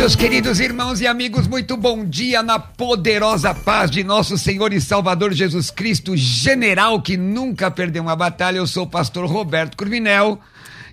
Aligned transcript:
meus 0.00 0.16
queridos 0.16 0.60
irmãos 0.60 1.02
e 1.02 1.06
amigos, 1.06 1.46
muito 1.46 1.76
bom 1.76 2.06
dia 2.06 2.42
na 2.42 2.58
poderosa 2.58 3.54
paz 3.54 3.90
de 3.90 4.02
nosso 4.02 4.38
Senhor 4.38 4.72
e 4.72 4.80
Salvador 4.80 5.30
Jesus 5.34 5.70
Cristo, 5.70 6.16
general 6.16 7.02
que 7.02 7.18
nunca 7.18 7.70
perdeu 7.70 8.04
uma 8.04 8.16
batalha. 8.16 8.56
Eu 8.56 8.66
sou 8.66 8.84
o 8.84 8.88
pastor 8.88 9.26
Roberto 9.26 9.76
Curvinel 9.76 10.40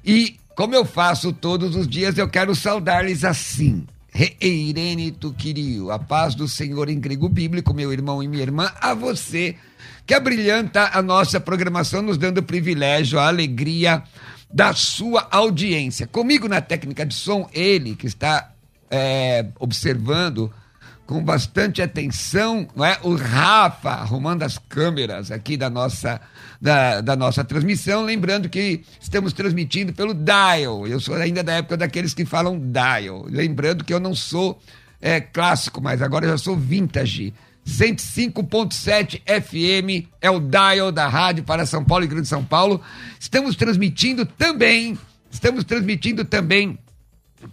e, 0.04 0.36
como 0.58 0.76
eu 0.76 0.84
faço 0.84 1.32
todos 1.32 1.74
os 1.74 1.88
dias, 1.88 2.18
eu 2.18 2.28
quero 2.28 2.54
saudar-lhes 2.54 3.24
assim. 3.24 3.88
Reirene 4.12 5.12
tu 5.12 5.32
querio, 5.32 5.90
a 5.90 5.98
paz 5.98 6.36
do 6.36 6.46
Senhor 6.46 6.90
em 6.90 7.00
grego 7.00 7.30
bíblico, 7.30 7.74
meu 7.74 7.94
irmão 7.94 8.22
e 8.22 8.28
minha 8.28 8.44
irmã, 8.44 8.74
a 8.82 8.94
você 8.94 9.56
que 10.06 10.14
abrilhanta 10.14 10.92
a 10.94 11.02
nossa 11.02 11.40
programação, 11.40 12.02
nos 12.02 12.18
dando 12.18 12.40
o 12.40 12.44
privilégio, 12.44 13.20
a 13.20 13.28
alegria 13.30 14.04
da 14.54 14.74
sua 14.74 15.26
audiência. 15.32 16.06
Comigo 16.06 16.50
na 16.50 16.60
técnica 16.60 17.06
de 17.06 17.16
som, 17.16 17.50
ele 17.54 17.96
que 17.96 18.06
está 18.06 18.52
é, 18.90 19.46
observando 19.60 20.52
com 21.08 21.24
bastante 21.24 21.82
atenção 21.82 22.68
não 22.76 22.84
é? 22.84 23.00
o 23.02 23.16
Rafa 23.16 23.92
arrumando 23.92 24.44
as 24.44 24.58
câmeras 24.58 25.32
aqui 25.32 25.56
da 25.56 25.70
nossa, 25.70 26.20
da, 26.62 27.00
da 27.00 27.16
nossa 27.16 27.46
transmissão. 27.46 28.04
Lembrando 28.04 28.50
que 28.50 28.84
estamos 29.00 29.32
transmitindo 29.32 29.94
pelo 29.94 30.14
Dial. 30.14 30.86
Eu 30.86 31.00
sou 31.00 31.16
ainda 31.16 31.42
da 31.42 31.54
época 31.54 31.78
daqueles 31.78 32.14
que 32.14 32.26
falam 32.26 32.60
Dial. 32.60 33.26
Lembrando 33.30 33.86
que 33.86 33.94
eu 33.94 34.02
não 34.02 34.14
sou 34.14 34.62
é, 35.02 35.22
clássico, 35.22 35.82
mas 35.82 36.02
agora 36.02 36.26
eu 36.26 36.32
já 36.32 36.38
sou 36.38 36.58
vintage. 36.58 37.34
105.7 37.66 39.22
FM 39.42 40.08
é 40.22 40.32
o 40.32 40.40
dial 40.40 40.90
da 40.90 41.08
rádio 41.08 41.44
para 41.44 41.66
São 41.66 41.84
Paulo 41.84 42.06
e 42.06 42.08
Grande 42.08 42.28
São 42.28 42.44
Paulo. 42.44 42.82
Estamos 43.20 43.58
transmitindo 43.58 44.26
também, 44.26 44.98
estamos 45.30 45.66
transmitindo 45.66 46.24
também 46.24 46.80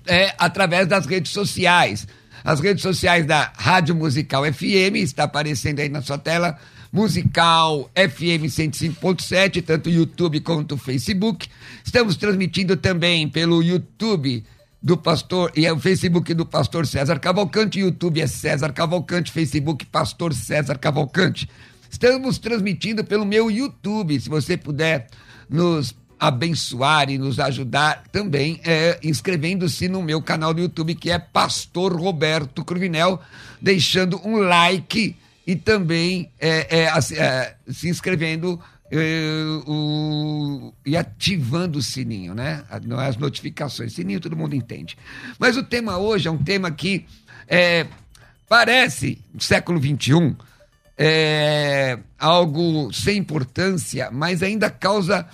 é, 0.06 0.34
através 0.38 0.86
das 0.86 1.06
redes 1.06 1.32
sociais. 1.32 2.06
As 2.44 2.60
redes 2.60 2.82
sociais 2.82 3.26
da 3.26 3.52
Rádio 3.56 3.94
Musical 3.94 4.44
FM, 4.44 4.96
está 4.96 5.24
aparecendo 5.24 5.80
aí 5.80 5.88
na 5.88 6.02
sua 6.02 6.18
tela, 6.18 6.58
Musical 6.92 7.90
FM 7.96 8.44
105.7, 8.44 9.64
tanto 9.64 9.90
YouTube 9.90 10.40
quanto 10.40 10.76
Facebook. 10.76 11.48
Estamos 11.84 12.16
transmitindo 12.16 12.76
também 12.76 13.28
pelo 13.28 13.62
YouTube 13.62 14.44
do 14.80 14.96
pastor, 14.98 15.50
e 15.56 15.64
é 15.64 15.72
o 15.72 15.80
Facebook 15.80 16.34
do 16.34 16.44
pastor 16.44 16.86
César 16.86 17.18
Cavalcante, 17.18 17.80
YouTube 17.80 18.20
é 18.20 18.26
César 18.26 18.70
Cavalcante, 18.72 19.32
Facebook 19.32 19.86
Pastor 19.86 20.34
César 20.34 20.76
Cavalcante. 20.76 21.48
Estamos 21.90 22.38
transmitindo 22.38 23.02
pelo 23.02 23.24
meu 23.24 23.50
YouTube, 23.50 24.20
se 24.20 24.28
você 24.28 24.56
puder 24.56 25.06
nos 25.48 25.94
abençoar 26.18 27.10
e 27.10 27.18
nos 27.18 27.38
ajudar 27.38 28.04
também 28.10 28.60
é, 28.64 28.98
inscrevendo-se 29.02 29.88
no 29.88 30.02
meu 30.02 30.22
canal 30.22 30.54
do 30.54 30.60
YouTube, 30.60 30.94
que 30.94 31.10
é 31.10 31.18
Pastor 31.18 31.94
Roberto 31.94 32.64
Cruvinel, 32.64 33.20
deixando 33.60 34.20
um 34.26 34.36
like 34.36 35.16
e 35.46 35.56
também 35.56 36.30
é, 36.40 36.84
é, 36.84 37.18
é 37.18 37.54
se 37.68 37.88
inscrevendo 37.88 38.60
é, 38.90 38.98
o, 39.66 40.72
e 40.86 40.96
ativando 40.96 41.78
o 41.78 41.82
sininho, 41.82 42.34
né? 42.34 42.64
As 42.70 43.16
notificações. 43.16 43.92
Sininho 43.92 44.20
todo 44.20 44.36
mundo 44.36 44.54
entende. 44.54 44.96
Mas 45.38 45.56
o 45.56 45.62
tema 45.62 45.98
hoje 45.98 46.28
é 46.28 46.30
um 46.30 46.38
tema 46.38 46.70
que 46.70 47.06
é, 47.48 47.86
parece, 48.48 49.18
século 49.38 49.80
XXI, 49.80 50.36
é 50.96 51.98
algo 52.18 52.92
sem 52.92 53.18
importância, 53.18 54.10
mas 54.12 54.42
ainda 54.42 54.70
causa 54.70 55.26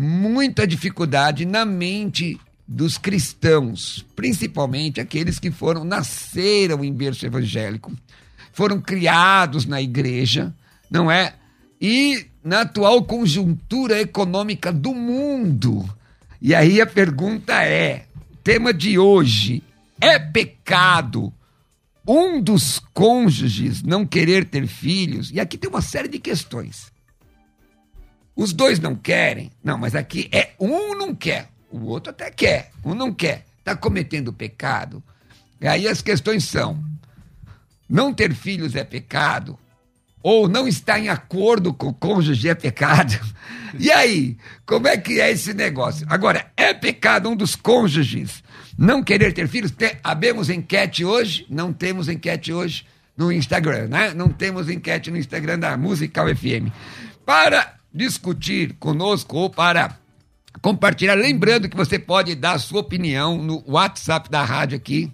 muita 0.00 0.64
dificuldade 0.64 1.44
na 1.44 1.64
mente 1.64 2.38
dos 2.68 2.96
cristãos, 2.96 4.06
principalmente 4.14 5.00
aqueles 5.00 5.40
que 5.40 5.50
foram 5.50 5.82
nasceram 5.82 6.84
em 6.84 6.92
berço 6.92 7.26
evangélico, 7.26 7.92
foram 8.52 8.80
criados 8.80 9.66
na 9.66 9.82
igreja, 9.82 10.54
não 10.88 11.10
é? 11.10 11.34
E 11.80 12.26
na 12.44 12.60
atual 12.60 13.02
conjuntura 13.02 14.00
econômica 14.00 14.72
do 14.72 14.94
mundo. 14.94 15.84
E 16.40 16.54
aí 16.54 16.80
a 16.80 16.86
pergunta 16.86 17.64
é: 17.64 18.06
tema 18.44 18.72
de 18.72 18.96
hoje 19.00 19.64
é 20.00 20.16
pecado 20.16 21.32
um 22.06 22.40
dos 22.40 22.80
cônjuges 22.94 23.82
não 23.82 24.06
querer 24.06 24.44
ter 24.44 24.68
filhos? 24.68 25.30
E 25.32 25.40
aqui 25.40 25.58
tem 25.58 25.68
uma 25.68 25.82
série 25.82 26.08
de 26.08 26.20
questões. 26.20 26.92
Os 28.38 28.52
dois 28.52 28.78
não 28.78 28.94
querem. 28.94 29.50
Não, 29.64 29.76
mas 29.76 29.96
aqui 29.96 30.28
é 30.30 30.50
um 30.60 30.96
não 30.96 31.12
quer, 31.12 31.48
o 31.72 31.86
outro 31.86 32.10
até 32.10 32.30
quer, 32.30 32.70
um 32.84 32.94
não 32.94 33.12
quer. 33.12 33.44
Está 33.58 33.74
cometendo 33.74 34.32
pecado. 34.32 35.02
E 35.60 35.66
aí 35.66 35.88
as 35.88 36.00
questões 36.00 36.44
são: 36.44 36.80
não 37.90 38.14
ter 38.14 38.32
filhos 38.32 38.76
é 38.76 38.84
pecado? 38.84 39.58
Ou 40.22 40.48
não 40.48 40.68
estar 40.68 41.00
em 41.00 41.08
acordo 41.08 41.74
com 41.74 41.88
o 41.88 41.94
cônjuge 41.94 42.48
é 42.48 42.54
pecado? 42.54 43.18
E 43.78 43.92
aí, 43.92 44.38
como 44.64 44.88
é 44.88 44.96
que 44.96 45.20
é 45.20 45.30
esse 45.30 45.52
negócio? 45.52 46.06
Agora, 46.08 46.50
é 46.56 46.72
pecado 46.72 47.28
um 47.28 47.36
dos 47.36 47.54
cônjuges 47.54 48.42
não 48.78 49.02
querer 49.02 49.34
ter 49.34 49.46
filhos? 49.46 49.70
Tem, 49.70 49.98
abemos 50.02 50.48
enquete 50.48 51.04
hoje? 51.04 51.44
Não 51.50 51.70
temos 51.70 52.08
enquete 52.08 52.50
hoje 52.50 52.86
no 53.14 53.30
Instagram, 53.30 53.88
né? 53.88 54.14
Não 54.14 54.30
temos 54.30 54.70
enquete 54.70 55.10
no 55.10 55.18
Instagram 55.18 55.58
da 55.58 55.76
Musical 55.76 56.34
FM. 56.34 56.72
Para 57.26 57.77
discutir 57.98 58.76
conosco 58.78 59.36
ou 59.36 59.50
para 59.50 59.98
compartilhar. 60.62 61.14
Lembrando 61.14 61.68
que 61.68 61.76
você 61.76 61.98
pode 61.98 62.36
dar 62.36 62.52
a 62.52 62.58
sua 62.58 62.80
opinião 62.80 63.36
no 63.42 63.62
WhatsApp 63.66 64.30
da 64.30 64.42
rádio 64.44 64.76
aqui, 64.76 65.12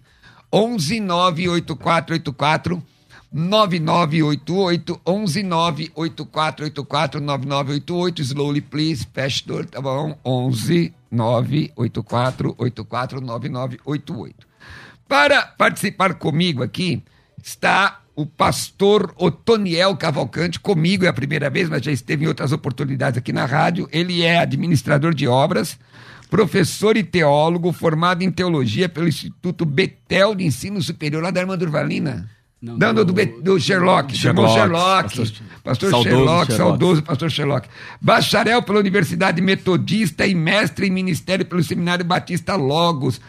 11 0.52 1.00
98484 1.00 2.82
9988 3.32 5.00
11 5.04 5.42
98484 5.42 7.20
9988 7.20 8.22
slowly 8.22 8.60
please 8.60 9.04
pastor 9.04 9.66
tá 9.66 9.80
bom 9.80 10.16
11 10.24 10.94
98484 11.10 13.20
9988 13.20 14.46
para 15.08 15.42
participar 15.42 16.14
comigo 16.14 16.62
aqui 16.62 17.02
está 17.42 18.03
o 18.16 18.24
pastor 18.24 19.12
Otoniel 19.16 19.96
Cavalcante, 19.96 20.60
comigo 20.60 21.04
é 21.04 21.08
a 21.08 21.12
primeira 21.12 21.50
vez, 21.50 21.68
mas 21.68 21.82
já 21.82 21.90
esteve 21.90 22.24
em 22.24 22.28
outras 22.28 22.52
oportunidades 22.52 23.18
aqui 23.18 23.32
na 23.32 23.44
rádio. 23.44 23.88
Ele 23.90 24.22
é 24.22 24.38
administrador 24.38 25.12
de 25.12 25.26
obras, 25.26 25.78
professor 26.30 26.96
e 26.96 27.02
teólogo, 27.02 27.72
formado 27.72 28.22
em 28.22 28.30
teologia 28.30 28.88
pelo 28.88 29.08
Instituto 29.08 29.64
Betel 29.64 30.34
de 30.34 30.44
Ensino 30.44 30.80
Superior, 30.80 31.22
lá 31.22 31.30
da 31.30 31.40
irmã 31.40 31.58
Durvalina. 31.58 32.30
Não, 32.62 32.78
não, 32.78 32.94
do, 32.94 33.04
do, 33.04 33.42
do 33.42 33.60
Sherlock, 33.60 34.16
chamou 34.16 34.48
Sherlock. 34.48 35.02
Pastor, 35.02 35.26
pastor 35.62 35.90
saudoso 35.90 36.08
Sherlock, 36.08 36.46
Sherlock, 36.46 36.56
saudoso 36.56 37.02
pastor 37.02 37.30
Sherlock. 37.30 37.68
Bacharel 38.00 38.62
pela 38.62 38.78
Universidade 38.78 39.42
Metodista 39.42 40.26
e 40.26 40.34
mestre 40.34 40.86
em 40.86 40.90
ministério 40.90 41.44
pelo 41.44 41.62
Seminário 41.62 42.06
Batista 42.06 42.54
Logos 42.54 43.20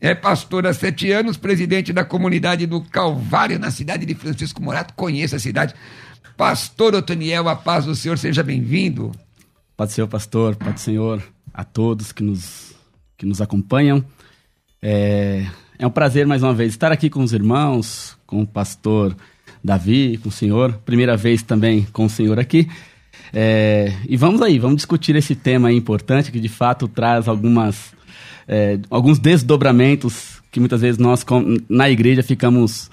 é 0.00 0.14
pastor 0.14 0.66
há 0.66 0.72
sete 0.72 1.10
anos, 1.10 1.36
presidente 1.36 1.92
da 1.92 2.04
comunidade 2.04 2.66
do 2.66 2.80
Calvário, 2.80 3.58
na 3.58 3.70
cidade 3.70 4.06
de 4.06 4.14
Francisco 4.14 4.62
Morato. 4.62 4.94
Conheça 4.94 5.36
a 5.36 5.40
cidade. 5.40 5.74
Pastor 6.36 6.94
Otoniel, 6.94 7.48
a 7.48 7.56
paz 7.56 7.84
do 7.84 7.94
Senhor, 7.94 8.16
seja 8.16 8.42
bem-vindo. 8.42 9.12
Do 9.76 9.86
Senhor, 9.88 10.06
pastor, 10.06 10.56
paz 10.56 10.74
do 10.74 10.80
Senhor, 10.80 11.22
a 11.52 11.64
todos 11.64 12.12
que 12.12 12.22
nos, 12.22 12.74
que 13.16 13.26
nos 13.26 13.40
acompanham. 13.40 14.04
É, 14.80 15.46
é 15.78 15.86
um 15.86 15.90
prazer, 15.90 16.26
mais 16.26 16.42
uma 16.42 16.54
vez, 16.54 16.70
estar 16.70 16.92
aqui 16.92 17.10
com 17.10 17.22
os 17.22 17.32
irmãos, 17.32 18.16
com 18.26 18.42
o 18.42 18.46
pastor 18.46 19.16
Davi, 19.62 20.18
com 20.18 20.28
o 20.28 20.32
senhor. 20.32 20.72
Primeira 20.84 21.16
vez 21.16 21.42
também 21.42 21.86
com 21.92 22.04
o 22.04 22.10
senhor 22.10 22.38
aqui. 22.38 22.68
É, 23.32 23.92
e 24.08 24.16
vamos 24.16 24.40
aí, 24.40 24.58
vamos 24.58 24.76
discutir 24.76 25.14
esse 25.16 25.34
tema 25.34 25.72
importante 25.72 26.32
que 26.32 26.40
de 26.40 26.48
fato 26.48 26.88
traz 26.88 27.28
algumas, 27.28 27.92
é, 28.46 28.78
alguns 28.90 29.18
desdobramentos 29.18 30.42
que 30.50 30.60
muitas 30.60 30.80
vezes 30.80 30.98
nós 30.98 31.24
na 31.68 31.90
igreja 31.90 32.22
ficamos 32.22 32.90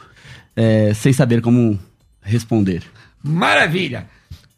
é, 0.56 0.94
sem 0.94 1.14
saber 1.14 1.42
como 1.42 1.80
responder. 2.22 2.84
Maravilha! 3.24 4.08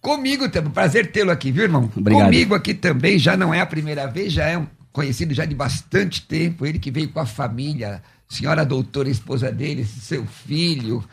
Comigo 0.02 0.48
também, 0.50 0.72
prazer 0.72 1.12
tê-lo 1.12 1.32
aqui, 1.32 1.52
viu, 1.52 1.64
irmão? 1.64 1.92
Obrigado. 1.96 2.26
Comigo 2.26 2.56
aqui 2.56 2.74
também, 2.74 3.20
já 3.20 3.36
não 3.36 3.54
é 3.54 3.60
a 3.60 3.66
primeira 3.66 4.08
vez, 4.08 4.32
já 4.32 4.46
é 4.46 4.58
um 4.58 4.68
conhecido 4.92 5.34
já 5.34 5.46
de 5.46 5.54
bastante 5.54 6.22
tempo, 6.22 6.66
ele 6.66 6.80
que 6.80 6.90
veio 6.90 7.10
com 7.10 7.20
a 7.20 7.26
família, 7.26 8.02
senhora 8.28 8.66
doutora, 8.66 9.10
esposa 9.10 9.52
dele, 9.52 9.86
seu 9.86 10.26
filho, 10.26 11.04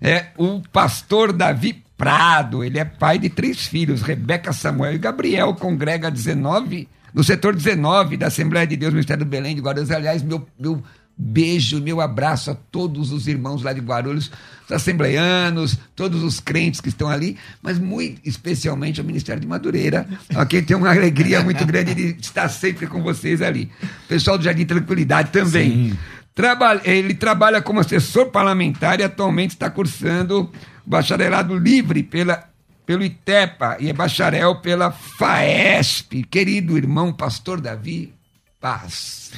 é 0.00 0.26
o 0.36 0.60
pastor 0.72 1.32
Davi 1.32 1.82
Prado, 1.96 2.64
ele 2.64 2.78
é 2.78 2.84
pai 2.84 3.18
de 3.18 3.28
três 3.28 3.66
filhos, 3.66 4.02
Rebeca, 4.02 4.52
Samuel 4.52 4.94
e 4.94 4.98
Gabriel, 4.98 5.54
congrega 5.54 6.10
19, 6.10 6.88
no 7.12 7.24
setor 7.24 7.54
19 7.54 8.16
da 8.16 8.26
Assembleia 8.26 8.66
de 8.66 8.76
Deus, 8.76 8.92
Ministério 8.92 9.24
do 9.24 9.28
Belém 9.28 9.54
de 9.54 9.60
Guarulhos. 9.60 9.90
Aliás, 9.90 10.22
meu, 10.22 10.46
meu 10.58 10.82
beijo, 11.20 11.80
meu 11.82 12.00
abraço 12.00 12.50
a 12.50 12.54
todos 12.54 13.12
os 13.12 13.28
irmãos 13.28 13.62
lá 13.62 13.72
de 13.72 13.80
Guarulhos, 13.80 14.30
os 14.64 14.72
assembleianos, 14.72 15.76
todos 15.94 16.22
os 16.22 16.40
crentes 16.40 16.80
que 16.80 16.88
estão 16.88 17.08
ali, 17.08 17.36
mas 17.62 17.78
muito 17.78 18.20
especialmente 18.24 19.00
ao 19.00 19.06
Ministério 19.06 19.40
de 19.40 19.46
Madureira, 19.46 20.08
a 20.34 20.46
quem 20.46 20.62
tem 20.62 20.76
uma 20.76 20.90
alegria 20.90 21.42
muito 21.42 21.64
grande 21.66 21.94
de 21.94 22.16
estar 22.20 22.48
sempre 22.48 22.86
com 22.86 23.02
vocês 23.02 23.42
ali. 23.42 23.70
Pessoal 24.08 24.38
do 24.38 24.44
Jardim 24.44 24.64
Tranquilidade 24.64 25.30
também. 25.30 25.96
Trabalha, 26.34 26.80
ele 26.84 27.12
trabalha 27.12 27.60
como 27.60 27.80
assessor 27.80 28.30
parlamentar 28.30 29.00
e 29.00 29.02
atualmente 29.02 29.50
está 29.50 29.68
cursando 29.68 30.50
bacharelado 30.86 31.56
livre 31.58 32.02
pela, 32.02 32.49
pelo 32.90 33.04
ITEPA 33.04 33.76
e 33.78 33.88
é 33.88 33.92
bacharel 33.92 34.56
pela 34.56 34.90
FAESP. 34.90 36.24
Querido 36.24 36.76
irmão 36.76 37.12
pastor 37.12 37.60
Davi, 37.60 38.12
paz. 38.60 39.30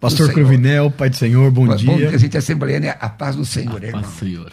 Pastor 0.00 0.32
Cruvinel, 0.32 0.90
Pai 0.90 1.08
do 1.08 1.14
Senhor, 1.14 1.52
bom, 1.52 1.66
bom 1.66 1.76
dia. 1.76 2.08
Bom, 2.08 2.14
a 2.14 2.18
gente 2.18 2.34
é 2.34 2.38
assembleia, 2.38 2.78
é 2.78 2.98
a 3.00 3.08
paz 3.08 3.36
do 3.36 3.44
Senhor, 3.44 3.80
a 3.80 3.86
irmão. 3.86 4.02
Paz 4.02 4.12
do 4.12 4.18
Senhor. 4.18 4.52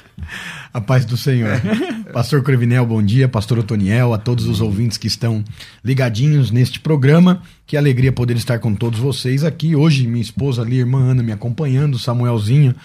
A 0.72 0.80
paz 0.80 1.04
do 1.04 1.18
Senhor. 1.18 1.50
É. 1.50 2.12
Pastor 2.14 2.44
Cruvinel, 2.44 2.86
bom 2.86 3.02
dia. 3.02 3.28
Pastor 3.28 3.58
Otoniel, 3.58 4.14
a 4.14 4.20
todos 4.20 4.46
os 4.46 4.62
ouvintes 4.62 5.00
que 5.00 5.08
estão 5.08 5.44
ligadinhos 5.84 6.52
neste 6.52 6.80
programa. 6.80 7.42
Que 7.66 7.76
alegria 7.76 8.12
poder 8.12 8.38
estar 8.38 8.60
com 8.60 8.76
todos 8.76 9.00
vocês 9.00 9.44
aqui. 9.44 9.76
Hoje, 9.76 10.06
minha 10.06 10.22
esposa 10.22 10.62
ali, 10.62 10.78
irmã 10.78 11.00
Ana, 11.10 11.24
me 11.24 11.32
acompanhando, 11.32 11.98
Samuelzinho 11.98 12.76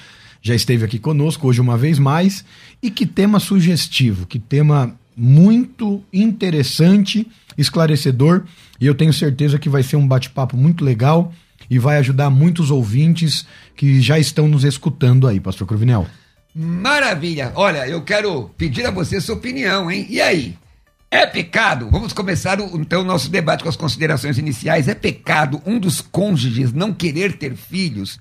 já 0.40 0.54
esteve 0.54 0.84
aqui 0.84 0.98
conosco, 0.98 1.46
hoje 1.46 1.60
uma 1.60 1.76
vez 1.76 1.98
mais. 1.98 2.42
E 2.82 2.90
que 2.90 3.04
tema 3.04 3.38
sugestivo, 3.38 4.24
que 4.24 4.38
tema 4.38 4.96
muito 5.18 6.02
interessante, 6.12 7.26
esclarecedor. 7.56 8.44
E 8.80 8.86
eu 8.86 8.94
tenho 8.94 9.12
certeza 9.12 9.58
que 9.58 9.68
vai 9.68 9.82
ser 9.82 9.96
um 9.96 10.06
bate-papo 10.06 10.56
muito 10.56 10.84
legal 10.84 11.32
e 11.68 11.78
vai 11.78 11.98
ajudar 11.98 12.30
muitos 12.30 12.70
ouvintes 12.70 13.44
que 13.76 14.00
já 14.00 14.18
estão 14.18 14.46
nos 14.46 14.64
escutando 14.64 15.26
aí, 15.26 15.40
Pastor 15.40 15.66
Cruvinel. 15.66 16.06
Maravilha! 16.54 17.52
Olha, 17.54 17.86
eu 17.86 18.02
quero 18.02 18.50
pedir 18.56 18.86
a 18.86 18.90
você 18.90 19.20
sua 19.20 19.34
opinião, 19.34 19.90
hein? 19.90 20.06
E 20.08 20.20
aí? 20.20 20.56
É 21.10 21.26
pecado? 21.26 21.88
Vamos 21.90 22.12
começar 22.12 22.60
o, 22.60 22.80
então 22.80 23.00
o 23.00 23.04
nosso 23.04 23.30
debate 23.30 23.62
com 23.62 23.68
as 23.68 23.76
considerações 23.76 24.38
iniciais. 24.38 24.88
É 24.88 24.94
pecado 24.94 25.60
um 25.64 25.78
dos 25.78 26.00
cônjuges 26.00 26.72
não 26.72 26.92
querer 26.92 27.38
ter 27.38 27.56
filhos? 27.56 28.20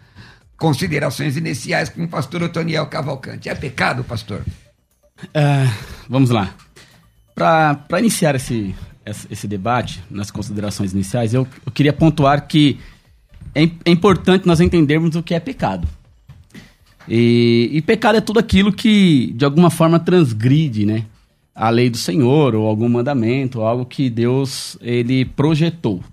Considerações 0.58 1.38
iniciais 1.38 1.90
com 1.90 2.04
o 2.04 2.08
pastor 2.08 2.44
Otoniel 2.44 2.88
Cavalcante. 2.88 3.50
É 3.50 3.56
pecado, 3.56 4.04
pastor? 4.04 4.42
Uh, 5.24 5.72
vamos 6.10 6.30
lá. 6.30 6.54
Para 7.38 8.00
iniciar 8.00 8.34
esse, 8.34 8.74
esse 9.30 9.48
debate, 9.48 10.01
nas 10.10 10.31
considerações 10.31 10.92
iniciais, 10.92 11.36
eu, 11.36 11.48
eu 11.63 11.72
queria 11.72 11.94
pontuar 11.94 12.48
que 12.48 12.80
é, 13.54 13.69
é 13.86 13.92
importante 13.92 14.48
nós 14.48 14.60
entendermos 14.60 15.16
o 15.16 15.22
que 15.22 15.36
é 15.36 15.39
pecado. 15.39 15.88
E, 17.07 17.69
e, 17.72 17.81
pecado 17.84 18.18
é 18.18 18.22
tudo 18.22 18.39
aquilo 18.39 18.74
que, 18.74 19.34
de 19.36 19.45
alguma 19.45 19.69
forma, 19.69 20.00
transgride, 20.00 20.84
né? 20.84 21.06
A 21.54 21.69
lei 21.69 21.92
do 21.92 21.98
Senhor, 21.98 22.56
ou 22.56 22.66
algum 22.66 22.89
mandamento, 22.89 23.60
ou 23.60 23.68
algo 23.68 23.86
que 23.86 24.10
Deus, 24.10 24.75
ele 24.81 25.24
projetou. 25.24 26.04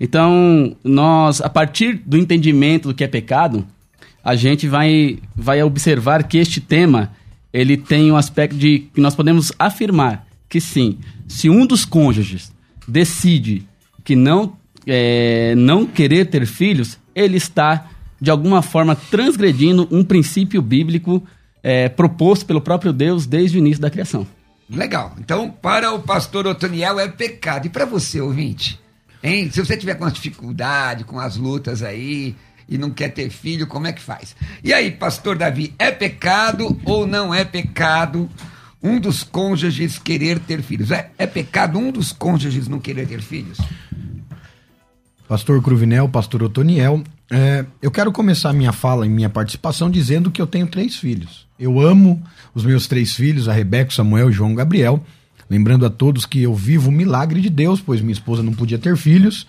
Então, 0.00 0.74
nós, 0.82 1.42
a 1.42 1.50
partir 1.50 2.00
do 2.06 2.16
entendimento 2.16 2.88
do 2.88 2.94
que 2.94 3.04
é 3.04 3.08
pecado, 3.08 3.66
a 4.24 4.34
gente 4.34 4.66
vai, 4.66 5.18
vai 5.36 5.62
observar 5.62 6.24
que 6.24 6.38
este 6.38 6.58
tema, 6.58 7.12
ele 7.52 7.76
tem 7.76 8.10
um 8.10 8.16
aspecto 8.16 8.56
de 8.56 8.88
que 8.94 9.00
nós 9.00 9.14
podemos 9.14 9.52
afirmar 9.58 10.26
que 10.48 10.60
sim, 10.60 10.98
se 11.26 11.48
um 11.50 11.66
dos 11.66 11.84
cônjuges 11.84 12.52
decide 12.86 13.66
que 14.04 14.14
não 14.14 14.56
é, 14.86 15.54
não 15.56 15.86
querer 15.86 16.26
ter 16.26 16.46
filhos, 16.46 16.98
ele 17.14 17.36
está, 17.36 17.88
de 18.20 18.30
alguma 18.30 18.62
forma, 18.62 18.94
transgredindo 18.94 19.88
um 19.90 20.04
princípio 20.04 20.60
bíblico 20.60 21.22
é, 21.62 21.88
proposto 21.88 22.44
pelo 22.44 22.60
próprio 22.60 22.92
Deus 22.92 23.26
desde 23.26 23.56
o 23.56 23.60
início 23.60 23.80
da 23.80 23.90
criação. 23.90 24.26
Legal. 24.68 25.14
Então, 25.18 25.50
para 25.50 25.92
o 25.92 26.00
pastor 26.00 26.46
Otoniel 26.46 26.98
é 26.98 27.08
pecado. 27.08 27.66
E 27.66 27.70
para 27.70 27.84
você, 27.84 28.20
ouvinte? 28.20 28.80
Hein? 29.22 29.50
Se 29.50 29.64
você 29.64 29.76
tiver 29.76 29.94
com 29.94 30.04
as 30.04 30.12
dificuldade, 30.12 31.04
com 31.04 31.18
as 31.18 31.36
lutas 31.36 31.82
aí 31.82 32.34
e 32.68 32.78
não 32.78 32.90
quer 32.90 33.08
ter 33.08 33.30
filho, 33.30 33.66
como 33.66 33.86
é 33.86 33.92
que 33.92 34.00
faz? 34.00 34.34
E 34.62 34.72
aí, 34.72 34.90
pastor 34.90 35.36
Davi, 35.36 35.74
é 35.78 35.90
pecado 35.90 36.78
ou 36.84 37.06
não 37.06 37.34
é 37.34 37.44
pecado 37.44 38.28
um 38.84 39.00
dos 39.00 39.22
cônjuges 39.22 39.98
querer 39.98 40.38
ter 40.38 40.62
filhos? 40.62 40.90
É, 40.90 41.10
é 41.16 41.26
pecado 41.26 41.78
um 41.78 41.90
dos 41.90 42.12
cônjuges 42.12 42.68
não 42.68 42.78
querer 42.78 43.08
ter 43.08 43.22
filhos? 43.22 43.58
Pastor 45.26 45.62
Cruvinel, 45.62 46.06
pastor 46.06 46.42
Otoniel, 46.42 47.02
é, 47.30 47.64
eu 47.80 47.90
quero 47.90 48.12
começar 48.12 48.52
minha 48.52 48.72
fala 48.72 49.06
e 49.06 49.08
minha 49.08 49.30
participação 49.30 49.90
dizendo 49.90 50.30
que 50.30 50.40
eu 50.40 50.46
tenho 50.46 50.66
três 50.66 50.96
filhos. 50.96 51.46
Eu 51.58 51.80
amo 51.80 52.22
os 52.54 52.64
meus 52.64 52.86
três 52.86 53.14
filhos, 53.14 53.48
a 53.48 53.52
Rebeca, 53.54 53.90
Samuel 53.90 54.28
e 54.28 54.32
João 54.32 54.54
Gabriel. 54.54 55.02
Lembrando 55.48 55.86
a 55.86 55.90
todos 55.90 56.26
que 56.26 56.42
eu 56.42 56.54
vivo 56.54 56.90
o 56.90 56.92
milagre 56.92 57.40
de 57.40 57.48
Deus, 57.48 57.80
pois 57.80 58.02
minha 58.02 58.12
esposa 58.12 58.42
não 58.42 58.52
podia 58.52 58.78
ter 58.78 58.96
filhos. 58.98 59.46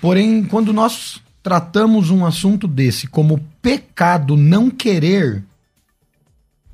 Porém, 0.00 0.42
quando 0.42 0.72
nós 0.72 1.20
tratamos 1.42 2.10
um 2.10 2.24
assunto 2.24 2.66
desse 2.66 3.06
como 3.06 3.44
pecado 3.60 4.36
não 4.36 4.70
querer, 4.70 5.44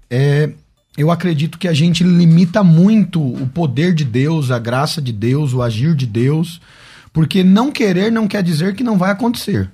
é, 0.09 0.51
eu 0.97 1.11
acredito 1.11 1.59
que 1.59 1.69
a 1.69 1.73
gente 1.73 2.03
limita 2.03 2.65
muito 2.65 3.21
o 3.21 3.47
poder 3.47 3.95
de 3.95 4.05
Deus, 4.05 4.51
a 4.51 4.59
graça 4.59 5.01
de 5.01 5.13
Deus, 5.13 5.53
o 5.53 5.63
agir 5.63 5.95
de 5.95 6.07
Deus 6.07 6.61
porque 7.17 7.43
não 7.43 7.73
querer 7.73 8.13
não 8.13 8.29
quer 8.29 8.43
dizer 8.43 8.75
que 8.75 8.85
não 8.85 8.99
vai 8.99 9.11
acontecer. 9.11 9.71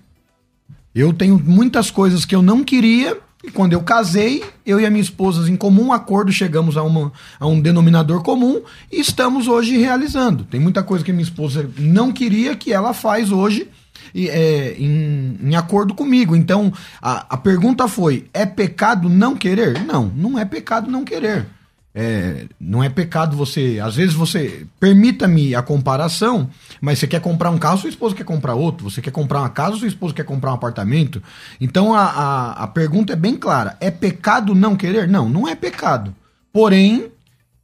Eu 0.95 1.13
tenho 1.13 1.37
muitas 1.45 1.91
coisas 1.91 2.25
que 2.25 2.37
eu 2.37 2.41
não 2.41 2.63
queria, 2.63 3.19
e 3.43 3.51
quando 3.51 3.73
eu 3.73 3.83
casei, 3.83 4.45
eu 4.65 4.79
e 4.79 4.87
a 4.87 4.91
minha 4.91 5.03
esposa, 5.03 5.51
em 5.51 5.57
comum 5.57 5.93
acordo, 5.93 6.31
chegamos 6.31 6.77
a, 6.77 6.85
uma, 6.85 7.13
a 7.41 7.47
um 7.49 7.61
denominador 7.61 8.23
comum 8.23 8.63
e 8.93 9.01
estamos 9.01 9.49
hoje 9.49 9.77
realizando. 9.77 10.45
Tem 10.45 10.61
muita 10.61 10.85
coisa 10.85 11.05
que 11.05 11.11
minha 11.11 11.25
esposa 11.25 11.69
não 11.77 12.13
queria 12.13 12.55
que 12.55 12.73
ela 12.73 12.95
faz 12.95 13.33
hoje 13.33 13.69
é, 14.15 14.75
em, 14.79 15.39
em, 15.43 15.57
acordo 15.57 15.95
comigo. 15.95 16.35
Então, 16.37 16.73
a, 17.01 17.27
a 17.31 17.37
pergunta 17.37 17.89
foi: 17.89 18.27
é 18.33 18.45
pecado 18.47 19.09
não 19.09 19.37
querer? 19.37 19.85
Não, 19.85 20.07
não 20.15 20.39
é 20.39 20.45
pecado 20.45 20.91
não 20.91 21.05
querer. 21.05 21.47
É, 21.95 22.47
não 22.59 22.83
é 22.83 22.89
pecado 22.89 23.37
você. 23.37 23.79
Às 23.83 23.97
vezes 23.97 24.15
você. 24.15 24.67
Permita-me 24.81 25.55
a 25.55 25.63
comparação, 25.63 26.49
mas 26.81 26.99
você 26.99 27.07
quer 27.07 27.21
comprar 27.21 27.51
um 27.51 27.59
carro, 27.59 27.79
sua 27.79 27.91
esposa 27.91 28.15
quer 28.15 28.25
comprar 28.25 28.55
outro. 28.55 28.91
Você 28.91 29.03
quer 29.03 29.11
comprar 29.11 29.41
uma 29.41 29.51
casa, 29.51 29.77
sua 29.77 29.89
esposa 29.89 30.15
quer 30.15 30.25
comprar 30.25 30.53
um 30.53 30.55
apartamento. 30.55 31.23
Então 31.61 31.95
a, 31.95 32.05
a, 32.05 32.53
a 32.65 32.67
pergunta 32.67 33.13
é 33.13 33.17
bem 33.17 33.37
clara: 33.37 33.77
é 33.81 33.91
pecado 33.91 34.55
não 34.55 34.75
querer? 34.75 35.07
Não, 35.07 35.29
não 35.29 35.47
é 35.47 35.55
pecado. 35.55 36.15
Porém, 36.51 37.11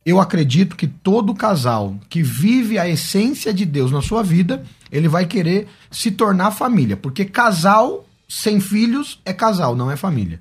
eu 0.05 0.19
acredito 0.19 0.77
que 0.77 0.87
todo 0.87 1.35
casal 1.35 1.95
que 2.09 2.23
vive 2.23 2.79
a 2.79 2.89
essência 2.89 3.53
de 3.53 3.67
Deus 3.67 3.91
na 3.91 4.01
sua 4.01 4.23
vida, 4.23 4.65
ele 4.91 5.09
vai 5.09 5.27
querer 5.27 5.69
se 5.91 6.11
tornar 6.11 6.51
família. 6.51 6.97
Porque 6.97 7.25
casal 7.25 8.07
sem 8.29 8.61
filhos 8.61 9.21
é 9.25 9.33
casal, 9.33 9.75
não 9.75 9.91
é 9.91 9.97
família. 9.97 10.41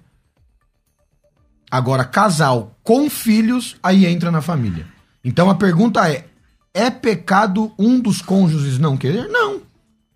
Agora, 1.70 2.06
casal 2.06 2.78
com 2.84 3.10
filhos, 3.10 3.76
aí 3.84 4.06
entra 4.06 4.32
na 4.32 4.42
família. 4.42 4.88
Então 5.24 5.50
a 5.50 5.56
pergunta 5.56 6.10
é: 6.10 6.26
é 6.74 6.90
pecado 6.90 7.74
um 7.78 8.00
dos 8.00 8.22
cônjuges 8.22 8.78
não 8.78 8.96
querer? 8.96 9.28
Não. 9.28 9.62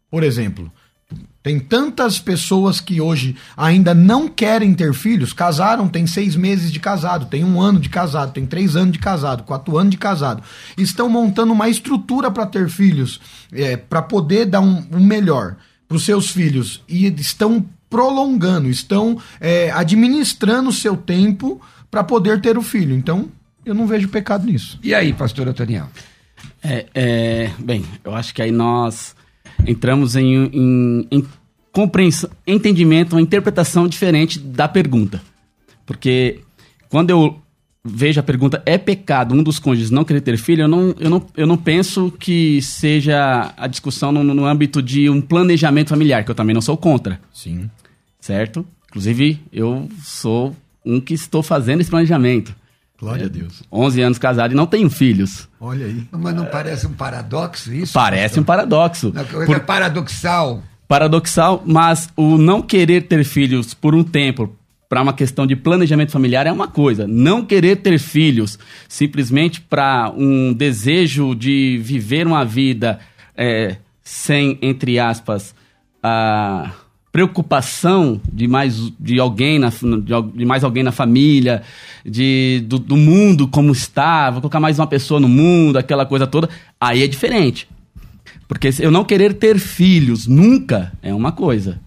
Por 0.10 0.24
exemplo, 0.24 0.72
Tem 1.44 1.60
tantas 1.60 2.20
pessoas 2.20 2.80
que 2.80 3.02
hoje 3.02 3.36
ainda 3.58 3.96
não 3.96 4.28
querem 4.28 4.76
ter 4.76 4.94
filhos, 4.94 5.34
casaram, 5.34 5.88
tem 5.88 6.06
seis 6.06 6.36
meses 6.36 6.72
de 6.72 6.80
casado, 6.80 7.26
tem 7.26 7.44
um 7.44 7.60
ano 7.60 7.80
de 7.80 7.90
casado, 7.90 8.32
tem 8.32 8.46
três 8.46 8.76
anos 8.76 8.94
de 8.94 9.00
casado, 9.00 9.44
quatro 9.44 9.76
anos 9.76 9.92
de 9.92 9.98
casado. 9.98 10.44
Estão 10.78 11.10
montando 11.10 11.52
uma 11.52 11.68
estrutura 11.68 12.30
para 12.30 12.46
ter 12.46 12.70
filhos, 12.70 13.20
é, 13.52 13.76
para 13.76 14.04
poder 14.04 14.46
dar 14.46 14.62
um, 14.62 14.86
um 14.92 15.04
melhor 15.04 15.56
para 15.88 15.98
os 15.98 16.06
seus 16.06 16.30
filhos 16.30 16.84
e 16.88 17.08
estão 17.08 17.66
prolongando, 17.90 18.70
estão 18.70 19.20
é, 19.40 19.72
administrando 19.72 20.70
o 20.70 20.74
seu 20.74 20.96
tempo 20.96 21.60
para 21.90 22.04
poder 22.04 22.40
ter 22.40 22.58
o 22.58 22.62
filho. 22.62 22.96
Então, 22.96 23.30
eu 23.66 23.74
não 23.74 23.88
vejo 23.88 24.08
pecado 24.08 24.46
nisso. 24.46 24.80
E 24.84 24.94
aí, 24.94 25.12
pastor 25.12 25.48
Antoniel? 25.48 25.90
É, 26.64 26.86
é, 26.94 27.52
bem, 27.60 27.84
eu 28.04 28.16
acho 28.16 28.34
que 28.34 28.42
aí 28.42 28.52
nós 28.52 29.16
entramos 29.65 30.15
em, 30.15 30.50
em, 30.53 31.08
em 31.12 31.25
compreensão, 31.72 32.30
entendimento, 32.46 33.15
uma 33.15 33.22
interpretação 33.22 33.88
diferente 33.88 34.39
da 34.39 34.68
pergunta. 34.68 35.22
Porque 35.86 36.39
quando 36.89 37.10
eu 37.10 37.41
vejo 37.84 38.20
a 38.20 38.24
pergunta, 38.24 38.62
é 38.65 38.77
pecado 38.77 39.34
um 39.34 39.41
dos 39.41 39.58
cônjuges 39.58 39.89
não 39.89 40.03
querer 40.03 40.22
ter 40.22 40.38
filho, 40.38 40.63
eu 40.63 40.68
não, 40.68 40.96
eu 41.00 41.10
não, 41.10 41.25
eu 41.36 41.48
não 41.48 41.58
penso 41.58 42.13
que 42.20 42.62
seja 42.62 43.53
a 43.58 43.68
discussão 43.68 44.12
no, 44.12 44.24
no 44.24 44.46
âmbito 44.46 44.82
de 44.82 45.10
um 45.10 45.20
planejamento 45.20 45.89
familiar, 45.89 46.24
que 46.24 46.32
eu 46.32 46.36
também 46.36 46.53
não 46.53 46.62
sou 46.62 46.77
contra. 46.77 47.20
Sim. 47.34 47.70
Certo? 48.20 48.65
Inclusive, 48.89 49.39
eu 49.51 49.89
sou 50.03 50.56
um 50.86 51.00
que 51.00 51.13
estou 51.13 51.41
fazendo 51.41 51.82
esse 51.82 51.89
planejamento. 51.89 52.56
Glória 53.01 53.24
é, 53.24 53.25
a 53.25 53.29
Deus. 53.29 53.63
11 53.72 54.01
anos 54.01 54.17
casado 54.20 54.51
e 54.51 54.55
não 54.55 54.67
tenho 54.67 54.88
filhos. 54.88 55.50
Olha 55.60 55.88
aí. 55.88 56.08
Mas 56.12 56.36
não 56.36 56.46
parece 56.46 56.86
um 56.86 56.93
paradoxo 56.93 57.74
isso? 57.74 57.93
Parece 57.93 58.36
pastor? 58.36 58.41
um 58.41 58.46
paradoxo. 58.46 59.12
Não, 59.13 59.25
por... 59.25 59.55
É 59.55 59.60
paradoxal. 59.60 60.63
Paradoxal, 60.88 61.63
mas 61.65 62.10
o 62.15 62.38
não 62.38 62.62
querer 62.62 63.08
ter 63.08 63.24
filhos 63.24 63.74
por 63.74 63.96
um 63.96 64.03
tempo, 64.03 64.55
para 64.88 65.01
uma 65.01 65.13
questão 65.13 65.48
de 65.48 65.55
planejamento 65.55 66.12
familiar 66.12 66.46
é 66.46 66.51
uma 66.51 66.67
coisa. 66.67 67.08
Não 67.08 67.46
querer 67.46 67.77
ter 67.77 67.98
filhos 67.98 68.60
simplesmente 68.88 69.62
para 69.62 70.12
um 70.15 70.53
desejo 70.53 71.34
de 71.34 71.79
viver 71.81 72.27
uma 72.27 72.43
vida 72.43 73.00
é, 73.36 73.77
sem, 74.03 74.60
entre 74.62 75.00
aspas, 75.00 75.55
a 76.03 76.72
preocupação 77.12 78.22
de 78.32 78.48
mais 78.48 78.91
de 79.00 79.20
alguém 79.20 79.60
na, 79.60 79.70
de, 79.70 80.46
mais 80.46 80.63
alguém 80.63 80.82
na 80.82 80.91
família 80.91 81.62
de 82.06 82.63
do, 82.65 82.80
do, 82.80 82.96
mundo 82.96 83.48
como 83.48 83.72
está 83.72 84.30
vou 84.30 84.39
colocar 84.39 84.62
mais 84.62 84.80
uma 84.80 84.88
pessoa 84.88 85.20
no 85.20 85.27
mundo 85.27 85.77
aquela 85.77 86.06
coisa 86.06 86.25
toda 86.25 86.50
aí 86.80 87.03
é 87.03 87.08
diferente. 87.08 87.68
Porque 88.48 88.70
eu 88.80 88.91
não 88.91 89.03
querer 89.03 89.34
ter 89.34 89.60
filhos 89.60 90.27
nunca 90.27 90.91
é 91.01 91.13
uma 91.13 91.32
coisa. 91.32 91.80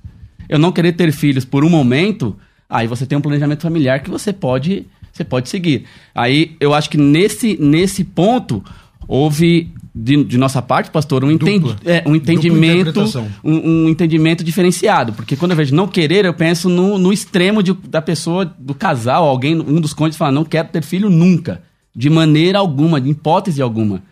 Eu 0.49 0.59
não 0.59 0.73
querer 0.73 0.93
ter 0.93 1.13
filhos 1.13 1.45
por 1.45 1.65
um 1.65 1.71
momento 1.71 2.37
aí 2.69 2.87
você 2.87 3.07
tem 3.07 3.17
um 3.17 3.23
planejamento 3.23 3.63
familiar 3.63 4.01
que 4.01 4.11
você 4.11 4.33
pode 4.33 4.87
você 5.11 5.25
pode 5.25 5.49
seguir. 5.49 5.85
Aí 6.15 6.55
eu 6.61 6.75
acho 6.75 6.91
que 6.91 6.99
nesse 6.99 7.57
nesse 7.59 8.05
ponto 8.05 8.63
houve 9.09 9.73
de, 9.95 10.25
de, 10.25 10.37
nossa 10.37 10.61
parte, 10.61 10.91
pastor, 10.91 11.23
um, 11.23 11.31
entendi, 11.31 11.77
é, 11.85 12.03
um 12.05 12.17
entendimento 12.17 13.01
um, 13.45 13.85
um, 13.85 13.89
entendimento 13.89 14.43
diferenciado. 14.43 15.13
Porque 15.13 15.37
quando 15.37 15.53
eu 15.53 15.57
vejo 15.57 15.75
não 15.75 15.87
querer, 15.87 16.25
eu 16.25 16.35
penso 16.35 16.69
no, 16.69 16.99
no 16.99 17.13
extremo 17.13 17.63
de, 17.63 17.73
da 17.73 18.03
pessoa, 18.03 18.45
do 18.45 18.75
casal, 18.75 19.29
alguém, 19.29 19.55
um 19.55 19.81
dos 19.81 19.95
cônjuges 19.95 20.19
fala, 20.19 20.33
não 20.33 20.45
quero 20.45 20.69
ter 20.69 20.83
filho 20.83 21.09
nunca. 21.09 21.63
De 21.95 22.11
maneira 22.11 22.59
alguma, 22.59 23.01
de 23.01 23.11
hipótese 23.11 23.63
alguma. 23.63 24.03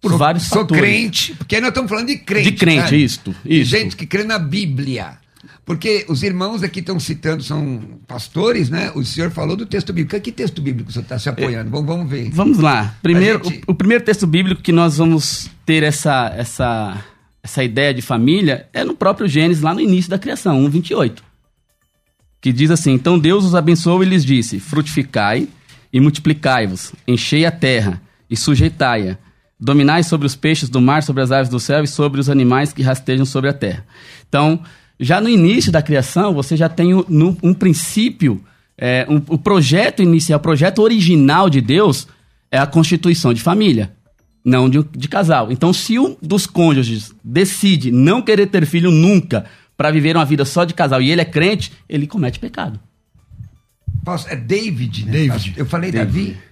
Por 0.00 0.10
sou, 0.10 0.18
vários 0.18 0.44
sou 0.44 0.60
fatores. 0.60 0.80
crente, 0.80 1.34
porque 1.34 1.60
nós 1.60 1.70
estamos 1.70 1.90
falando 1.90 2.06
de 2.06 2.18
crente. 2.18 2.52
De 2.52 2.56
crente, 2.56 3.02
isto, 3.02 3.34
isto. 3.44 3.70
Gente 3.70 3.96
que 3.96 4.06
crê 4.06 4.22
na 4.22 4.38
Bíblia. 4.38 5.18
Porque 5.68 6.06
os 6.08 6.22
irmãos 6.22 6.62
aqui 6.62 6.80
estão 6.80 6.98
citando, 6.98 7.42
são 7.42 8.00
pastores, 8.06 8.70
né? 8.70 8.90
O 8.94 9.04
senhor 9.04 9.30
falou 9.30 9.54
do 9.54 9.66
texto 9.66 9.92
bíblico. 9.92 10.18
Que 10.18 10.32
texto 10.32 10.62
bíblico 10.62 10.88
o 10.88 10.92
senhor 10.94 11.02
está 11.02 11.18
se 11.18 11.28
apoiando? 11.28 11.68
Vamos, 11.68 11.86
vamos 11.86 12.10
ver. 12.10 12.30
Vamos 12.30 12.58
lá. 12.58 12.96
Primeiro, 13.02 13.44
gente... 13.44 13.64
o, 13.66 13.72
o, 13.72 13.74
primeiro 13.74 14.02
texto 14.02 14.26
bíblico 14.26 14.62
que 14.62 14.72
nós 14.72 14.96
vamos 14.96 15.50
ter 15.66 15.82
essa, 15.82 16.32
essa, 16.34 17.04
essa 17.42 17.62
ideia 17.62 17.92
de 17.92 18.00
família 18.00 18.66
é 18.72 18.82
no 18.82 18.94
próprio 18.94 19.28
Gênesis, 19.28 19.62
lá 19.62 19.74
no 19.74 19.80
início 19.82 20.10
da 20.10 20.18
criação, 20.18 20.58
1,28. 20.70 21.18
Que 22.40 22.50
diz 22.50 22.70
assim: 22.70 22.92
Então 22.92 23.18
Deus 23.18 23.44
os 23.44 23.54
abençoou 23.54 24.02
e 24.02 24.06
lhes 24.06 24.24
disse: 24.24 24.58
Frutificai 24.58 25.46
e 25.92 26.00
multiplicai-vos, 26.00 26.94
enchei 27.06 27.44
a 27.44 27.50
terra 27.50 28.00
e 28.30 28.38
sujeitai-a. 28.38 29.18
Dominai 29.60 30.02
sobre 30.02 30.26
os 30.26 30.34
peixes 30.34 30.70
do 30.70 30.80
mar, 30.80 31.02
sobre 31.02 31.22
as 31.22 31.30
aves 31.30 31.50
do 31.50 31.60
céu 31.60 31.84
e 31.84 31.86
sobre 31.86 32.20
os 32.20 32.30
animais 32.30 32.72
que 32.72 32.80
rastejam 32.80 33.26
sobre 33.26 33.50
a 33.50 33.52
terra. 33.52 33.84
Então, 34.26 34.62
já 34.98 35.20
no 35.20 35.28
início 35.28 35.70
da 35.70 35.82
criação, 35.82 36.34
você 36.34 36.56
já 36.56 36.68
tem 36.68 36.94
um, 36.94 37.36
um 37.42 37.54
princípio, 37.54 38.42
é, 38.76 39.06
um, 39.08 39.16
o 39.28 39.38
projeto 39.38 40.02
inicial, 40.02 40.38
o 40.38 40.42
projeto 40.42 40.80
original 40.80 41.48
de 41.48 41.60
Deus 41.60 42.08
é 42.50 42.58
a 42.58 42.66
constituição 42.66 43.32
de 43.32 43.40
família, 43.40 43.92
não 44.44 44.68
de, 44.68 44.82
de 44.96 45.08
casal. 45.08 45.52
Então, 45.52 45.72
se 45.72 45.98
um 45.98 46.16
dos 46.20 46.46
cônjuges 46.46 47.14
decide 47.22 47.92
não 47.92 48.22
querer 48.22 48.46
ter 48.46 48.66
filho 48.66 48.90
nunca 48.90 49.44
para 49.76 49.90
viver 49.90 50.16
uma 50.16 50.24
vida 50.24 50.44
só 50.44 50.64
de 50.64 50.74
casal 50.74 51.00
e 51.00 51.10
ele 51.10 51.20
é 51.20 51.24
crente, 51.24 51.72
ele 51.88 52.06
comete 52.06 52.38
pecado. 52.38 52.80
É 54.26 54.36
David, 54.36 55.04
né? 55.04 55.12
David. 55.12 55.54
Eu 55.56 55.66
falei 55.66 55.92
David. 55.92 56.30
Davi? 56.30 56.48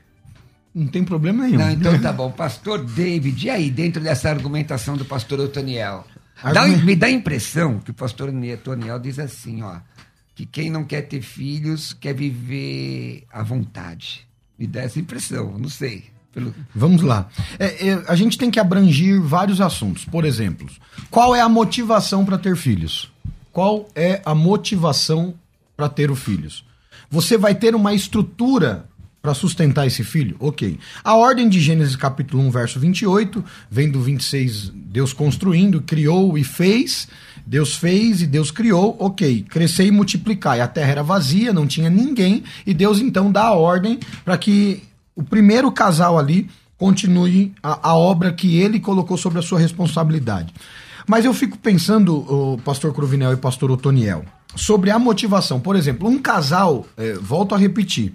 Não 0.74 0.86
tem 0.86 1.02
problema 1.02 1.44
nenhum. 1.44 1.58
Não, 1.58 1.70
então 1.70 1.98
tá 1.98 2.12
bom. 2.12 2.30
Pastor 2.30 2.84
David, 2.84 3.46
e 3.46 3.48
aí, 3.48 3.70
dentro 3.70 4.02
dessa 4.02 4.28
argumentação 4.28 4.94
do 4.94 5.06
pastor 5.06 5.40
Otoniel? 5.40 6.04
Dá, 6.42 6.66
me 6.66 6.94
dá 6.94 7.06
a 7.06 7.10
impressão 7.10 7.78
que 7.78 7.90
o 7.90 7.94
pastor 7.94 8.30
Toniel 8.62 8.98
diz 8.98 9.18
assim, 9.18 9.62
ó, 9.62 9.78
que 10.34 10.44
quem 10.44 10.70
não 10.70 10.84
quer 10.84 11.02
ter 11.02 11.22
filhos 11.22 11.92
quer 11.94 12.14
viver 12.14 13.24
à 13.32 13.42
vontade. 13.42 14.26
Me 14.58 14.66
dá 14.66 14.82
essa 14.82 15.00
impressão, 15.00 15.58
não 15.58 15.68
sei. 15.68 16.04
Pelo... 16.32 16.54
Vamos 16.74 17.00
lá. 17.00 17.28
É, 17.58 17.88
é, 17.88 18.04
a 18.06 18.14
gente 18.14 18.36
tem 18.36 18.50
que 18.50 18.60
abranger 18.60 19.20
vários 19.22 19.60
assuntos. 19.60 20.04
Por 20.04 20.26
exemplo, 20.26 20.68
qual 21.10 21.34
é 21.34 21.40
a 21.40 21.48
motivação 21.48 22.24
para 22.24 22.36
ter 22.36 22.54
filhos? 22.56 23.10
Qual 23.50 23.88
é 23.94 24.20
a 24.22 24.34
motivação 24.34 25.34
para 25.74 25.88
ter 25.88 26.10
os 26.10 26.18
filhos? 26.18 26.62
Você 27.08 27.38
vai 27.38 27.54
ter 27.54 27.74
uma 27.74 27.94
estrutura 27.94 28.86
para 29.26 29.34
sustentar 29.34 29.88
esse 29.88 30.04
filho? 30.04 30.36
Ok. 30.38 30.78
A 31.02 31.16
ordem 31.16 31.48
de 31.48 31.58
Gênesis 31.58 31.96
capítulo 31.96 32.44
1, 32.44 32.50
verso 32.52 32.78
28, 32.78 33.44
vem 33.68 33.90
do 33.90 34.00
26, 34.00 34.70
Deus 34.72 35.12
construindo, 35.12 35.82
criou 35.82 36.38
e 36.38 36.44
fez. 36.44 37.08
Deus 37.44 37.74
fez 37.74 38.22
e 38.22 38.26
Deus 38.26 38.52
criou, 38.52 38.96
ok, 39.00 39.44
crescer 39.48 39.84
e 39.84 39.90
multiplicar. 39.90 40.56
E 40.56 40.60
a 40.60 40.68
terra 40.68 40.92
era 40.92 41.02
vazia, 41.02 41.52
não 41.52 41.66
tinha 41.66 41.90
ninguém, 41.90 42.44
e 42.64 42.72
Deus 42.72 43.00
então 43.00 43.32
dá 43.32 43.46
a 43.46 43.54
ordem 43.54 43.98
para 44.24 44.38
que 44.38 44.84
o 45.16 45.24
primeiro 45.24 45.72
casal 45.72 46.16
ali 46.16 46.48
continue 46.78 47.52
a, 47.60 47.90
a, 47.90 47.96
obra 47.96 48.32
que 48.32 48.58
ele 48.58 48.78
colocou 48.78 49.16
sobre 49.16 49.40
a 49.40 49.42
sua 49.42 49.58
responsabilidade. 49.58 50.54
Mas 51.04 51.24
eu 51.24 51.34
fico 51.34 51.58
pensando, 51.58 52.18
o 52.18 52.58
pastor 52.58 52.94
Cruvinel 52.94 53.32
e 53.32 53.36
pastor 53.36 53.72
Otoniel, 53.72 54.24
sobre 54.54 54.92
a 54.92 55.00
motivação. 55.00 55.58
Por 55.58 55.74
exemplo, 55.74 56.08
um 56.08 56.16
casal, 56.16 56.86
é, 56.96 57.14
volto 57.14 57.56
a 57.56 57.58
repetir, 57.58 58.14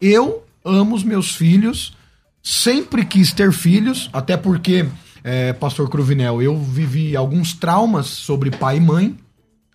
eu 0.00 0.44
amo 0.64 0.94
os 0.94 1.02
meus 1.02 1.34
filhos, 1.34 1.96
sempre 2.42 3.04
quis 3.04 3.32
ter 3.32 3.52
filhos, 3.52 4.08
até 4.12 4.36
porque, 4.36 4.86
é, 5.22 5.52
Pastor 5.52 5.88
Cruvinel, 5.88 6.40
eu 6.42 6.56
vivi 6.58 7.16
alguns 7.16 7.54
traumas 7.54 8.06
sobre 8.06 8.50
pai 8.50 8.76
e 8.76 8.80
mãe, 8.80 9.16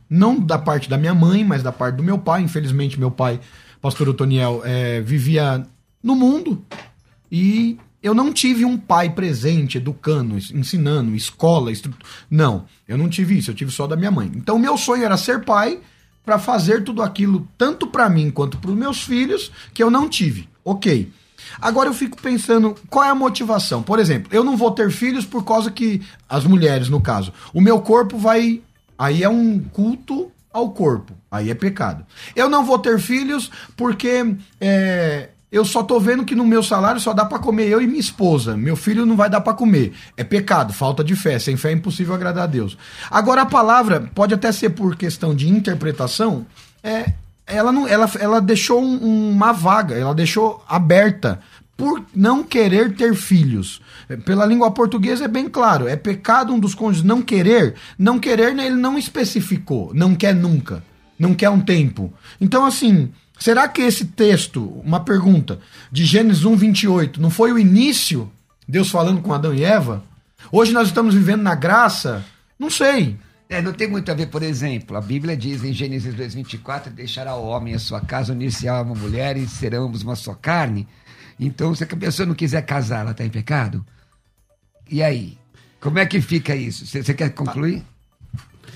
não 0.09 0.39
da 0.39 0.57
parte 0.57 0.89
da 0.89 0.97
minha 0.97 1.13
mãe, 1.13 1.43
mas 1.43 1.63
da 1.63 1.71
parte 1.71 1.95
do 1.95 2.03
meu 2.03 2.17
pai. 2.17 2.41
Infelizmente, 2.41 2.99
meu 2.99 3.11
pai, 3.11 3.39
Pastor 3.81 4.09
Otoniel, 4.09 4.61
é, 4.63 5.01
vivia 5.01 5.65
no 6.01 6.15
mundo 6.15 6.63
e 7.31 7.77
eu 8.01 8.13
não 8.13 8.31
tive 8.31 8.63
um 8.63 8.77
pai 8.77 9.09
presente, 9.09 9.77
educando, 9.77 10.37
ensinando, 10.37 11.15
escola, 11.15 11.71
estru... 11.71 11.91
não, 12.29 12.65
eu 12.87 12.99
não 12.99 13.09
tive 13.09 13.35
isso, 13.35 13.49
eu 13.49 13.55
tive 13.55 13.71
só 13.71 13.87
da 13.87 13.95
minha 13.95 14.11
mãe. 14.11 14.31
Então, 14.35 14.59
meu 14.59 14.77
sonho 14.77 15.03
era 15.03 15.17
ser 15.17 15.43
pai 15.43 15.79
para 16.23 16.37
fazer 16.37 16.83
tudo 16.83 17.01
aquilo, 17.01 17.47
tanto 17.57 17.87
para 17.87 18.07
mim 18.07 18.29
quanto 18.29 18.59
para 18.59 18.69
os 18.69 18.77
meus 18.77 19.03
filhos, 19.03 19.51
que 19.73 19.81
eu 19.81 19.89
não 19.89 20.07
tive. 20.07 20.47
Ok. 20.65 21.11
Agora 21.61 21.89
eu 21.89 21.93
fico 21.93 22.19
pensando, 22.19 22.75
qual 22.89 23.05
é 23.05 23.09
a 23.09 23.15
motivação? 23.15 23.83
Por 23.83 23.99
exemplo, 23.99 24.29
eu 24.33 24.43
não 24.43 24.57
vou 24.57 24.71
ter 24.71 24.89
filhos 24.91 25.25
por 25.25 25.45
causa 25.45 25.69
que, 25.69 26.01
as 26.27 26.43
mulheres 26.43 26.89
no 26.89 26.99
caso, 26.99 27.31
o 27.53 27.61
meu 27.61 27.79
corpo 27.79 28.17
vai. 28.17 28.61
Aí 28.97 29.23
é 29.23 29.29
um 29.29 29.59
culto 29.59 30.31
ao 30.51 30.71
corpo. 30.71 31.13
Aí 31.29 31.51
é 31.51 31.53
pecado. 31.53 32.05
Eu 32.35 32.49
não 32.49 32.65
vou 32.65 32.79
ter 32.79 32.99
filhos 32.99 33.51
porque 33.77 34.35
é, 34.59 35.29
eu 35.51 35.63
só 35.63 35.83
tô 35.83 35.99
vendo 35.99 36.25
que 36.25 36.35
no 36.35 36.45
meu 36.45 36.63
salário 36.63 36.99
só 36.99 37.13
dá 37.13 37.25
para 37.25 37.39
comer 37.39 37.67
eu 37.67 37.81
e 37.81 37.87
minha 37.87 37.99
esposa. 37.99 38.57
Meu 38.57 38.75
filho 38.75 39.05
não 39.05 39.15
vai 39.15 39.29
dar 39.29 39.41
para 39.41 39.53
comer. 39.53 39.93
É 40.17 40.23
pecado, 40.23 40.73
falta 40.73 41.03
de 41.03 41.15
fé. 41.15 41.37
Sem 41.39 41.57
fé 41.57 41.69
é 41.69 41.73
impossível 41.73 42.15
agradar 42.15 42.45
a 42.45 42.47
Deus. 42.47 42.77
Agora 43.11 43.41
a 43.41 43.45
palavra 43.45 44.09
pode 44.15 44.33
até 44.33 44.51
ser 44.51 44.71
por 44.71 44.95
questão 44.95 45.35
de 45.35 45.49
interpretação, 45.49 46.45
é 46.81 47.13
ela 47.47 47.71
não 47.71 47.87
ela, 47.87 48.09
ela 48.19 48.41
deixou 48.41 48.83
um, 48.83 49.31
uma 49.31 49.51
vaga, 49.51 49.95
ela 49.95 50.13
deixou 50.13 50.63
aberta 50.67 51.39
por 51.77 52.03
não 52.15 52.43
querer 52.43 52.95
ter 52.95 53.13
filhos. 53.15 53.81
Pela 54.23 54.45
língua 54.45 54.71
portuguesa 54.71 55.25
é 55.25 55.27
bem 55.27 55.49
claro, 55.49 55.87
é 55.87 55.95
pecado 55.95 56.53
um 56.53 56.59
dos 56.59 56.73
cônjuges 56.73 57.03
não 57.03 57.21
querer. 57.21 57.75
Não 57.97 58.19
querer, 58.19 58.55
né, 58.55 58.65
ele 58.65 58.75
não 58.75 58.97
especificou, 58.97 59.91
não 59.93 60.15
quer 60.15 60.33
nunca, 60.33 60.83
não 61.19 61.33
quer 61.33 61.49
um 61.49 61.59
tempo. 61.59 62.13
Então, 62.39 62.65
assim, 62.65 63.11
será 63.37 63.67
que 63.67 63.81
esse 63.81 64.05
texto, 64.05 64.81
uma 64.83 65.01
pergunta, 65.01 65.59
de 65.91 66.05
Gênesis 66.05 66.45
1, 66.45 66.55
28, 66.55 67.21
não 67.21 67.29
foi 67.29 67.51
o 67.51 67.59
início, 67.59 68.31
Deus 68.67 68.89
falando 68.89 69.21
com 69.21 69.33
Adão 69.33 69.53
e 69.53 69.63
Eva? 69.63 70.03
Hoje 70.51 70.71
nós 70.71 70.87
estamos 70.87 71.13
vivendo 71.13 71.41
na 71.41 71.55
graça? 71.55 72.23
Não 72.57 72.69
sei. 72.69 73.17
É, 73.47 73.61
não 73.61 73.73
tem 73.73 73.87
muito 73.87 74.11
a 74.11 74.15
ver, 74.15 74.27
por 74.27 74.41
exemplo, 74.41 74.97
a 74.97 75.01
Bíblia 75.01 75.37
diz 75.37 75.63
em 75.63 75.71
Gênesis 75.71 76.15
2,24: 76.15 76.89
deixará 76.89 77.35
o 77.35 77.45
homem 77.45 77.75
a 77.75 77.79
sua 77.79 78.01
casa, 78.01 78.33
unir-se 78.33 78.67
a 78.67 78.81
uma 78.81 78.95
mulher 78.95 79.37
e 79.37 79.47
serão 79.47 79.85
ambos 79.85 80.01
uma 80.01 80.15
só 80.15 80.33
carne. 80.33 80.87
Então, 81.39 81.75
se 81.75 81.83
a 81.83 81.87
pessoa 81.87 82.25
não 82.25 82.33
quiser 82.33 82.61
casar, 82.63 83.01
ela 83.01 83.11
está 83.11 83.23
em 83.23 83.29
pecado? 83.29 83.85
E 84.89 85.03
aí? 85.03 85.37
Como 85.79 85.99
é 85.99 86.05
que 86.05 86.19
fica 86.21 86.55
isso? 86.55 86.85
Você 86.85 87.13
quer 87.13 87.29
concluir? 87.31 87.83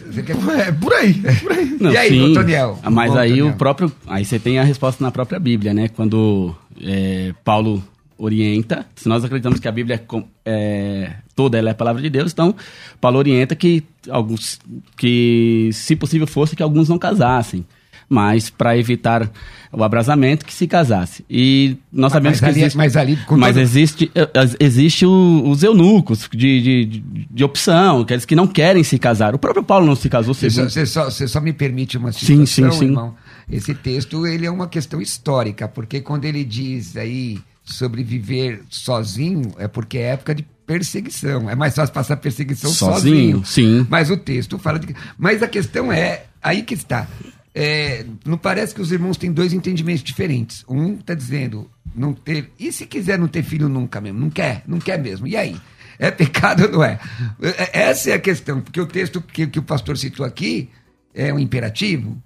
Você 0.06 0.22
quer... 0.22 0.36
É, 0.60 0.72
por 0.72 0.94
aí. 0.94 1.14
Por 1.42 1.52
aí. 1.52 1.78
Não, 1.80 1.92
e 1.92 1.98
aí, 1.98 2.10
sim, 2.10 2.34
Toniel? 2.34 2.80
Mas 2.84 3.12
Bom, 3.12 3.18
aí 3.18 3.30
Toniel. 3.30 3.48
o 3.48 3.54
próprio. 3.54 3.92
Aí 4.06 4.24
você 4.24 4.38
tem 4.38 4.60
a 4.60 4.64
resposta 4.64 5.04
na 5.04 5.12
própria 5.12 5.40
Bíblia, 5.40 5.74
né? 5.74 5.88
Quando 5.88 6.56
é, 6.80 7.34
Paulo 7.44 7.84
orienta, 8.20 8.86
se 8.96 9.08
nós 9.10 9.24
acreditamos 9.24 9.60
que 9.60 9.68
a 9.68 9.72
Bíblia 9.72 9.96
é 9.96 10.24
é, 10.46 11.14
toda 11.36 11.58
ela 11.58 11.70
é 11.70 11.72
a 11.72 11.76
palavra 11.76 12.02
de 12.02 12.10
Deus, 12.10 12.32
então 12.34 12.54
Paulo 13.00 13.18
orienta 13.18 13.56
que 13.56 13.84
alguns 14.10 14.60
que, 14.98 15.70
se 15.74 15.96
possível 15.96 16.28
fosse, 16.28 16.56
que 16.56 16.62
alguns 16.64 16.90
não 16.90 17.00
casassem. 17.00 17.66
Mas 18.12 18.50
para 18.50 18.76
evitar 18.76 19.30
o 19.72 19.84
abrasamento, 19.84 20.44
que 20.44 20.52
se 20.52 20.66
casasse. 20.66 21.24
E 21.30 21.78
nós 21.94 22.12
sabemos 22.12 22.38
mas 22.38 22.40
que 22.40 22.46
ali- 22.56 22.62
existe, 22.62 22.76
mas 22.78 22.98
ali, 22.98 23.20
mas 23.38 23.54
todo- 23.54 23.62
existe, 23.62 24.12
eh, 24.16 24.28
existe 24.60 25.06
o- 25.06 25.44
os 25.48 25.62
eunucos 25.62 26.28
de, 26.32 26.60
de, 26.60 26.86
de, 26.86 27.04
de 27.30 27.44
opção, 27.44 28.00
aqueles 28.02 28.26
que 28.26 28.36
não 28.36 28.48
querem 28.48 28.84
se 28.84 28.98
casar. 28.98 29.36
O 29.36 29.38
próprio 29.38 29.64
Paulo 29.64 29.86
não 29.86 29.96
se 29.96 30.10
casou, 30.10 30.34
Você 30.34 30.50
só, 30.50 30.56
segundo 30.56 30.72
você 30.72 30.86
só- 30.88 31.06
você 31.12 31.28
só 31.28 31.40
me 31.40 31.54
permite 31.54 32.00
uma 32.00 32.12
Sim, 32.12 32.48
situação, 32.48 32.72
sim, 32.72 32.80
sim. 32.80 32.86
irmão. 32.86 33.16
Esse 33.48 33.76
texto 33.76 34.26
ele 34.26 34.44
é 34.48 34.50
uma 34.50 34.68
questão 34.68 35.00
histórica, 35.00 35.68
porque 35.68 36.02
quando 36.02 36.26
ele 36.26 36.44
diz 36.44 36.98
aí 36.98 37.38
sobre 37.74 38.04
viver 38.04 38.62
sozinho, 38.70 39.54
é 39.58 39.68
porque 39.68 39.98
é 39.98 40.10
época 40.14 40.34
de 40.36 40.44
perseguição. 40.66 41.50
É 41.50 41.56
mais 41.56 41.76
fácil 41.76 41.94
passar 41.94 42.18
perseguição 42.18 42.72
sozinho. 42.72 43.44
Sozinho, 43.44 43.46
sim. 43.80 43.88
Mas 43.90 44.10
o 44.10 44.18
texto 44.18 44.58
fala 44.60 44.80
de. 44.80 44.96
Mas 45.18 45.42
a 45.42 45.48
questão 45.48 45.92
é, 45.92 46.26
aí 46.42 46.62
que 46.64 46.74
está. 46.74 47.08
É, 47.54 48.06
não 48.26 48.38
parece 48.38 48.76
que 48.76 48.82
os 48.82 48.92
irmãos 48.92 49.18
têm 49.18 49.32
dois 49.32 49.52
entendimentos 49.54 50.04
diferentes. 50.04 50.64
Um 50.70 50.94
está 50.94 51.14
dizendo 51.14 51.70
não 51.96 52.14
ter. 52.14 52.52
E 52.60 52.72
se 52.72 52.86
quiser 52.86 53.18
não 53.18 53.28
ter 53.28 53.44
filho 53.44 53.68
nunca 53.68 54.00
mesmo? 54.00 54.20
Não 54.20 54.30
quer, 54.30 54.64
não 54.68 54.80
quer 54.80 55.00
mesmo. 55.02 55.26
E 55.28 55.36
aí? 55.36 55.60
É 55.98 56.12
pecado 56.12 56.64
ou 56.64 56.72
não 56.72 56.84
é? 56.84 57.00
É- 57.42 57.82
Essa 57.90 58.12
é 58.12 58.14
a 58.14 58.20
questão, 58.20 58.62
porque 58.62 58.80
o 58.80 58.86
texto 58.86 59.22
que, 59.22 59.48
que 59.48 59.60
o 59.60 59.64
pastor 59.64 59.98
citou 59.98 60.26
aqui 60.26 60.70
é 61.14 61.34
um 61.34 61.40
imperativo. 61.40 62.22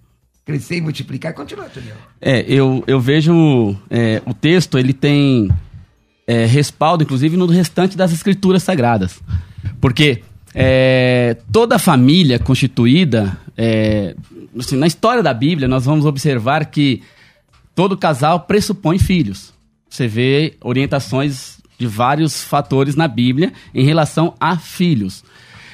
Crescer 0.45 0.77
e 0.77 0.81
multiplicar. 0.81 1.33
Continua, 1.33 1.65
Toniel. 1.65 1.95
É, 2.19 2.41
eu, 2.47 2.83
eu 2.85 2.99
vejo 2.99 3.77
é, 3.89 4.21
o 4.25 4.33
texto, 4.33 4.77
ele 4.77 4.93
tem 4.93 5.49
é, 6.27 6.45
respaldo, 6.45 7.03
inclusive, 7.03 7.37
no 7.37 7.45
restante 7.45 7.95
das 7.95 8.11
escrituras 8.11 8.63
sagradas. 8.63 9.21
Porque 9.79 10.21
é, 10.53 11.37
toda 11.51 11.79
família 11.79 12.37
constituída, 12.37 13.37
é, 13.57 14.15
assim, 14.57 14.75
na 14.75 14.87
história 14.87 15.23
da 15.23 15.33
Bíblia, 15.33 15.67
nós 15.67 15.85
vamos 15.85 16.05
observar 16.05 16.65
que 16.65 17.01
todo 17.73 17.97
casal 17.97 18.41
pressupõe 18.41 18.99
filhos. 18.99 19.53
Você 19.89 20.07
vê 20.07 20.55
orientações 20.61 21.57
de 21.77 21.87
vários 21.87 22.43
fatores 22.43 22.95
na 22.95 23.07
Bíblia 23.07 23.51
em 23.73 23.85
relação 23.85 24.35
a 24.39 24.57
filhos. 24.57 25.23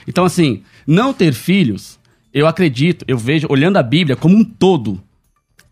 Então, 0.08 0.26
assim, 0.26 0.64
não 0.88 1.14
ter 1.14 1.34
filhos, 1.34 1.99
eu 2.34 2.48
acredito, 2.48 3.04
eu 3.08 3.18
vejo, 3.18 3.48
olhando 3.50 3.78
a 3.78 3.84
Bíblia 3.84 4.16
como 4.16 4.36
um 4.36 4.44
todo, 4.44 5.02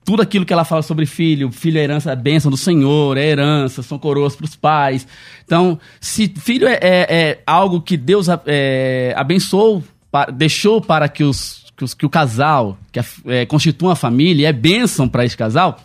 tudo 0.04 0.22
aquilo 0.22 0.46
que 0.46 0.54
ela 0.54 0.64
fala 0.64 0.82
sobre 0.82 1.06
filho, 1.06 1.52
filho 1.52 1.78
é 1.78 1.84
herança, 1.84 2.12
é 2.12 2.16
bênção 2.16 2.50
do 2.50 2.56
Senhor, 2.58 3.18
é 3.18 3.28
herança, 3.28 3.84
são 3.84 4.00
coroas 4.00 4.36
para 4.36 4.46
os 4.46 4.56
pais. 4.56 5.06
Então, 5.44 5.78
se 6.00 6.32
filho 6.38 6.66
é, 6.68 6.80
é- 6.82 7.08
é 7.10 7.44
algo 7.46 7.82
que 7.82 7.98
Deus 7.98 8.28
é, 8.46 9.14
abençoou, 9.18 9.84
pa- 10.10 10.28
deixou 10.28 10.80
para 10.80 11.10
que, 11.10 11.24
os, 11.26 11.66
que, 11.76 11.84
os- 11.84 11.94
que 11.94 12.06
o 12.06 12.10
casal, 12.10 12.78
que 12.92 13.00
é, 13.26 13.46
constitua 13.46 13.90
uma 13.90 13.96
família, 13.98 14.48
é 14.48 14.54
bênção 14.54 15.10
para 15.10 15.26
esse 15.26 15.36
casal, 15.36 15.78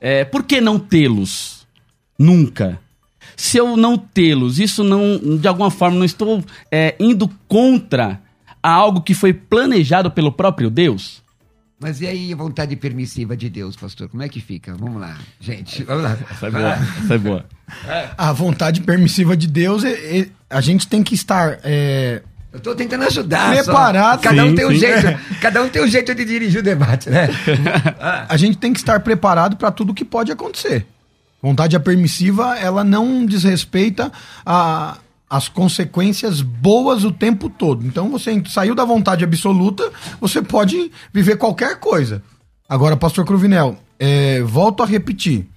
é, 0.00 0.24
por 0.24 0.42
que 0.42 0.60
não 0.60 0.78
tê-los? 0.78 1.64
Nunca. 2.18 2.80
Se 3.36 3.58
eu 3.58 3.76
não 3.76 3.96
tê-los, 3.96 4.58
isso 4.58 4.82
não, 4.82 5.38
de 5.38 5.46
alguma 5.46 5.70
forma, 5.70 5.96
não 5.98 6.04
estou 6.04 6.42
é, 6.70 6.96
indo 6.98 7.30
contra 7.46 8.20
a 8.62 8.70
algo 8.70 9.00
que 9.00 9.14
foi 9.14 9.32
planejado 9.32 10.10
pelo 10.10 10.32
próprio 10.32 10.68
Deus? 10.70 11.22
Mas 11.78 12.00
e 12.00 12.06
aí 12.06 12.32
a 12.32 12.36
vontade 12.36 12.74
permissiva 12.74 13.36
de 13.36 13.50
Deus, 13.50 13.76
pastor? 13.76 14.08
Como 14.08 14.22
é 14.22 14.28
que 14.30 14.40
fica? 14.40 14.74
Vamos 14.74 14.98
lá, 15.00 15.16
gente. 15.38 15.82
Vamos 15.84 16.04
lá. 16.04 16.16
Essa 16.30 16.46
é 16.46 16.50
boa. 16.50 16.70
Essa 17.04 17.14
é 17.14 17.18
boa. 17.18 17.44
A 18.16 18.32
vontade 18.32 18.80
permissiva 18.80 19.36
de 19.36 19.46
Deus, 19.46 19.84
é- 19.84 20.18
é- 20.20 20.28
a 20.48 20.60
gente 20.62 20.88
tem 20.88 21.02
que 21.02 21.14
estar. 21.14 21.58
é, 21.62 22.22
Eu 22.50 22.60
tô 22.60 22.74
tentando 22.74 23.04
ajudar. 23.04 23.54
só. 23.56 23.64
Preparado. 23.64 24.20
Cada 24.22 24.44
um 24.44 24.48
Sim, 24.50 24.54
tem 24.54 24.64
um 24.66 24.70
sim. 24.70 24.76
jeito. 24.78 25.18
Cada 25.42 25.62
um 25.62 25.68
tem 25.68 25.84
um 25.84 25.88
jeito 25.88 26.14
de 26.14 26.24
dirigir 26.24 26.60
o 26.60 26.62
debate, 26.62 27.10
né? 27.10 27.28
a 28.26 28.36
gente 28.38 28.56
tem 28.56 28.72
que 28.72 28.78
estar 28.78 28.98
preparado 29.00 29.56
para 29.56 29.70
tudo 29.70 29.92
que 29.92 30.04
pode 30.04 30.32
acontecer. 30.32 30.86
Vontade 31.42 31.78
permissiva, 31.78 32.56
ela 32.58 32.82
não 32.82 33.26
desrespeita 33.26 34.10
a, 34.46 34.96
as 35.28 35.48
consequências 35.48 36.40
boas 36.40 37.04
o 37.04 37.10
tempo 37.10 37.48
todo. 37.50 37.86
Então, 37.86 38.10
você 38.10 38.42
saiu 38.46 38.74
da 38.74 38.84
vontade 38.84 39.24
absoluta, 39.24 39.90
você 40.20 40.40
pode 40.40 40.90
viver 41.12 41.36
qualquer 41.36 41.80
coisa. 41.80 42.22
Agora, 42.68 42.96
pastor 42.96 43.24
Cruvinel, 43.24 43.76
é, 43.98 44.40
volto 44.42 44.82
a 44.82 44.86
repetir. 44.86 45.48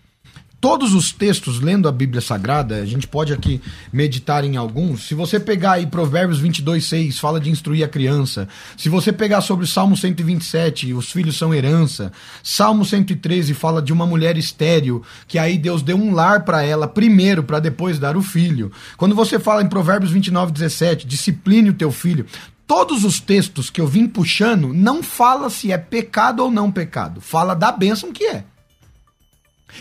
Todos 0.61 0.93
os 0.93 1.13
textos, 1.13 1.61
lendo 1.61 1.87
a 1.87 1.91
Bíblia 1.91 2.19
Sagrada, 2.19 2.75
a 2.75 2.85
gente 2.85 3.07
pode 3.07 3.31
aqui 3.31 3.61
meditar 3.93 4.43
em 4.43 4.57
alguns. 4.57 5.07
Se 5.07 5.15
você 5.15 5.39
pegar 5.39 5.73
aí 5.73 5.87
Provérbios 5.87 6.37
22, 6.39 6.83
6, 6.83 7.17
fala 7.17 7.39
de 7.39 7.49
instruir 7.49 7.81
a 7.85 7.87
criança. 7.87 8.45
Se 8.75 8.89
você 8.89 9.13
pegar 9.13 9.39
sobre 9.39 9.63
o 9.63 9.67
Salmo 9.67 9.95
127, 9.95 10.93
os 10.93 11.13
filhos 11.13 11.37
são 11.37 11.53
herança. 11.53 12.11
Salmo 12.43 12.83
113 12.83 13.53
fala 13.53 13.81
de 13.81 13.93
uma 13.93 14.05
mulher 14.05 14.37
estéril, 14.37 15.01
que 15.29 15.39
aí 15.39 15.57
Deus 15.57 15.81
deu 15.81 15.95
um 15.95 16.13
lar 16.13 16.43
para 16.43 16.61
ela 16.61 16.89
primeiro, 16.89 17.41
para 17.41 17.61
depois 17.61 17.97
dar 17.97 18.17
o 18.17 18.21
filho. 18.21 18.69
Quando 18.97 19.15
você 19.15 19.39
fala 19.39 19.63
em 19.63 19.69
Provérbios 19.69 20.11
29, 20.11 20.51
17, 20.51 21.07
discipline 21.07 21.69
o 21.69 21.73
teu 21.73 21.89
filho. 21.89 22.25
Todos 22.67 23.05
os 23.05 23.21
textos 23.21 23.69
que 23.69 23.79
eu 23.79 23.87
vim 23.87 24.07
puxando 24.07 24.73
não 24.73 25.01
fala 25.01 25.49
se 25.49 25.71
é 25.71 25.77
pecado 25.77 26.43
ou 26.43 26.51
não 26.51 26.69
pecado. 26.69 27.21
Fala 27.21 27.55
da 27.55 27.71
bênção 27.71 28.11
que 28.11 28.25
é. 28.25 28.43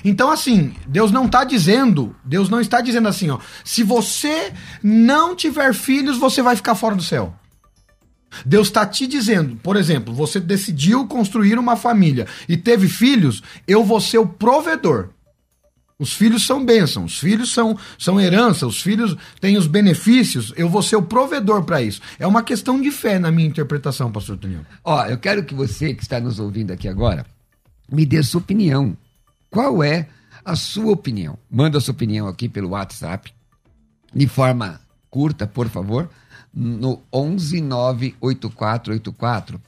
Então, 0.05 0.31
assim, 0.31 0.75
Deus 0.87 1.11
não 1.11 1.27
está 1.27 1.45
dizendo, 1.45 2.15
Deus 2.25 2.49
não 2.49 2.61
está 2.61 2.81
dizendo 2.81 3.09
assim, 3.09 3.31
ó, 3.31 3.39
se 3.65 3.83
você 3.83 4.53
não 4.83 5.35
tiver 5.35 5.75
filhos, 5.75 6.19
você 6.19 6.43
vai 6.43 6.57
ficar 6.57 6.75
fora 6.75 6.95
do 6.95 7.03
céu. 7.03 7.35
Deus 8.45 8.69
está 8.69 8.87
te 8.87 9.07
dizendo, 9.07 9.57
por 9.57 9.77
exemplo, 9.77 10.13
você 10.13 10.39
decidiu 10.39 11.07
construir 11.07 11.59
uma 11.59 11.77
família 11.77 12.27
e 12.49 12.57
teve 12.57 12.89
filhos, 12.89 13.43
eu 13.67 13.83
vou 13.83 14.01
ser 14.01 14.19
o 14.19 14.27
provedor. 14.27 15.11
Os 15.99 16.13
filhos 16.13 16.47
são 16.47 16.65
bênçãos, 16.65 17.15
os 17.15 17.19
filhos 17.19 17.53
são, 17.53 17.77
são 17.99 18.21
herança, 18.21 18.67
os 18.67 18.81
filhos 18.81 19.17
têm 19.41 19.57
os 19.57 19.67
benefícios, 19.67 20.53
eu 20.57 20.69
vou 20.69 20.83
ser 20.83 20.95
o 20.95 21.03
provedor 21.03 21.65
para 21.65 21.83
isso. 21.83 22.01
É 22.21 22.27
uma 22.27 22.43
questão 22.43 22.81
de 22.81 22.91
fé 22.93 23.19
na 23.19 23.33
minha 23.33 23.49
interpretação, 23.49 24.13
pastor 24.13 24.37
Daniel. 24.37 24.65
Ó, 24.85 25.05
eu 25.07 25.19
quero 25.19 25.43
que 25.43 25.55
você 25.55 25.95
que 25.95 26.03
está 26.03 26.21
nos 26.21 26.39
ouvindo 26.39 26.71
aqui 26.71 26.87
agora 26.87 27.27
me 27.91 28.05
dê 28.05 28.23
sua 28.23 28.41
opinião. 28.41 28.97
Qual 29.51 29.83
é 29.83 30.09
a 30.45 30.55
sua 30.55 30.93
opinião? 30.93 31.39
Manda 31.51 31.79
a 31.79 31.81
sua 31.81 31.93
opinião 31.93 32.29
aqui 32.29 32.49
pelo 32.49 32.71
WhatsApp, 32.71 33.33
de 34.15 34.27
forma 34.27 34.81
curta, 35.11 35.47
por 35.47 35.69
favor, 35.69 36.09
no 36.53 37.03
11 37.13 37.61
98484 37.61 39.61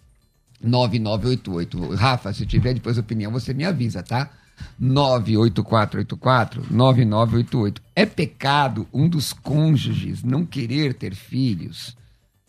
9988. 0.62 1.94
Rafa, 1.94 2.32
se 2.32 2.46
tiver 2.46 2.74
depois 2.74 2.98
opinião, 2.98 3.32
você 3.32 3.54
me 3.54 3.64
avisa, 3.64 4.02
tá? 4.02 4.30
98484 4.78 6.66
9988. 6.70 7.82
É 7.96 8.04
pecado 8.04 8.86
um 8.92 9.08
dos 9.08 9.32
cônjuges 9.32 10.22
não 10.22 10.44
querer 10.44 10.94
ter 10.94 11.14
filhos? 11.14 11.96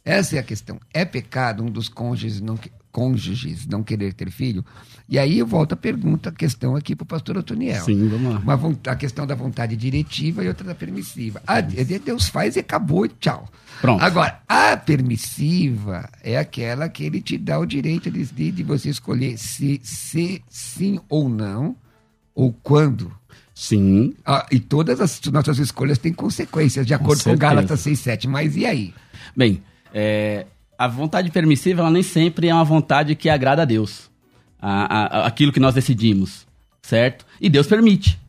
Essa 0.03 0.35
é 0.35 0.39
a 0.39 0.43
questão. 0.43 0.79
É 0.93 1.05
pecado 1.05 1.63
um 1.63 1.69
dos 1.69 1.87
cônjuges 1.87 2.41
não, 2.41 2.59
cônjuges 2.91 3.65
não 3.67 3.81
querer 3.83 4.13
ter 4.13 4.29
filho? 4.31 4.63
E 5.07 5.17
aí 5.19 5.39
eu 5.39 5.47
volto 5.47 5.73
a 5.73 5.75
pergunta, 5.75 6.29
a 6.29 6.31
questão 6.31 6.75
aqui 6.75 6.95
para 6.95 7.03
o 7.03 7.07
pastor 7.07 7.37
Otoniel. 7.37 7.83
Sim, 7.83 8.07
vamos 8.07 8.33
lá. 8.33 8.39
Uma 8.39 8.77
a 8.87 8.95
questão 8.95 9.25
da 9.27 9.35
vontade 9.35 9.75
diretiva 9.75 10.43
e 10.43 10.47
outra 10.47 10.65
da 10.65 10.75
permissiva. 10.75 11.41
A 11.45 11.59
de- 11.61 11.99
Deus 11.99 12.29
faz 12.29 12.55
e 12.55 12.59
acabou 12.59 13.07
tchau. 13.07 13.49
Pronto. 13.81 14.01
Agora, 14.03 14.39
a 14.47 14.77
permissiva 14.77 16.09
é 16.23 16.37
aquela 16.37 16.87
que 16.87 17.03
ele 17.03 17.21
te 17.21 17.37
dá 17.37 17.59
o 17.59 17.65
direito 17.65 18.11
de, 18.11 18.25
de, 18.25 18.51
de 18.51 18.63
você 18.63 18.89
escolher 18.89 19.37
se, 19.37 19.79
se 19.83 20.41
sim 20.49 20.99
ou 21.09 21.27
não, 21.27 21.75
ou 22.35 22.53
quando. 22.53 23.11
Sim. 23.53 24.13
Ah, 24.25 24.45
e 24.51 24.59
todas 24.59 24.99
as 25.01 25.21
nossas 25.31 25.59
escolhas 25.59 25.97
têm 25.97 26.13
consequências, 26.13 26.85
de 26.85 26.93
acordo 26.93 27.17
com, 27.17 27.23
certeza. 27.31 27.37
Gálatas 27.37 27.81
6,7. 27.81 28.27
Mas 28.27 28.55
e 28.55 28.65
aí? 28.65 28.93
Bem, 29.35 29.61
é, 29.93 30.45
a 30.85 30.87
vontade 30.87 31.29
permissiva, 31.31 31.81
ela 31.81 31.91
nem 31.91 32.03
sempre 32.03 32.47
é 32.47 32.53
uma 32.53 32.63
vontade 32.63 33.15
que 33.15 33.29
agrada 33.29 33.61
a 33.61 33.65
Deus. 33.65 34.09
A, 34.59 35.21
a- 35.21 35.27
aquilo 35.27 35.51
que 35.51 35.59
nós 35.59 35.73
decidimos, 35.73 36.45
certo? 36.81 37.25
E 37.39 37.49
Deus 37.49 37.67
permite. 37.67 38.19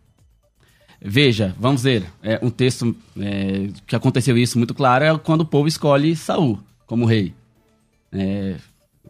Veja, 1.04 1.54
vamos 1.58 1.82
ver, 1.82 2.04
é, 2.22 2.38
um 2.42 2.48
texto 2.50 2.94
é, 3.18 3.68
que 3.86 3.96
aconteceu 3.96 4.38
isso 4.38 4.56
muito 4.56 4.72
claro 4.72 5.04
é 5.04 5.18
quando 5.18 5.40
o 5.40 5.46
povo 5.46 5.66
escolhe 5.66 6.14
Saul 6.14 6.60
como 6.86 7.04
rei. 7.06 7.34
É, 8.12 8.56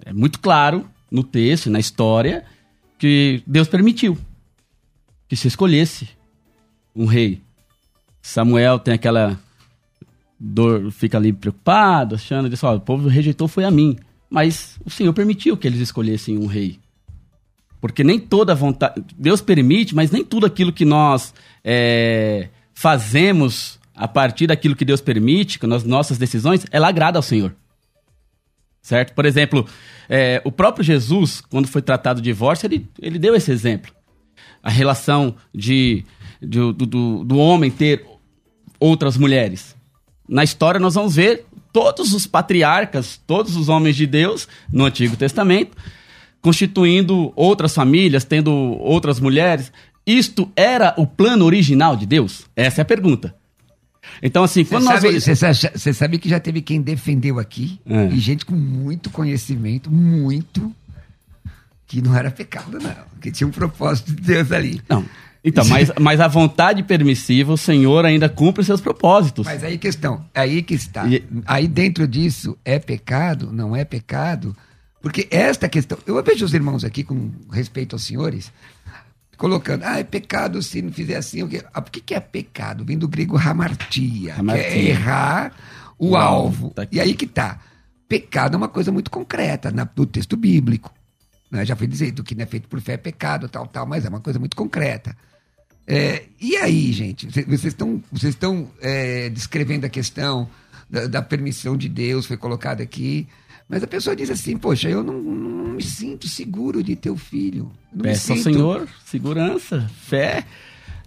é 0.07 0.13
muito 0.13 0.41
claro 0.41 0.89
no 1.11 1.23
texto, 1.23 1.69
na 1.69 1.79
história, 1.79 2.45
que 2.99 3.43
Deus 3.47 3.69
permitiu 3.69 4.17
que 5.29 5.37
se 5.37 5.49
escolhesse 5.49 6.09
um 6.97 7.05
rei. 7.05 7.43
Samuel 8.23 8.79
tem 8.79 8.95
aquela 8.95 9.39
dor, 10.45 10.91
fica 10.91 11.17
ali 11.17 11.33
preocupado, 11.33 12.17
achando, 12.17 12.49
diz, 12.49 12.63
ó, 12.65 12.75
o 12.75 12.81
povo 12.81 13.09
rejeitou 13.09 13.47
foi 13.47 13.65
a 13.65 13.71
mim. 13.71 13.97
Mas 14.29 14.77
o 14.85 14.91
Senhor 14.91 15.13
permitiu 15.13 15.57
que 15.57 15.69
eles 15.69 15.79
escolhessem 15.79 16.37
um 16.37 16.47
rei. 16.47 16.81
Porque 17.81 18.03
nem 18.03 18.19
toda 18.19 18.55
vontade. 18.55 19.05
Deus 19.17 19.41
permite, 19.41 19.95
mas 19.95 20.11
nem 20.11 20.25
tudo 20.25 20.47
aquilo 20.47 20.73
que 20.73 20.85
nós 20.85 21.33
é, 21.63 22.49
fazemos 22.75 23.79
a 23.95 24.09
partir 24.09 24.47
daquilo 24.49 24.75
que 24.75 24.85
Deus 24.85 25.01
permite, 25.01 25.59
com 25.59 25.73
as 25.73 25.85
nossas 25.85 26.19
decisões, 26.19 26.65
ela 26.71 26.89
agrada 26.89 27.19
ao 27.19 27.23
Senhor. 27.23 27.55
Certo? 28.81 29.15
Por 29.15 29.27
exemplo, 29.27 29.65
é, 30.09 30.43
o 30.45 30.51
próprio 30.51 30.85
Jesus, 30.85 31.41
quando 31.41 31.69
foi 31.69 31.83
tratado 31.83 32.21
de 32.21 32.31
divórcio, 32.31 32.67
ele, 32.67 32.89
ele 33.01 33.19
deu 33.19 33.35
esse 33.35 33.53
exemplo. 33.53 33.93
A 34.63 34.71
relação 34.71 35.37
de, 35.55 36.05
de- 36.41 36.49
do, 36.49 36.73
do, 36.73 37.25
do 37.25 37.39
homem 37.39 37.71
ter 37.71 38.05
outras 38.81 39.17
mulheres. 39.17 39.77
Na 40.29 40.45
história, 40.45 40.79
nós 40.81 40.95
vamos 40.95 41.17
ver 41.17 41.45
todos 41.73 42.13
os 42.15 42.27
patriarcas, 42.27 43.21
todos 43.27 43.57
os 43.57 43.69
homens 43.69 43.97
de 43.97 44.07
Deus 44.07 44.47
no 44.73 44.85
Antigo 44.85 45.17
Testamento, 45.17 45.77
constituindo 46.41 47.33
outras 47.37 47.75
famílias, 47.75 48.25
tendo 48.25 48.51
outras 48.53 49.21
mulheres. 49.21 49.73
Isto 50.07 50.51
era 50.57 50.95
o 50.97 51.07
plano 51.07 51.45
original 51.45 51.97
de 51.97 52.07
Deus? 52.07 52.45
Essa 52.57 52.81
é 52.81 52.83
a 52.83 52.85
pergunta. 52.85 53.35
Então, 54.21 54.43
assim, 54.43 54.65
Você 54.65 54.71
quando 54.71 54.85
nós. 54.85 55.01
sabe, 55.01 55.21
você 55.21 55.37
sa- 55.37 55.53
você 55.53 55.93
sabe 55.93 56.19
que 56.19 56.29
já 56.29 56.41
teve 56.41 56.61
quem 56.61 56.81
defendeu 56.83 57.39
aqui, 57.39 57.79
É. 57.87 58.07
e 58.09 58.19
gente 58.19 58.45
com 58.45 58.55
muito 58.55 59.11
conhecimento, 59.11 59.91
muito, 59.91 60.75
que 61.87 62.03
não 62.03 62.15
era 62.17 62.31
pecado, 62.31 62.79
não. 62.81 62.95
Que 63.21 63.31
tinha 63.31 63.47
um 63.47 63.51
propósito 63.53 64.13
de 64.13 64.21
Deus 64.23 64.51
ali. 64.51 64.81
Não. 64.89 65.05
Então, 65.45 65.65
mas, 65.67 65.91
mas 66.01 66.21
a 66.21 66.29
vontade 66.29 66.83
permissiva, 66.83 67.53
o 67.53 67.57
Senhor 67.59 68.05
ainda 68.05 68.29
cumpre 68.29 68.63
seus 68.65 68.81
propósitos. 68.81 69.45
Mas 69.45 69.65
aí 69.65 69.77
questão, 69.79 70.25
aí 70.35 70.63
que 70.63 70.75
está. 70.75 71.07
E- 71.07 71.25
Aí 71.47 71.67
dentro 71.67 72.07
disso, 72.07 72.57
é 72.65 72.79
pecado, 72.79 73.51
não 73.53 73.75
é 73.75 73.85
pecado? 73.85 74.57
Porque 75.01 75.27
esta 75.33 75.69
questão, 75.69 75.99
eu 76.07 76.23
vejo 76.23 76.45
os 76.45 76.55
irmãos 76.55 76.85
aqui, 76.85 77.03
com 77.03 77.31
respeito 77.51 77.95
aos 77.97 78.05
senhores, 78.05 78.53
colocando, 79.37 79.83
ah, 79.85 79.99
é 79.99 80.05
pecado 80.05 80.63
se 80.63 80.81
não 80.81 80.93
fizer 80.93 81.17
assim. 81.17 81.43
o 81.43 81.49
quê? 81.49 81.65
Ah, 81.75 81.83
por 81.83 81.91
que, 81.91 82.01
que 82.01 82.15
é 82.15 82.21
pecado? 82.21 82.85
Vem 82.85 82.97
do 82.97 83.09
grego 83.09 83.37
hamartia, 83.37 84.37
Hamartia. 84.37 84.65
que 84.71 84.79
é 84.79 84.85
errar 84.91 85.53
o, 85.99 86.11
O 86.11 86.17
alvo. 86.17 86.71
tá 86.71 86.87
e 86.93 87.01
aí 87.01 87.15
que 87.15 87.27
tá. 87.27 87.59
Pecado 88.09 88.55
é 88.55 88.57
uma 88.59 88.69
coisa 88.69 88.93
muito 88.93 89.11
concreta 89.11 89.71
na, 89.73 89.89
no 89.97 90.07
texto 90.07 90.37
bíblico. 90.37 90.93
né? 91.51 91.65
Já 91.65 91.75
foi 91.75 91.87
dizendo 91.89 92.23
que 92.23 92.35
não 92.35 92.43
é 92.45 92.47
feito 92.47 92.69
por 92.69 92.81
fé 92.81 92.93
é 92.93 92.97
pecado, 92.97 93.49
tal, 93.49 93.67
tal, 93.67 93.87
mas 93.87 94.05
é 94.05 94.09
uma 94.09 94.21
coisa 94.21 94.39
muito 94.39 94.57
concreta. 94.57 95.17
É, 95.87 96.23
e 96.41 96.57
aí, 96.57 96.93
gente, 96.93 97.31
Cê- 97.33 97.43
vocês 97.43 97.65
estão 97.73 98.03
vocês 98.11 98.35
estão 98.35 98.69
é, 98.81 99.29
descrevendo 99.31 99.85
a 99.85 99.89
questão 99.89 100.49
da, 100.89 101.07
da 101.07 101.23
permissão 101.23 101.77
de 101.77 101.89
Deus, 101.89 102.27
foi 102.27 102.37
colocada 102.37 102.83
aqui, 102.83 103.27
mas 103.69 103.83
a 103.83 103.87
pessoa 103.87 104.15
diz 104.15 104.31
assim, 104.31 104.57
poxa, 104.57 104.89
eu 104.89 105.03
não, 105.03 105.15
não 105.21 105.73
me 105.75 105.83
sinto 105.83 106.29
seguro 106.29 106.83
de 106.83 106.95
ter 106.95 107.11
o 107.11 107.17
filho. 107.17 107.71
Não 107.93 108.03
me 108.05 108.11
Peça 108.11 108.33
ao. 108.33 108.39
Senhor 108.39 108.89
segurança, 109.05 109.91
fé. 110.07 110.45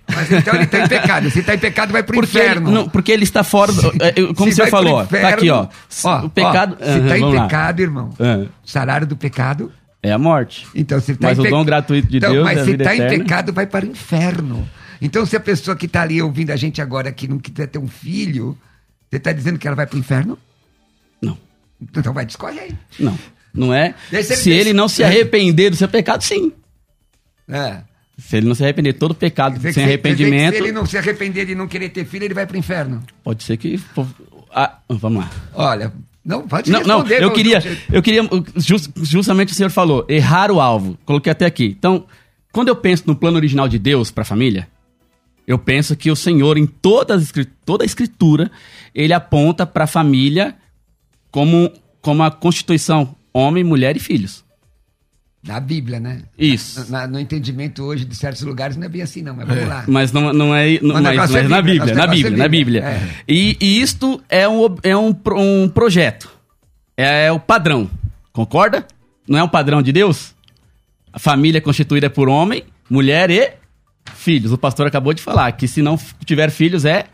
Mas 0.07 0.31
então 0.31 0.53
ele 0.53 0.65
está 0.65 0.79
em 0.85 0.87
pecado. 0.87 1.31
Se 1.31 1.39
está 1.39 1.55
em 1.55 1.59
pecado, 1.59 1.91
vai 1.91 2.03
Porque 2.03 2.19
ele, 2.37 2.45
inferno. 2.45 2.71
não, 2.71 2.89
porque 2.89 3.11
ele 3.11 3.23
está 3.23 3.43
fora. 3.43 3.71
do- 3.71 3.91
é, 4.03 4.11
como 4.35 4.49
o 4.49 4.53
Se 4.53 4.61
pro 4.61 4.69
falou, 4.69 5.01
inferno- 5.03 5.27
tá 5.29 5.33
aqui, 5.33 5.49
ó. 5.49 5.67
Ó, 6.03 6.25
o 6.25 6.29
pecado. 6.29 6.77
ó, 6.79 6.83
se 6.83 6.91
está 6.91 7.05
Aham, 7.07 7.17
em 7.17 7.19
vamos 7.21 7.35
lá. 7.35 7.43
pecado, 7.43 7.79
irmão, 7.81 8.09
o 8.63 8.67
salário 8.69 9.07
do 9.07 9.15
pecado 9.17 9.71
é 10.09 10.11
a 10.11 10.17
morte. 10.17 10.67
Então, 10.75 10.99
se 10.99 11.15
tá 11.15 11.27
Mas 11.29 11.39
o 11.39 11.43
dom 11.43 11.63
gratuito 11.65 12.07
de 12.07 12.17
Então, 12.17 12.31
Deus 12.31 12.45
mas 12.45 12.57
é 12.57 12.61
a 12.61 12.65
se 12.65 12.71
está 12.71 12.95
em 12.95 13.07
pecado, 13.07 13.51
vai 13.53 13.65
para 13.67 13.85
o 13.85 13.89
inferno. 13.89 14.67
Então, 15.01 15.25
se 15.25 15.35
a 15.35 15.39
pessoa 15.39 15.75
que 15.75 15.85
está 15.87 16.01
ali 16.03 16.21
ouvindo 16.21 16.51
a 16.51 16.55
gente 16.55 16.81
agora 16.81 17.11
que 17.11 17.27
não 17.27 17.37
quiser 17.39 17.67
ter 17.67 17.79
um 17.79 17.87
filho, 17.87 18.57
você 19.09 19.17
está 19.17 19.31
dizendo 19.31 19.57
que 19.59 19.67
ela 19.67 19.75
vai 19.75 19.85
para 19.87 19.95
o 19.97 19.99
inferno? 19.99 20.37
Não, 21.21 21.37
Então 21.81 22.13
vai, 22.13 22.25
discorre 22.25 22.59
aí. 22.59 22.71
não. 22.99 23.17
Não 23.53 23.73
é. 23.73 23.95
Se 24.21 24.49
ele 24.51 24.59
ele 24.61 24.73
não 24.73 24.87
se 24.89 25.01
arrepender 25.03 25.69
do 25.69 25.77
seu 25.77 25.87
pecado, 25.87 26.21
sim. 26.21 26.51
É. 27.47 27.77
Se 28.17 28.35
ele 28.37 28.47
não 28.47 28.55
se 28.55 28.63
arrepender, 28.63 28.93
todo 28.93 29.15
pecado 29.15 29.59
sem 29.61 29.71
se- 29.71 29.81
arrependimento, 29.81 30.55
Se 30.55 30.61
ele 30.61 30.71
não 30.73 30.85
se 30.85 30.97
arrepender 30.97 31.45
de 31.45 31.55
não 31.55 31.65
querer 31.67 31.87
ter 31.89 32.05
filho, 32.05 32.25
ele 32.25 32.33
vai 32.33 32.45
para 32.45 32.55
o 32.55 32.57
inferno. 32.59 33.01
pode 33.23 33.43
ser 33.43 33.55
que. 33.57 33.79
Ah, 34.53 34.77
vamos 34.89 35.23
lá. 35.23 35.31
Olha, 35.53 35.91
não, 36.25 36.47
pode 36.47 36.71
Não, 36.71 36.79
não, 36.81 36.97
responder. 37.03 37.17
eu 37.23 37.27
não- 37.27 37.35
queria, 37.35 37.59
não- 37.59 37.95
eu 37.95 38.01
queria, 38.01 38.21
jus- 38.55 38.89
justamente 39.03 39.51
o 39.53 39.55
senhor 39.55 39.69
falou, 39.69 40.05
errar 40.09 40.51
o 40.51 40.59
alvo. 40.59 40.97
Coloquei 41.05 41.31
até 41.31 41.45
aqui. 41.45 41.75
Então, 41.77 42.05
quando 42.51 42.69
eu 42.69 42.75
penso 42.75 43.03
no 43.05 43.15
plano 43.15 43.37
original 43.37 43.67
de 43.67 43.77
Deus 43.77 44.09
para 44.11 44.23
a 44.23 44.25
família, 44.25 44.67
eu 45.45 45.59
penso 45.59 45.95
que 45.95 46.09
o 46.09 46.15
Senhor, 46.15 46.57
em 46.57 46.65
toda 46.65 47.13
a 47.13 47.17
escri- 47.17 47.47
toda 47.63 47.83
a 47.83 47.85
escritura, 47.85 48.49
ele 48.95 49.13
aponta 49.13 49.65
para 49.65 49.83
a 49.83 49.87
família 49.87 50.55
como, 51.29 51.71
como 52.01 52.23
a 52.23 52.31
constituição 52.31 53.15
homem, 53.33 53.63
mulher 53.63 53.95
e 53.95 53.99
filhos. 53.99 54.43
Na 55.47 55.59
Bíblia, 55.59 55.99
né? 55.99 56.23
Isso. 56.37 56.91
Na- 56.91 57.05
no 57.05 57.19
entendimento 57.19 57.83
hoje 57.83 58.03
de 58.03 58.15
certos 58.15 58.41
lugares 58.41 58.75
não 58.77 58.85
é 58.85 58.89
bem 58.89 59.01
assim, 59.03 59.21
não, 59.21 59.35
mas 59.35 59.47
vamos 59.47 59.67
lá. 59.67 59.83
Mas 59.87 60.11
não, 60.11 60.33
não 60.33 60.55
é, 60.55 60.79
não, 60.81 60.95
Mas 60.95 60.99
o 60.99 61.03
mas, 61.03 61.03
negócio 61.03 61.37
é 61.37 61.41
mas 61.43 61.51
na 61.51 61.61
Bíblia, 61.61 61.79
Bíblia, 61.85 61.95
na 61.95 62.03
é 62.03 62.07
Bíblia, 62.07 62.37
na 62.37 62.47
Bíblia, 62.47 62.81
Bíblia. 62.81 62.83
é. 62.83 63.23
E, 63.27 63.57
e 63.61 63.81
isto 63.81 64.21
é, 64.27 64.47
um, 64.49 64.75
é 64.81 64.97
um, 64.97 65.15
um 65.37 65.69
projeto. 65.69 66.31
É 66.97 67.31
o 67.31 67.39
padrão. 67.39 67.89
Concorda? 68.33 68.85
Não 69.27 69.37
é 69.37 69.43
um 69.43 69.47
padrão 69.47 69.81
de 69.81 69.91
Deus? 69.91 70.33
A 71.13 71.19
família 71.19 71.59
é 71.59 71.61
constituída 71.61 72.09
por 72.09 72.27
homem, 72.27 72.63
mulher 72.89 73.29
e 73.29 73.53
filhos. 74.15 74.51
O 74.51 74.57
pastor 74.57 74.87
acabou 74.87 75.13
de 75.13 75.21
falar 75.21 75.51
que 75.51 75.67
se 75.67 75.81
não 75.81 75.97
tiver 76.25 76.49
filhos 76.49 76.85
é 76.85 77.05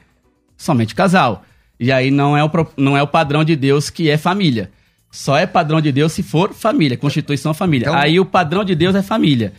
somente 0.57 0.95
casal. 0.95 1.43
E 1.79 1.91
aí 1.91 2.11
não 2.11 2.37
é 2.37 2.43
o, 2.43 2.49
não 2.77 2.95
é 2.97 3.03
o 3.03 3.07
padrão 3.07 3.43
de 3.43 3.55
Deus 3.55 3.89
que 3.89 4.09
é 4.09 4.17
família. 4.17 4.71
Só 5.11 5.37
é 5.37 5.45
padrão 5.45 5.81
de 5.81 5.91
Deus 5.91 6.13
se 6.13 6.23
for 6.23 6.53
família, 6.53 6.97
constituição 6.97 7.53
família. 7.53 7.85
Então- 7.89 7.97
aí 7.99 8.19
o 8.19 8.25
padrão 8.25 8.63
de 8.63 8.73
Deus 8.75 8.95
é 8.95 9.01
família. 9.01 9.53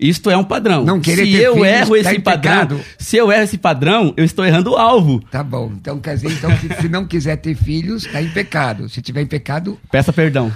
Isto 0.00 0.30
é 0.30 0.36
um 0.36 0.44
padrão. 0.44 0.84
Não 0.84 1.00
querer 1.00 1.26
se 1.26 1.32
ter 1.32 1.42
eu 1.42 1.54
filhos, 1.54 1.66
erro 1.68 1.90
tá 1.90 1.98
esse 2.12 2.20
padrão, 2.20 2.52
pecado. 2.68 2.80
se 2.98 3.16
eu 3.16 3.32
erro 3.32 3.42
esse 3.42 3.58
padrão, 3.58 4.14
eu 4.16 4.24
estou 4.24 4.44
errando 4.46 4.70
o 4.70 4.76
alvo. 4.76 5.18
Tá 5.28 5.42
bom. 5.42 5.72
Então 5.74 5.98
quer 5.98 6.14
dizer 6.14 6.30
então, 6.30 6.56
que 6.56 6.72
se 6.80 6.88
não 6.88 7.04
quiser 7.04 7.34
ter 7.38 7.56
filhos, 7.56 8.06
está 8.06 8.22
em 8.22 8.28
pecado. 8.28 8.88
Se 8.88 9.02
tiver 9.02 9.22
em 9.22 9.26
pecado, 9.26 9.76
Peça 9.90 10.12
perdão. 10.12 10.52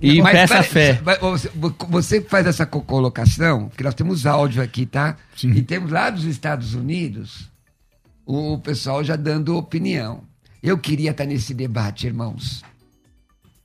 E 0.00 0.22
Mas, 0.22 0.32
peça 0.34 0.54
pera- 0.54 0.62
fé. 0.62 1.00
mas 1.04 1.18
Você, 1.90 2.20
faz 2.20 2.46
essa 2.46 2.64
co- 2.66 2.82
colocação, 2.82 3.68
que 3.76 3.82
nós 3.82 3.94
temos 3.96 4.26
áudio 4.26 4.62
aqui, 4.62 4.86
tá? 4.86 5.16
E 5.42 5.60
temos 5.62 5.90
lá 5.90 6.08
dos 6.10 6.24
Estados 6.24 6.74
Unidos 6.74 7.50
o 8.24 8.58
pessoal 8.58 9.02
já 9.02 9.16
dando 9.16 9.56
opinião. 9.56 10.22
Eu 10.62 10.78
queria 10.78 11.10
estar 11.10 11.24
nesse 11.24 11.52
debate, 11.52 12.06
irmãos. 12.06 12.62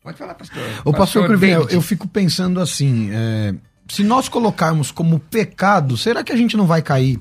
Pode 0.10 0.18
falar, 0.18 0.34
pastor. 0.34 0.64
Ô, 0.84 0.92
pastor 0.92 1.28
Cruvinel, 1.28 1.60
David. 1.60 1.76
eu 1.76 1.82
fico 1.82 2.08
pensando 2.08 2.60
assim: 2.60 3.10
é, 3.12 3.54
se 3.88 4.04
nós 4.04 4.28
colocarmos 4.28 4.92
como 4.92 5.20
pecado, 5.20 5.96
será 5.96 6.24
que 6.24 6.32
a 6.32 6.36
gente 6.36 6.58
não 6.58 6.66
vai 6.66 6.82
cair 6.82 7.20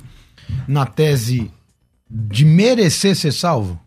na 0.66 0.86
tese 0.86 1.50
de 2.10 2.46
merecer 2.46 3.14
ser 3.14 3.32
salvo? 3.32 3.78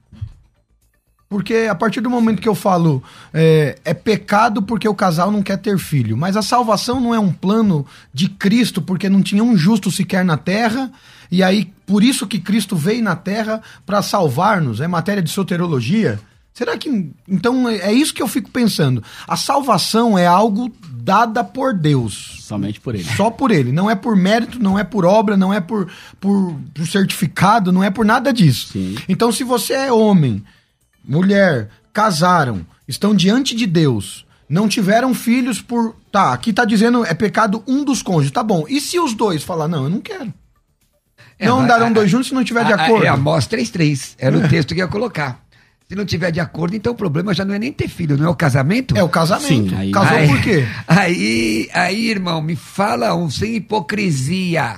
Porque 1.27 1.67
a 1.67 1.73
partir 1.73 2.01
do 2.01 2.11
momento 2.11 2.41
que 2.41 2.49
eu 2.49 2.53
falo 2.53 3.01
é, 3.33 3.79
é 3.83 3.93
pecado 3.93 4.61
porque 4.61 4.87
o 4.87 4.93
casal 4.93 5.31
não 5.31 5.41
quer 5.41 5.57
ter 5.57 5.79
filho, 5.79 6.15
mas 6.15 6.37
a 6.37 6.43
salvação 6.43 6.99
não 6.99 7.15
é 7.15 7.19
um 7.19 7.31
plano 7.31 7.87
de 8.13 8.29
Cristo 8.29 8.83
porque 8.83 9.09
não 9.09 9.23
tinha 9.23 9.43
um 9.43 9.57
justo 9.57 9.89
sequer 9.89 10.23
na 10.23 10.37
terra, 10.37 10.91
e 11.31 11.41
aí 11.41 11.73
por 11.87 12.03
isso 12.03 12.27
que 12.27 12.37
Cristo 12.37 12.75
veio 12.75 13.01
na 13.01 13.15
terra 13.15 13.61
para 13.83 14.03
salvar-nos, 14.03 14.79
é 14.79 14.87
matéria 14.87 15.23
de 15.23 15.31
soterologia. 15.31 16.19
Será 16.53 16.77
que. 16.77 17.11
Então 17.27 17.67
é 17.67 17.77
é 17.77 17.93
isso 17.93 18.13
que 18.13 18.21
eu 18.21 18.27
fico 18.27 18.49
pensando. 18.51 19.03
A 19.27 19.35
salvação 19.37 20.17
é 20.17 20.27
algo 20.27 20.71
dada 20.93 21.43
por 21.43 21.73
Deus. 21.73 22.37
Somente 22.41 22.79
por 22.79 22.93
ele. 22.93 23.05
Só 23.15 23.29
por 23.31 23.51
ele. 23.51 23.71
Não 23.71 23.89
é 23.89 23.95
por 23.95 24.15
mérito, 24.15 24.61
não 24.61 24.77
é 24.77 24.83
por 24.83 25.05
obra, 25.05 25.37
não 25.37 25.53
é 25.53 25.61
por, 25.61 25.89
por, 26.19 26.53
por 26.73 26.85
certificado, 26.87 27.71
não 27.71 27.83
é 27.83 27.89
por 27.89 28.05
nada 28.05 28.33
disso. 28.33 28.67
Sim. 28.73 28.95
Então, 29.07 29.31
se 29.31 29.43
você 29.43 29.73
é 29.73 29.91
homem, 29.93 30.43
mulher, 31.03 31.69
casaram, 31.93 32.65
estão 32.87 33.15
diante 33.15 33.55
de 33.55 33.65
Deus, 33.65 34.25
não 34.49 34.67
tiveram 34.67 35.13
filhos 35.13 35.61
por. 35.61 35.95
Tá, 36.11 36.33
aqui 36.33 36.51
tá 36.51 36.65
dizendo 36.65 37.05
é 37.05 37.13
pecado 37.13 37.63
um 37.65 37.85
dos 37.85 38.03
cônjuges. 38.03 38.31
Tá 38.31 38.43
bom. 38.43 38.65
E 38.67 38.81
se 38.81 38.99
os 38.99 39.13
dois 39.13 39.41
falar, 39.43 39.69
não, 39.69 39.85
eu 39.85 39.89
não 39.89 40.01
quero? 40.01 40.33
É, 41.39 41.47
não 41.47 41.59
a- 41.59 41.63
andarão 41.63 41.87
a- 41.87 41.91
dois 41.91 42.11
juntos 42.11 42.27
se 42.27 42.33
não 42.33 42.43
tiver 42.43 42.65
de 42.65 42.73
a- 42.73 42.75
a- 42.75 42.85
acordo. 42.85 43.05
É 43.05 43.07
Amós 43.07 43.47
3.3. 43.47 44.15
Era 44.19 44.37
o 44.37 44.47
texto 44.49 44.73
que 44.73 44.81
ia 44.81 44.87
colocar. 44.87 45.41
Se 45.91 45.95
não 45.97 46.05
tiver 46.05 46.31
de 46.31 46.39
acordo, 46.39 46.73
então 46.73 46.93
o 46.93 46.95
problema 46.95 47.33
já 47.33 47.43
não 47.43 47.53
é 47.53 47.59
nem 47.59 47.73
ter 47.73 47.89
filho, 47.89 48.17
não 48.17 48.27
é 48.27 48.29
o 48.29 48.33
casamento? 48.33 48.95
É 48.97 49.03
o 49.03 49.09
casamento. 49.09 49.45
Sim, 49.71 49.75
aí- 49.75 49.91
Casou 49.91 50.17
Aí- 50.17 50.27
por 50.29 50.41
quê? 50.41 50.65
Aí, 50.87 51.69
aí, 51.73 52.09
irmão, 52.09 52.41
me 52.41 52.55
fala 52.55 53.13
um 53.13 53.29
sem 53.29 53.57
hipocrisia. 53.57 54.77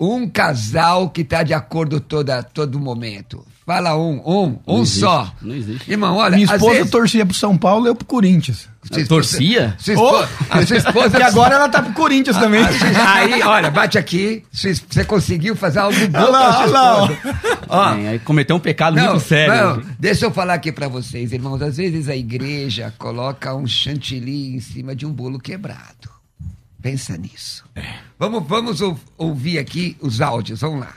Um 0.00 0.26
casal 0.28 1.10
que 1.10 1.22
tá 1.22 1.42
de 1.42 1.52
acordo 1.52 2.00
toda, 2.00 2.42
todo 2.42 2.80
momento. 2.80 3.44
Fala 3.66 3.94
um, 3.96 4.14
um, 4.26 4.42
um 4.66 4.76
Não 4.76 4.82
existe, 4.82 5.00
só. 5.00 5.32
não 5.42 5.54
existe. 5.54 5.90
Irmão, 5.90 6.16
olha, 6.16 6.34
Minha 6.36 6.46
esposa 6.52 6.74
vezes- 6.76 6.90
torcia 6.90 7.26
pro 7.26 7.34
São 7.34 7.56
Paulo 7.56 7.86
e 7.86 7.90
eu 7.90 7.94
pro 7.94 8.06
Corinthians. 8.06 8.66
esposa- 8.82 9.06
Torcia? 9.06 9.76
Sua 9.78 9.92
esposa, 9.94 10.28
a 10.48 10.66
sua 10.66 10.76
esposa 10.78 11.10
Que 11.18 11.22
agora 11.22 11.54
ela 11.54 11.68
tá 11.68 11.80
pro 11.82 11.92
Corinthians 11.92 12.36
também. 12.38 12.64
Aí, 12.64 13.42
olha, 13.42 13.70
bate 13.70 13.96
aqui. 13.98 14.42
Você 14.50 15.04
conseguiu 15.04 15.54
fazer 15.54 15.78
algo 15.80 16.08
bom 16.08 16.18
Olha 16.18 16.28
lá, 16.30 16.42
pra 16.42 16.52
sua 16.52 16.62
olha 16.62 16.72
lá, 16.72 17.12
esposa. 17.12 17.38
Ó, 17.68 17.94
É, 17.94 18.08
aí 18.08 18.18
cometeu 18.20 18.56
um 18.56 18.60
pecado 18.60 18.96
não, 18.96 19.10
muito 19.12 19.20
sério. 19.28 19.54
não, 19.54 19.82
deixa 20.00 20.24
eu 20.24 20.30
falar 20.32 20.54
aqui 20.54 20.72
pra 20.72 20.88
vocês, 20.88 21.30
irmãos. 21.32 21.60
Às 21.62 21.76
vezes 21.76 22.08
a 22.08 22.16
igreja 22.16 22.92
coloca 22.98 23.54
um 23.54 23.66
chantilly 23.66 24.56
em 24.56 24.60
cima 24.60 24.96
de 24.96 25.04
um 25.06 25.12
bolo 25.12 25.38
quebrado. 25.38 26.08
Pensa 26.82 27.16
nisso. 27.16 27.64
Vamos, 28.18 28.46
vamos 28.46 28.80
ou- 28.80 28.98
ouvir 29.18 29.58
aqui 29.58 29.96
os 30.00 30.20
áudios. 30.20 30.60
Vamos 30.60 30.80
lá. 30.80 30.94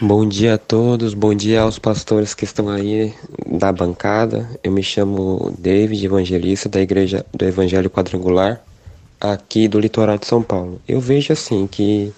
Bom 0.00 0.26
dia 0.26 0.54
a 0.54 0.58
todos, 0.58 1.12
bom 1.12 1.34
dia 1.34 1.60
aos 1.60 1.78
pastores 1.78 2.34
que 2.34 2.44
estão 2.44 2.68
aí 2.68 3.14
da 3.46 3.70
bancada. 3.72 4.48
Eu 4.62 4.72
me 4.72 4.82
chamo 4.82 5.54
David, 5.58 6.04
evangelista 6.04 6.68
da 6.68 6.80
Igreja 6.80 7.24
do 7.32 7.44
Evangelho 7.44 7.90
Quadrangular, 7.90 8.60
aqui 9.20 9.68
do 9.68 9.78
litoral 9.78 10.18
de 10.18 10.26
São 10.26 10.42
Paulo. 10.42 10.80
Eu 10.88 11.00
vejo 11.00 11.32
assim 11.32 11.66
que 11.66 12.12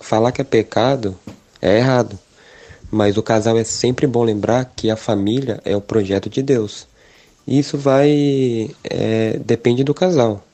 falar 0.00 0.30
que 0.30 0.40
é 0.40 0.44
pecado 0.44 1.18
é 1.60 1.78
errado, 1.78 2.18
mas 2.90 3.16
o 3.16 3.22
casal 3.22 3.56
é 3.58 3.64
sempre 3.64 4.06
bom 4.06 4.22
lembrar 4.22 4.64
que 4.76 4.90
a 4.90 4.96
família 4.96 5.60
é 5.64 5.74
o 5.74 5.80
projeto 5.80 6.28
de 6.28 6.42
Deus. 6.42 6.86
Isso 7.46 7.76
vai. 7.78 8.70
é, 8.84 9.38
depende 9.44 9.82
do 9.84 9.94
casal. 9.94 10.44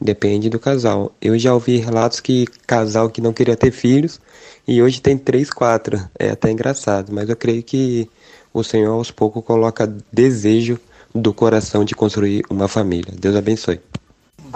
Depende 0.00 0.48
do 0.48 0.58
casal. 0.58 1.12
Eu 1.20 1.38
já 1.38 1.52
ouvi 1.52 1.76
relatos 1.76 2.20
que 2.20 2.46
casal 2.66 3.10
que 3.10 3.20
não 3.20 3.34
queria 3.34 3.56
ter 3.56 3.70
filhos 3.70 4.18
e 4.66 4.82
hoje 4.82 5.00
tem 5.02 5.18
três, 5.18 5.50
quatro. 5.50 6.00
É 6.18 6.30
até 6.30 6.50
engraçado, 6.50 7.12
mas 7.12 7.28
eu 7.28 7.36
creio 7.36 7.62
que 7.62 8.08
o 8.52 8.64
Senhor 8.64 8.92
aos 8.92 9.10
poucos 9.10 9.44
coloca 9.44 9.92
desejo 10.10 10.78
do 11.14 11.34
coração 11.34 11.84
de 11.84 11.94
construir 11.94 12.44
uma 12.48 12.66
família. 12.66 13.12
Deus 13.18 13.36
abençoe. 13.36 13.80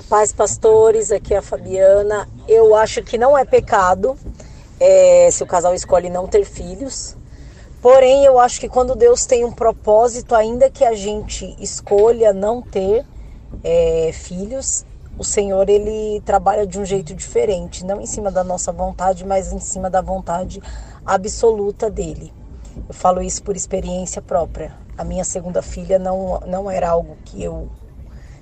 Paz, 0.09 0.33
pastores, 0.33 1.12
aqui 1.12 1.35
é 1.35 1.38
a 1.38 1.42
Fabiana. 1.42 2.28
Eu 2.48 2.74
acho 2.74 3.02
que 3.02 3.18
não 3.18 3.37
é 3.37 3.44
pecado 3.44 4.16
é, 4.80 5.28
se 5.30 5.42
o 5.42 5.46
casal 5.46 5.74
escolhe 5.74 6.09
não 6.09 6.26
ter 6.26 6.44
filhos. 6.44 7.16
Porém, 7.83 8.24
eu 8.24 8.40
acho 8.40 8.59
que 8.59 8.68
quando 8.68 8.96
Deus 8.96 9.26
tem 9.26 9.44
um 9.44 9.52
propósito, 9.52 10.35
ainda 10.35 10.70
que 10.70 10.85
a 10.85 10.94
gente 10.94 11.54
escolha 11.61 12.33
não 12.33 12.62
ter 12.62 13.04
é, 13.62 14.11
filhos, 14.12 14.87
o 15.18 15.24
Senhor 15.24 15.68
ele 15.68 16.20
trabalha 16.24 16.66
de 16.66 16.79
um 16.79 16.85
jeito 16.85 17.14
diferente, 17.14 17.85
não 17.85 18.00
em 18.00 18.07
cima 18.07 18.31
da 18.31 18.42
nossa 18.42 18.72
vontade, 18.72 19.24
mas 19.24 19.53
em 19.53 19.61
cima 19.61 19.88
da 19.88 20.00
vontade 20.00 20.61
absoluta 21.05 21.90
dele. 21.90 22.33
Eu 22.88 22.94
falo 22.94 23.22
isso 23.22 23.42
por 23.42 23.55
experiência 23.55 24.20
própria. 24.20 24.72
A 24.98 25.05
minha 25.05 25.24
segunda 25.24 25.62
filha 25.62 25.98
não, 25.98 26.40
não 26.46 26.70
era 26.70 26.88
algo 26.88 27.16
que 27.24 27.42
eu 27.42 27.68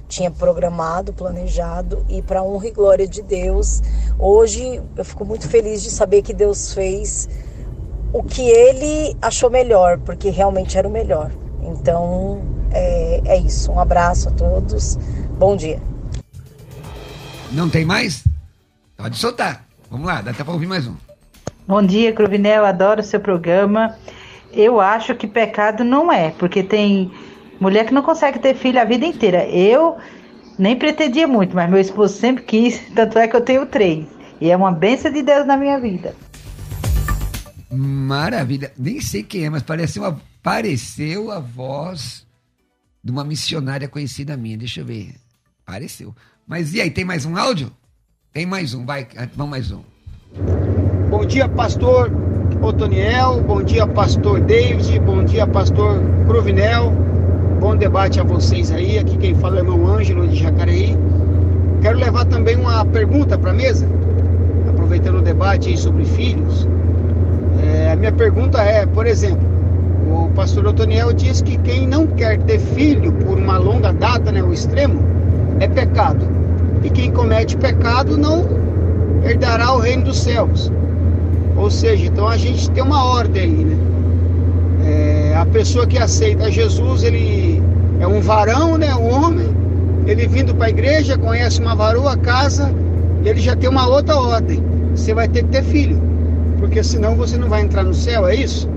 tinha 0.09 0.31
programado, 0.31 1.13
planejado 1.13 2.05
e 2.09 2.21
para 2.21 2.43
honra 2.43 2.69
e 2.69 2.71
glória 2.71 3.09
de 3.09 3.23
Deus, 3.23 3.83
hoje 4.19 4.83
eu 4.95 5.05
fico 5.05 5.25
muito 5.25 5.49
feliz 5.49 5.83
de 5.83 5.91
saber 5.91 6.21
que 6.21 6.35
Deus 6.35 6.75
fez 6.75 7.31
o 8.13 8.23
que 8.23 8.43
Ele 8.43 9.17
achou 9.23 9.49
melhor, 9.49 9.99
porque 9.99 10.29
realmente 10.29 10.77
era 10.77 10.87
o 10.87 10.91
melhor. 10.91 11.33
Então 11.63 12.43
é, 12.71 13.23
é 13.25 13.37
isso. 13.39 13.73
Um 13.73 13.81
abraço 13.81 14.29
a 14.29 14.33
todos. 14.33 14.97
Bom 15.39 15.57
dia. 15.57 15.92
Não 17.53 17.69
tem 17.69 17.85
mais? 17.85 18.25
Pode 18.97 19.19
soltar. 19.19 19.67
Vamos 19.91 20.07
lá, 20.07 20.23
dá 20.23 20.31
até 20.31 20.43
pra 20.43 20.55
ouvir 20.55 20.67
mais 20.67 20.87
um. 20.87 20.95
Bom 21.67 21.83
dia, 21.83 22.13
Cruvinel, 22.13 22.65
adoro 22.65 23.01
o 23.01 23.05
seu 23.05 23.21
programa. 23.21 23.95
Eu 24.53 24.81
acho 24.81 25.15
que 25.15 25.27
pecado 25.27 25.85
não 25.85 26.11
é, 26.11 26.31
porque 26.31 26.63
tem 26.63 27.13
mulher 27.61 27.87
que 27.87 27.95
não 27.95 28.03
consegue 28.03 28.39
ter 28.39 28.55
filho 28.55 28.81
a 28.81 28.85
vida 28.85 29.05
inteira. 29.05 29.47
Eu 29.47 29.99
nem 30.59 30.77
pretendia 30.77 31.29
muito, 31.29 31.55
mas 31.55 31.69
meu 31.69 31.79
esposo 31.79 32.17
sempre 32.17 32.43
quis, 32.43 32.81
tanto 32.95 33.19
é 33.19 33.29
que 33.29 33.37
eu 33.37 33.43
tenho 33.43 33.67
três. 33.67 34.07
E 34.41 34.51
é 34.51 34.57
uma 34.57 34.73
bênção 34.73 35.13
de 35.13 35.23
Deus 35.23 35.47
na 35.47 35.57
minha 35.57 35.79
vida. 35.79 36.17
Maravilha. 37.71 38.73
Nem 38.79 39.01
sei 39.01 39.23
quem 39.23 39.45
é, 39.45 39.51
mas 39.51 39.63
parece 39.63 39.99
uma, 39.99 40.19
pareceu 40.43 41.31
a 41.31 41.39
voz 41.39 42.27
de 43.05 43.13
uma 43.13 43.25
missionária 43.25 43.89
conhecida 43.89 44.37
minha. 44.37 44.57
Deixa 44.57 44.81
eu 44.81 44.87
ver. 44.87 45.15
Pareceu. 45.65 46.15
Mas 46.47 46.75
e 46.75 46.81
aí, 46.81 46.91
tem 46.91 47.05
mais 47.05 47.25
um 47.25 47.37
áudio? 47.37 47.71
Tem 48.33 48.45
mais 48.45 48.75
um, 48.75 48.85
vai. 48.85 49.07
Vamos 49.37 49.51
mais 49.51 49.71
um. 49.71 49.81
Bom 51.09 51.25
dia, 51.25 51.49
pastor 51.49 52.11
Otoniel. 52.61 53.41
Bom 53.43 53.63
dia, 53.63 53.87
pastor 53.87 54.41
David. 54.41 54.99
Bom 55.01 55.25
dia, 55.25 55.47
pastor 55.47 56.01
Cruvinel. 56.27 56.93
Bom 57.61 57.77
debate 57.77 58.19
a 58.19 58.25
vocês 58.25 58.73
aí. 58.73 58.99
Aqui 58.99 59.17
quem 59.19 59.35
fala 59.37 59.57
é 59.57 59.59
irmão 59.61 59.87
Ângelo 59.87 60.27
de 60.27 60.37
Jacareí. 60.37 60.97
Quero 61.81 61.99
levar 61.99 62.25
também 62.25 62.57
uma 62.57 62.85
pergunta 62.87 63.39
para 63.39 63.51
a 63.51 63.55
mesa, 63.55 63.87
aproveitando 64.69 65.19
o 65.19 65.23
debate 65.23 65.69
aí 65.69 65.77
sobre 65.77 66.05
filhos. 66.05 66.67
É, 67.63 67.93
a 67.93 67.97
minha 67.97 68.13
pergunta 68.13 68.61
é, 68.63 68.85
por 68.85 69.07
exemplo, 69.07 69.47
o 70.11 70.29
pastor 70.31 70.67
Otoniel 70.67 71.13
diz 71.13 71.41
que 71.41 71.57
quem 71.59 71.87
não 71.87 72.07
quer 72.07 72.39
ter 72.41 72.59
filho 72.59 73.13
por 73.13 73.39
uma 73.39 73.59
longa 73.59 73.93
data, 73.93 74.33
né, 74.33 74.43
o 74.43 74.53
extremo, 74.53 75.12
é 75.61 75.69
pecado. 75.69 76.27
E 76.83 76.91
quem 76.91 77.11
comete 77.11 77.57
pecado 77.57 78.17
não 78.17 78.47
herdará 79.25 79.73
o 79.73 79.79
reino 79.79 80.05
dos 80.05 80.21
céus. 80.21 80.73
Ou 81.57 81.71
seja, 81.71 82.07
então 82.07 82.29
a 82.29 82.37
gente 82.37 82.71
tem 82.71 82.83
uma 82.83 83.05
ordem 83.05 83.43
aí, 83.43 83.65
né? 83.65 83.77
É, 84.85 85.37
a 85.37 85.47
pessoa 85.47 85.87
que 85.87 85.99
aceita 85.99 86.51
Jesus, 86.51 87.05
ele 87.05 87.63
é 88.01 88.07
um 88.07 88.21
varão, 88.21 88.77
né? 88.77 88.95
Um 88.95 89.13
homem. 89.13 89.49
Ele 90.07 90.27
vindo 90.27 90.55
para 90.55 90.67
a 90.67 90.71
igreja, 90.71 91.17
conhece 91.17 91.61
uma 91.61 91.77
varoa, 91.77 92.17
casa, 92.17 92.75
e 93.23 93.29
ele 93.29 93.41
já 93.41 93.55
tem 93.55 93.71
uma 93.71 93.87
outra 93.87 94.17
ordem. 94.17 94.63
Você 94.95 95.15
vai 95.15 95.29
ter 95.29 95.45
que 95.45 95.51
ter 95.51 95.63
filho. 95.63 96.01
Porque 96.59 96.83
senão 96.83 97.15
você 97.15 97.37
não 97.37 97.49
vai 97.49 97.63
entrar 97.63 97.85
no 97.85 97.95
céu, 97.95 98.27
é 98.27 98.35
isso? 98.35 98.69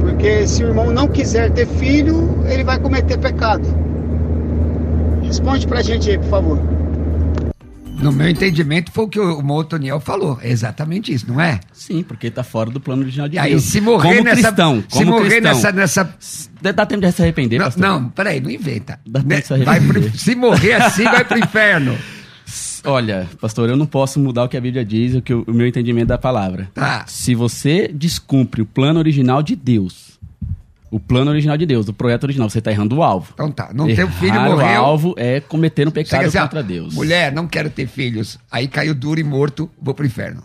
Porque 0.00 0.46
se 0.46 0.64
o 0.64 0.68
irmão 0.68 0.90
não 0.90 1.08
quiser 1.08 1.50
ter 1.50 1.66
filho, 1.66 2.38
ele 2.48 2.64
vai 2.64 2.78
cometer 2.78 3.18
pecado. 3.18 3.66
Responde 5.36 5.66
pra 5.66 5.82
gente 5.82 6.08
aí, 6.08 6.16
por 6.16 6.30
favor. 6.30 6.58
No 8.00 8.10
meu 8.10 8.26
entendimento, 8.26 8.90
foi 8.90 9.04
o 9.04 9.08
que 9.08 9.20
o 9.20 9.42
Motoniel 9.42 10.00
falou. 10.00 10.38
É 10.42 10.50
exatamente 10.50 11.12
isso, 11.12 11.26
não 11.28 11.38
é? 11.38 11.60
Sim, 11.74 12.02
porque 12.02 12.30
tá 12.30 12.42
fora 12.42 12.70
do 12.70 12.80
plano 12.80 13.02
original 13.02 13.28
de 13.28 13.38
Aí, 13.38 13.50
Deus. 13.50 13.64
se 13.64 13.80
morrer 13.82 14.16
como 14.16 14.24
nessa. 14.24 14.42
cristão, 14.42 14.84
se 14.88 14.98
como 14.98 15.10
morrer 15.12 15.28
cristão, 15.42 15.52
nessa. 15.54 15.72
nessa 15.72 16.14
Dá 16.62 16.86
tempo 16.86 17.02
de 17.02 17.12
se 17.12 17.22
arrepender, 17.22 17.58
não, 17.58 17.66
pastor? 17.66 17.82
não, 17.86 18.08
peraí, 18.08 18.40
não 18.40 18.50
inventa. 18.50 18.98
Dá 19.06 19.20
tempo 19.20 19.28
Né? 19.34 19.40
de 19.40 19.46
se 19.46 19.64
Vai 19.64 19.80
pro- 19.80 19.90
arrepender. 19.90 20.18
se 20.18 20.34
morrer 20.34 20.72
assim, 20.72 21.04
vai 21.04 21.22
pro 21.24 21.38
inferno. 21.38 21.96
Olha, 22.84 23.28
pastor, 23.40 23.68
eu 23.68 23.76
não 23.76 23.86
posso 23.86 24.18
mudar 24.18 24.44
o 24.44 24.48
que 24.48 24.56
a 24.56 24.60
Bíblia 24.60 24.84
diz, 24.84 25.14
o, 25.16 25.20
que 25.20 25.34
o, 25.34 25.44
o 25.46 25.52
meu 25.52 25.66
entendimento 25.66 26.08
da 26.08 26.16
palavra. 26.18 26.70
Tá. 26.72 27.04
Se 27.06 27.34
você 27.34 27.88
descumpre 27.92 28.62
o 28.62 28.66
plano 28.66 28.98
original 28.98 29.42
de 29.42 29.54
Deus, 29.56 30.15
o 30.96 31.00
plano 31.00 31.30
original 31.30 31.58
de 31.58 31.66
Deus, 31.66 31.86
o 31.88 31.92
projeto 31.92 32.24
original, 32.24 32.48
você 32.48 32.58
está 32.58 32.70
errando 32.70 32.96
o 32.96 33.02
alvo. 33.02 33.30
Então 33.34 33.50
tá, 33.50 33.68
não 33.74 33.84
tem 33.84 33.94
filho, 34.10 34.34
Errar 34.34 34.48
morreu. 34.48 34.80
o 34.80 34.84
alvo 34.84 35.14
é 35.18 35.40
cometer 35.40 35.86
um 35.86 35.90
pecado 35.90 36.26
ó, 36.26 36.40
contra 36.40 36.62
Deus. 36.62 36.94
Mulher, 36.94 37.30
não 37.32 37.46
quero 37.46 37.68
ter 37.68 37.86
filhos. 37.86 38.38
Aí 38.50 38.66
caiu 38.66 38.94
duro 38.94 39.20
e 39.20 39.22
morto, 39.22 39.70
vou 39.78 39.92
pro 39.92 40.06
inferno. 40.06 40.42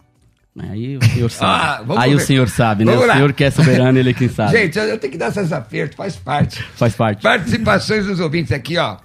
Aí 0.59 0.97
o 0.97 1.05
senhor 1.05 1.31
sabe. 1.31 1.93
Ah, 1.93 2.01
Aí 2.01 2.09
ver. 2.09 2.15
o 2.17 2.19
senhor 2.19 2.49
sabe, 2.49 2.83
né? 2.83 2.91
Vamos 2.91 3.05
o 3.05 3.07
lá. 3.07 3.15
senhor 3.15 3.31
que 3.31 3.45
é 3.45 3.49
soberano, 3.49 3.97
ele 3.97 4.09
é 4.09 4.13
quem 4.13 4.27
sabe. 4.27 4.51
Gente, 4.59 4.77
eu, 4.77 4.97
tenho 4.97 5.13
que 5.13 5.17
dar 5.17 5.27
essas 5.27 5.53
apertos, 5.53 5.95
faz 5.95 6.17
parte. 6.17 6.61
Faz 6.75 6.93
parte. 6.93 7.23
Participações 7.23 8.05
dos 8.05 8.19
ouvintes 8.19 8.51
aqui, 8.51 8.77
ó. 8.77 8.97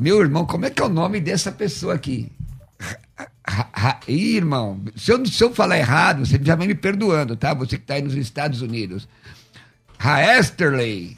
Meu 0.00 0.20
irmão, 0.20 0.44
como 0.44 0.66
é 0.66 0.70
que 0.70 0.82
é 0.82 0.84
o 0.84 0.88
nome 0.88 1.20
dessa 1.20 1.52
pessoa 1.52 1.94
aqui? 1.94 2.32
Ih, 4.08 4.36
irmão, 4.36 4.80
se 4.96 5.12
eu, 5.12 5.24
se 5.24 5.44
eu 5.44 5.54
falar 5.54 5.78
errado, 5.78 6.26
você 6.26 6.40
já 6.42 6.56
vai 6.56 6.66
me 6.66 6.74
perdoando, 6.74 7.36
tá? 7.36 7.54
Você 7.54 7.78
que 7.78 7.84
tá 7.84 7.94
aí 7.94 8.02
nos 8.02 8.14
Estados 8.14 8.62
Unidos. 8.62 9.06
Raesterley. 10.04 11.16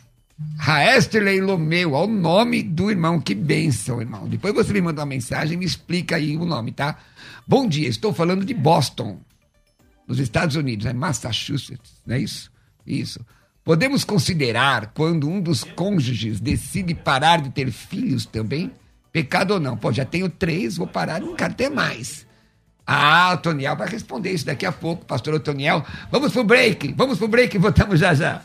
Raesterley 0.59 1.41
Lomeu, 1.41 1.95
olha 1.95 2.09
o 2.09 2.15
nome 2.15 2.63
do 2.63 2.89
irmão, 2.89 3.21
que 3.21 3.35
bênção, 3.35 4.01
irmão. 4.01 4.29
Depois 4.29 4.55
você 4.55 4.73
me 4.73 4.81
manda 4.81 5.01
uma 5.01 5.07
mensagem 5.07 5.55
e 5.55 5.57
me 5.57 5.65
explica 5.65 6.15
aí 6.15 6.37
o 6.37 6.45
nome, 6.45 6.71
tá? 6.71 6.97
Bom 7.45 7.67
dia, 7.67 7.89
estou 7.89 8.15
falando 8.15 8.45
de 8.45 8.55
Boston, 8.55 9.19
nos 10.07 10.21
Estados 10.21 10.55
Unidos, 10.55 10.87
é 10.87 10.93
Massachusetts, 10.93 12.01
não 12.07 12.15
é 12.15 12.21
isso? 12.21 12.49
Isso. 12.87 13.27
Podemos 13.65 14.05
considerar 14.05 14.93
quando 14.95 15.29
um 15.29 15.41
dos 15.41 15.65
cônjuges 15.65 16.39
decide 16.39 16.95
parar 16.95 17.41
de 17.41 17.51
ter 17.51 17.73
filhos 17.73 18.25
também? 18.25 18.71
Pecado 19.13 19.55
ou 19.55 19.59
não? 19.59 19.77
Pô, 19.77 19.93
já 19.93 20.05
tenho 20.05 20.29
três, 20.29 20.77
vou 20.77 20.87
parar, 20.87 21.21
não 21.21 21.35
quero 21.35 21.55
ter 21.55 21.71
mais. 21.71 22.25
Ah, 22.87 23.33
o 23.35 23.39
Toniel 23.39 23.75
vai 23.75 23.89
responder 23.89 24.31
isso 24.31 24.47
daqui 24.47 24.65
a 24.65 24.71
pouco, 24.71 25.05
pastor 25.05 25.35
Otoniel. 25.35 25.85
Vamos 26.09 26.31
pro 26.31 26.45
break, 26.45 26.95
vamos 26.97 27.19
pro 27.19 27.27
break 27.27 27.57
e 27.57 27.59
voltamos 27.59 27.99
já 27.99 28.15
já. 28.15 28.45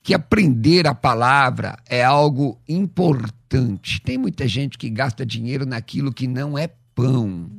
que 0.00 0.14
aprender 0.14 0.86
a 0.86 0.94
palavra 0.94 1.76
é 1.88 2.04
algo 2.04 2.56
importante? 2.68 4.00
Tem 4.00 4.16
muita 4.16 4.46
gente 4.46 4.78
que 4.78 4.88
gasta 4.88 5.26
dinheiro 5.26 5.66
naquilo 5.66 6.12
que 6.12 6.28
não 6.28 6.56
é 6.56 6.68
pão. 6.94 7.50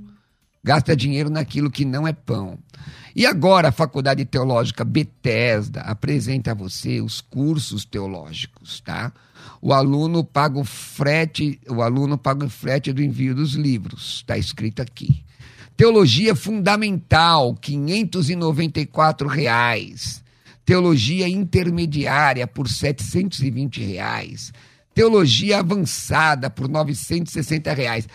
Gasta 0.64 0.96
dinheiro 0.96 1.30
naquilo 1.30 1.70
que 1.70 1.84
não 1.84 2.08
é 2.08 2.14
pão. 2.14 2.58
E 3.14 3.26
agora 3.26 3.68
a 3.68 3.74
Faculdade 3.74 4.24
Teológica 4.24 4.86
Bethesda 4.86 5.82
apresenta 5.82 6.52
a 6.52 6.56
você 6.56 7.02
os 7.02 7.20
cursos 7.20 7.84
teológicos, 7.84 8.80
tá? 8.80 9.12
O 9.66 9.72
aluno 9.72 10.26
paga 10.26 10.60
o 10.60 10.66
frete, 10.66 11.58
o 11.70 11.82
aluno 11.82 12.18
paga 12.18 12.46
o 12.46 12.50
frete 12.50 12.92
do 12.92 13.02
envio 13.02 13.34
dos 13.34 13.54
livros, 13.54 14.16
está 14.16 14.38
escrito 14.38 14.82
aqui. 14.82 15.24
Teologia 15.78 16.36
Fundamental, 16.36 17.56
594 17.56 19.26
reais. 19.26 20.22
Teologia 20.66 21.30
Intermediária, 21.30 22.46
por 22.46 22.68
720 22.68 23.82
reais. 23.82 24.52
Teologia 24.94 25.60
Avançada, 25.60 26.50
por 26.50 26.68
960 26.68 27.74
reais. 27.74 28.06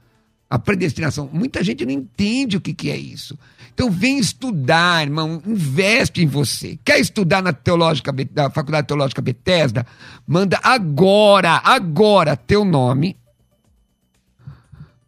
a 0.55 0.59
predestinação. 0.59 1.29
Muita 1.33 1.65
gente 1.65 1.85
não 1.85 1.91
entende 1.93 2.57
o 2.57 2.61
que, 2.61 2.73
que 2.73 2.89
é 2.89 2.97
isso. 2.97 3.37
Então 3.75 3.91
vem 3.91 4.21
estudar, 4.21 5.03
irmão, 5.03 5.43
investe 5.45 6.23
em 6.23 6.29
você. 6.29 6.79
Quer 6.85 7.01
estudar 7.01 7.43
na 7.43 7.53
teológica 7.53 8.13
da 8.13 8.49
Faculdade 8.49 8.87
Teológica 8.87 9.21
Bethesda? 9.21 9.85
Manda 10.25 10.61
agora, 10.63 11.61
agora 11.65 12.37
teu 12.37 12.65
nome 12.65 13.17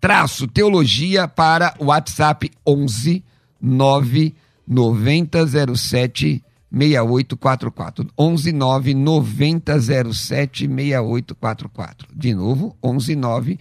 traço 0.01 0.49
teologia 0.49 1.29
para 1.29 1.75
o 1.79 1.87
WhatsApp 1.87 2.51
11 2.67 3.23
9 3.61 4.35
9007 4.67 6.43
6844. 6.73 8.09
119 8.19 8.95
9007 8.95 10.67
6844. 10.67 12.09
De 12.13 12.35
novo, 12.35 12.77
119 12.83 13.61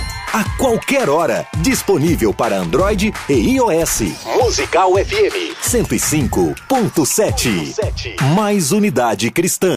A 0.33 0.45
qualquer 0.57 1.09
hora, 1.09 1.45
disponível 1.57 2.33
para 2.33 2.57
Android 2.57 3.13
e 3.27 3.33
iOS. 3.33 4.01
Musical 4.41 4.93
FM 4.93 5.57
105.7. 5.61 8.15
Mais 8.33 8.71
unidade 8.71 9.29
cristã. 9.29 9.73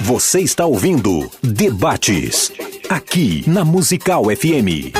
Você 0.00 0.40
está 0.40 0.64
ouvindo 0.64 1.30
Debates, 1.42 2.50
aqui 2.88 3.44
na 3.46 3.66
Musical 3.66 4.24
FM. 4.24 4.96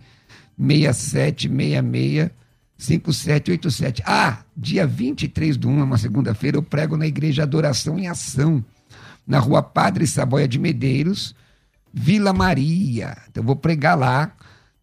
6766 0.56 2.30
5787. 2.78 4.04
Ah, 4.06 4.44
dia 4.56 4.86
23 4.86 5.58
do 5.58 5.68
1, 5.68 5.80
é 5.80 5.84
uma 5.84 5.98
segunda-feira, 5.98 6.58
eu 6.58 6.64
prego 6.64 6.96
na 6.96 7.08
Igreja 7.08 7.42
Adoração 7.42 7.98
em 7.98 8.08
Ação, 8.08 8.64
na 9.26 9.40
rua 9.40 9.64
Padre 9.64 10.06
Saboia 10.06 10.48
de 10.48 10.60
Medeiros, 10.60 11.34
Vila 11.92 12.34
Maria. 12.34 13.18
Então 13.32 13.42
eu 13.42 13.48
vou 13.48 13.56
pregar 13.56 13.98
lá. 13.98 14.32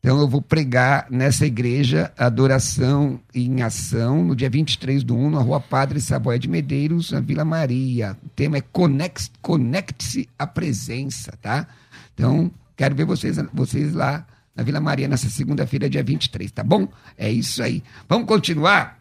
Então 0.00 0.20
eu 0.20 0.28
vou 0.28 0.40
pregar 0.40 1.06
nessa 1.10 1.44
igreja 1.44 2.12
Adoração 2.16 3.20
em 3.34 3.62
Ação, 3.62 4.22
no 4.24 4.36
dia 4.36 4.48
23 4.48 5.02
do 5.02 5.16
1, 5.16 5.30
na 5.30 5.40
rua 5.40 5.60
Padre 5.60 6.00
Saboia 6.00 6.38
de 6.38 6.48
Medeiros, 6.48 7.10
na 7.10 7.20
Vila 7.20 7.44
Maria. 7.44 8.16
O 8.24 8.28
tema 8.28 8.58
é 8.58 8.60
Conecte-se 8.60 9.30
Conecte 9.42 10.28
à 10.38 10.46
Presença, 10.46 11.32
tá? 11.42 11.66
Então, 12.14 12.50
quero 12.76 12.94
ver 12.94 13.04
vocês, 13.04 13.38
vocês 13.52 13.92
lá 13.92 14.24
na 14.54 14.62
Vila 14.62 14.80
Maria 14.80 15.08
nessa 15.08 15.28
segunda-feira, 15.28 15.90
dia 15.90 16.02
23, 16.02 16.50
tá 16.52 16.62
bom? 16.62 16.88
É 17.16 17.30
isso 17.30 17.62
aí. 17.62 17.82
Vamos 18.08 18.28
continuar? 18.28 18.98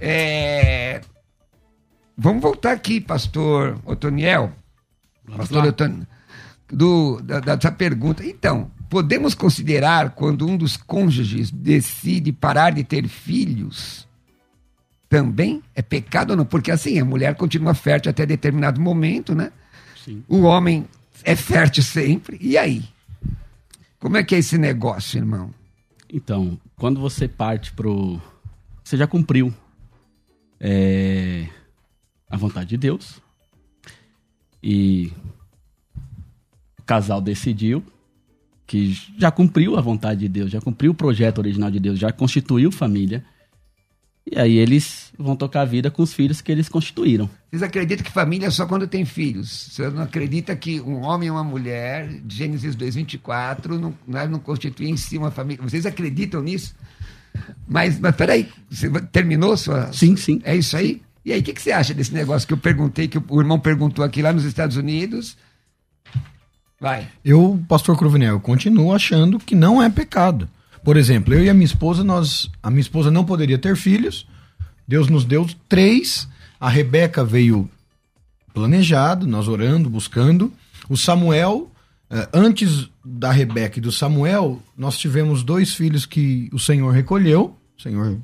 É... 0.00 1.02
Vamos 2.16 2.42
voltar 2.42 2.72
aqui, 2.72 3.00
pastor 3.00 3.78
Otoniel. 3.84 4.52
Vamos 5.24 5.48
pastor. 5.48 5.66
Otoniel. 5.66 6.06
Do, 6.70 7.20
da, 7.22 7.40
dessa 7.40 7.70
pergunta. 7.70 8.24
Então, 8.24 8.70
podemos 8.88 9.34
considerar 9.34 10.10
quando 10.10 10.46
um 10.46 10.56
dos 10.56 10.76
cônjuges 10.76 11.50
decide 11.50 12.32
parar 12.32 12.70
de 12.70 12.84
ter 12.84 13.06
filhos 13.08 14.06
também 15.08 15.62
é 15.74 15.82
pecado 15.82 16.30
ou 16.32 16.36
não? 16.36 16.44
Porque 16.44 16.70
assim, 16.70 16.98
a 16.98 17.04
mulher 17.04 17.34
continua 17.34 17.74
fértil 17.74 18.10
até 18.10 18.26
determinado 18.26 18.80
momento, 18.80 19.34
né? 19.34 19.52
Sim. 20.04 20.22
O 20.28 20.42
homem 20.42 20.86
é 21.24 21.34
fértil 21.34 21.82
sempre. 21.82 22.38
E 22.40 22.56
aí? 22.56 22.84
Como 23.98 24.16
é 24.16 24.22
que 24.22 24.34
é 24.34 24.38
esse 24.38 24.56
negócio, 24.56 25.18
irmão? 25.18 25.52
Então, 26.12 26.58
quando 26.76 27.00
você 27.00 27.26
parte 27.26 27.72
pro. 27.72 28.20
Você 28.84 28.96
já 28.96 29.06
cumpriu 29.06 29.52
é, 30.60 31.46
a 32.28 32.36
vontade 32.36 32.70
de 32.70 32.76
Deus. 32.76 33.20
E 34.62 35.12
o 36.78 36.82
casal 36.82 37.20
decidiu 37.20 37.84
que 38.68 38.94
já 39.16 39.30
cumpriu 39.30 39.76
a 39.76 39.80
vontade 39.80 40.20
de 40.20 40.28
Deus, 40.28 40.50
já 40.50 40.60
cumpriu 40.60 40.92
o 40.92 40.94
projeto 40.94 41.38
original 41.38 41.70
de 41.70 41.80
Deus, 41.80 41.98
já 41.98 42.12
constituiu 42.12 42.70
família. 42.70 43.24
E 44.30 44.38
aí 44.38 44.58
eles 44.58 45.10
vão 45.18 45.34
tocar 45.34 45.62
a 45.62 45.64
vida 45.64 45.90
com 45.90 46.02
os 46.02 46.12
filhos 46.12 46.42
que 46.42 46.52
eles 46.52 46.68
constituíram. 46.68 47.30
Vocês 47.50 47.62
acreditam 47.62 48.04
que 48.04 48.12
família 48.12 48.48
é 48.48 48.50
só 48.50 48.66
quando 48.66 48.86
tem 48.86 49.06
filhos? 49.06 49.70
Você 49.72 49.88
não 49.88 50.02
acredita 50.02 50.54
que 50.54 50.82
um 50.82 51.00
homem 51.00 51.28
e 51.28 51.30
uma 51.30 51.42
mulher, 51.42 52.20
Gênesis 52.28 52.76
2,24, 52.76 53.78
não, 53.78 53.94
não, 54.06 54.28
não 54.28 54.38
constituem 54.38 54.90
em 54.90 54.96
si 54.98 55.16
uma 55.16 55.30
família? 55.30 55.64
Vocês 55.64 55.86
acreditam 55.86 56.42
nisso? 56.42 56.74
Mas, 57.66 57.98
mas 57.98 58.14
peraí, 58.14 58.50
você 58.70 58.90
terminou 59.10 59.56
sua. 59.56 59.90
Sim, 59.94 60.14
sim. 60.14 60.42
É 60.44 60.54
isso 60.54 60.76
aí? 60.76 61.00
E 61.24 61.32
aí, 61.32 61.40
o 61.40 61.42
que, 61.42 61.54
que 61.54 61.62
você 61.62 61.72
acha 61.72 61.94
desse 61.94 62.12
negócio 62.12 62.46
que 62.46 62.52
eu 62.52 62.58
perguntei, 62.58 63.08
que 63.08 63.18
o 63.18 63.40
irmão 63.40 63.58
perguntou 63.58 64.04
aqui 64.04 64.20
lá 64.20 64.30
nos 64.30 64.44
Estados 64.44 64.76
Unidos? 64.76 65.38
Vai. 66.80 67.08
Eu, 67.24 67.60
pastor 67.68 67.96
Cruvinel, 67.96 68.34
eu 68.34 68.40
continuo 68.40 68.92
achando 68.92 69.38
que 69.38 69.54
não 69.54 69.82
é 69.82 69.90
pecado. 69.90 70.48
Por 70.84 70.96
exemplo, 70.96 71.34
eu 71.34 71.44
e 71.44 71.50
a 71.50 71.54
minha 71.54 71.66
esposa, 71.66 72.04
nós, 72.04 72.48
a 72.62 72.70
minha 72.70 72.80
esposa 72.80 73.10
não 73.10 73.24
poderia 73.24 73.58
ter 73.58 73.76
filhos. 73.76 74.26
Deus 74.86 75.08
nos 75.08 75.24
deu 75.24 75.46
três. 75.68 76.28
A 76.60 76.68
Rebeca 76.68 77.24
veio 77.24 77.68
planejado, 78.54 79.26
nós 79.26 79.48
orando, 79.48 79.90
buscando. 79.90 80.52
O 80.88 80.96
Samuel, 80.96 81.70
eh, 82.10 82.28
antes 82.32 82.88
da 83.04 83.32
Rebeca 83.32 83.78
e 83.78 83.82
do 83.82 83.92
Samuel, 83.92 84.62
nós 84.76 84.96
tivemos 84.96 85.42
dois 85.42 85.74
filhos 85.74 86.06
que 86.06 86.48
o 86.52 86.58
Senhor 86.58 86.90
recolheu. 86.92 87.56
O 87.76 87.82
Senhor 87.82 88.18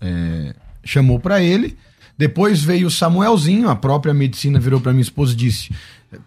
eh, 0.00 0.54
chamou 0.82 1.20
para 1.20 1.42
ele. 1.42 1.76
Depois 2.16 2.62
veio 2.62 2.88
o 2.88 2.90
Samuelzinho, 2.90 3.70
a 3.70 3.76
própria 3.76 4.12
medicina 4.12 4.60
virou 4.60 4.78
para 4.78 4.92
minha 4.92 5.02
esposa 5.02 5.32
e 5.32 5.36
disse: 5.36 5.70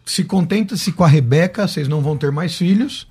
se 0.05 0.23
contenta-se 0.23 0.91
com 0.91 1.03
a 1.03 1.07
Rebeca, 1.07 1.67
vocês 1.67 1.87
não 1.87 2.01
vão 2.01 2.17
ter 2.17 2.31
mais 2.31 2.55
filhos. 2.55 3.07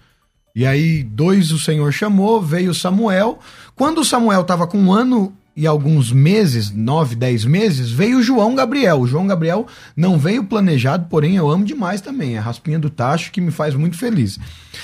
E 0.54 0.66
aí, 0.66 1.02
dois 1.02 1.50
o 1.50 1.58
Senhor 1.58 1.90
chamou, 1.92 2.40
veio 2.40 2.74
Samuel. 2.74 3.38
Quando 3.74 4.04
Samuel 4.04 4.42
estava 4.42 4.66
com 4.66 4.78
um 4.78 4.92
ano 4.92 5.32
e 5.54 5.66
alguns 5.66 6.10
meses, 6.10 6.70
nove, 6.70 7.14
dez 7.14 7.44
meses, 7.44 7.90
veio 7.90 8.22
João 8.22 8.54
Gabriel. 8.54 9.00
O 9.00 9.06
João 9.06 9.26
Gabriel 9.26 9.66
não 9.96 10.18
veio 10.18 10.44
planejado, 10.44 11.06
porém 11.08 11.36
eu 11.36 11.48
amo 11.50 11.64
demais 11.64 12.00
também. 12.00 12.36
É 12.36 12.38
a 12.38 12.42
raspinha 12.42 12.78
do 12.78 12.90
tacho 12.90 13.32
que 13.32 13.40
me 13.40 13.50
faz 13.50 13.74
muito 13.74 13.96
feliz. 13.96 14.38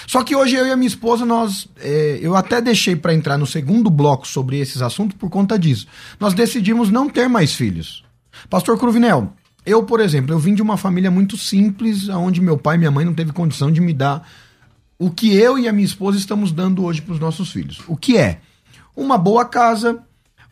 Só 0.06 0.22
que 0.22 0.36
hoje 0.36 0.56
eu 0.56 0.66
e 0.66 0.70
a 0.70 0.76
minha 0.76 0.88
esposa, 0.88 1.24
nós. 1.24 1.68
é, 1.80 2.18
eu 2.20 2.34
até 2.34 2.60
deixei 2.60 2.96
para 2.96 3.14
entrar 3.14 3.38
no 3.38 3.46
segundo 3.46 3.90
bloco 3.90 4.26
sobre 4.26 4.58
esses 4.58 4.80
assuntos 4.80 5.16
por 5.16 5.30
conta 5.30 5.58
disso. 5.58 5.86
Nós 6.20 6.34
decidimos 6.34 6.90
não 6.90 7.08
ter 7.08 7.28
mais 7.28 7.54
filhos. 7.54 8.04
Pastor 8.48 8.78
Cruvinel, 8.78 9.32
eu, 9.68 9.82
por 9.82 10.00
exemplo, 10.00 10.34
eu 10.34 10.38
vim 10.38 10.54
de 10.54 10.62
uma 10.62 10.76
família 10.76 11.10
muito 11.10 11.36
simples, 11.36 12.08
onde 12.08 12.40
meu 12.40 12.56
pai 12.56 12.76
e 12.76 12.78
minha 12.78 12.90
mãe 12.90 13.04
não 13.04 13.14
teve 13.14 13.32
condição 13.32 13.70
de 13.70 13.80
me 13.80 13.92
dar 13.92 14.26
o 14.98 15.10
que 15.10 15.34
eu 15.36 15.58
e 15.58 15.68
a 15.68 15.72
minha 15.72 15.84
esposa 15.84 16.18
estamos 16.18 16.50
dando 16.50 16.84
hoje 16.84 17.02
para 17.02 17.12
os 17.12 17.20
nossos 17.20 17.52
filhos. 17.52 17.80
O 17.86 17.96
que 17.96 18.16
é? 18.16 18.40
Uma 18.96 19.16
boa 19.16 19.44
casa, 19.44 20.00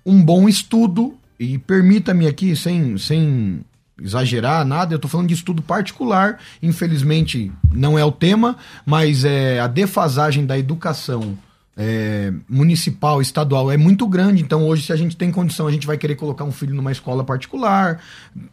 um 0.04 0.22
bom 0.22 0.48
estudo, 0.48 1.14
e 1.38 1.58
permita-me 1.58 2.26
aqui, 2.26 2.54
sem, 2.54 2.96
sem 2.96 3.60
exagerar 4.00 4.64
nada, 4.64 4.94
eu 4.94 4.96
estou 4.96 5.10
falando 5.10 5.28
de 5.28 5.34
estudo 5.34 5.62
particular, 5.62 6.38
infelizmente 6.62 7.50
não 7.72 7.98
é 7.98 8.04
o 8.04 8.12
tema, 8.12 8.56
mas 8.84 9.24
é 9.24 9.58
a 9.58 9.66
defasagem 9.66 10.46
da 10.46 10.58
educação 10.58 11.36
é, 11.76 12.32
municipal, 12.48 13.20
estadual 13.20 13.70
é 13.70 13.76
muito 13.76 14.06
grande. 14.06 14.42
Então, 14.42 14.66
hoje, 14.66 14.84
se 14.84 14.92
a 14.92 14.96
gente 14.96 15.16
tem 15.16 15.30
condição, 15.30 15.66
a 15.66 15.70
gente 15.70 15.86
vai 15.86 15.98
querer 15.98 16.14
colocar 16.14 16.44
um 16.44 16.52
filho 16.52 16.74
numa 16.74 16.90
escola 16.90 17.22
particular, 17.22 18.00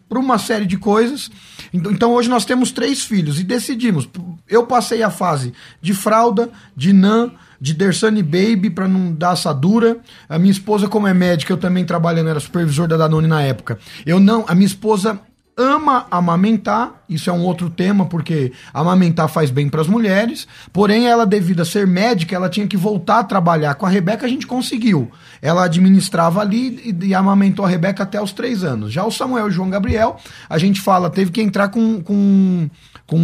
por 0.09 0.17
uma 0.17 0.37
série 0.37 0.65
de 0.65 0.77
coisas. 0.77 1.31
Então, 1.73 1.91
então, 1.91 2.11
hoje 2.11 2.29
nós 2.29 2.43
temos 2.43 2.71
três 2.71 3.03
filhos 3.03 3.39
e 3.39 3.43
decidimos. 3.43 4.09
Eu 4.47 4.67
passei 4.67 5.01
a 5.01 5.09
fase 5.09 5.53
de 5.81 5.93
fralda, 5.93 6.51
de 6.75 6.91
NAN, 6.91 7.31
de 7.61 7.73
Dersane 7.73 8.21
Baby 8.21 8.69
para 8.69 8.89
não 8.89 9.13
dar 9.13 9.31
assadura. 9.31 9.99
A 10.27 10.37
minha 10.37 10.51
esposa, 10.51 10.89
como 10.89 11.07
é 11.07 11.13
médica, 11.13 11.53
eu 11.53 11.57
também 11.57 11.85
trabalhando, 11.85 12.29
era 12.29 12.39
supervisor 12.41 12.89
da 12.89 12.97
Danone 12.97 13.27
na 13.27 13.41
época. 13.41 13.79
Eu 14.05 14.19
não, 14.19 14.43
a 14.49 14.53
minha 14.53 14.67
esposa 14.67 15.21
ama 15.55 16.07
amamentar, 16.09 17.03
isso 17.07 17.29
é 17.29 17.33
um 17.33 17.43
outro 17.43 17.69
tema, 17.69 18.05
porque 18.05 18.51
amamentar 18.73 19.27
faz 19.27 19.51
bem 19.51 19.69
para 19.69 19.81
as 19.81 19.87
mulheres, 19.87 20.47
porém 20.71 21.07
ela, 21.07 21.25
devido 21.25 21.61
a 21.61 21.65
ser 21.65 21.85
médica, 21.85 22.35
ela 22.35 22.49
tinha 22.49 22.67
que 22.67 22.75
voltar 22.75 23.19
a 23.19 23.23
trabalhar. 23.23 23.75
Com 23.75 23.85
a 23.85 23.89
Rebeca 23.89 24.25
a 24.25 24.29
gente 24.29 24.47
conseguiu. 24.47 25.11
Ela 25.41 25.65
administrava 25.65 26.41
ali 26.41 26.95
e, 27.01 27.07
e 27.07 27.13
amamentou 27.13 27.65
a 27.65 27.69
Rebeca 27.69 28.03
até 28.03 28.21
os 28.21 28.31
três 28.31 28.63
anos. 28.63 28.91
Já 28.91 29.05
o 29.05 29.11
Samuel 29.11 29.45
e 29.45 29.49
o 29.49 29.51
João 29.51 29.69
Gabriel, 29.69 30.17
a 30.49 30.57
gente 30.57 30.81
fala, 30.81 31.09
teve 31.09 31.31
que 31.31 31.41
entrar 31.41 31.69
com, 31.69 32.01
com, 32.01 32.69
com 33.05 33.19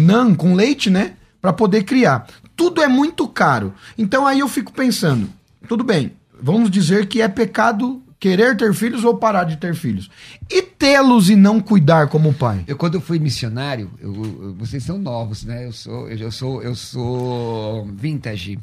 nan, 0.00 0.34
com 0.34 0.54
leite, 0.54 0.88
né? 0.88 1.14
Para 1.40 1.52
poder 1.52 1.82
criar. 1.82 2.26
Tudo 2.54 2.80
é 2.80 2.88
muito 2.88 3.26
caro. 3.28 3.74
Então 3.98 4.26
aí 4.26 4.38
eu 4.38 4.48
fico 4.48 4.72
pensando, 4.72 5.28
tudo 5.68 5.82
bem, 5.82 6.12
vamos 6.40 6.70
dizer 6.70 7.06
que 7.06 7.20
é 7.20 7.28
pecado 7.28 8.02
querer 8.18 8.56
ter 8.56 8.72
filhos 8.74 9.04
ou 9.04 9.16
parar 9.16 9.44
de 9.44 9.56
ter 9.56 9.74
filhos. 9.74 10.10
E 10.50 10.62
tê-los 10.62 11.30
e 11.30 11.36
não 11.36 11.60
cuidar 11.60 12.08
como 12.08 12.32
pai. 12.32 12.64
Eu 12.66 12.76
quando 12.76 12.94
eu 12.94 13.00
fui 13.00 13.18
missionário, 13.18 13.90
eu, 14.00 14.14
eu, 14.14 14.54
vocês 14.54 14.82
são 14.82 14.98
novos, 14.98 15.44
né? 15.44 15.66
Eu 15.66 15.72
sou 15.72 16.08
eu, 16.08 16.32
sou 16.32 16.62
eu 16.62 16.74
sou 16.74 17.86
vintage. 17.86 18.58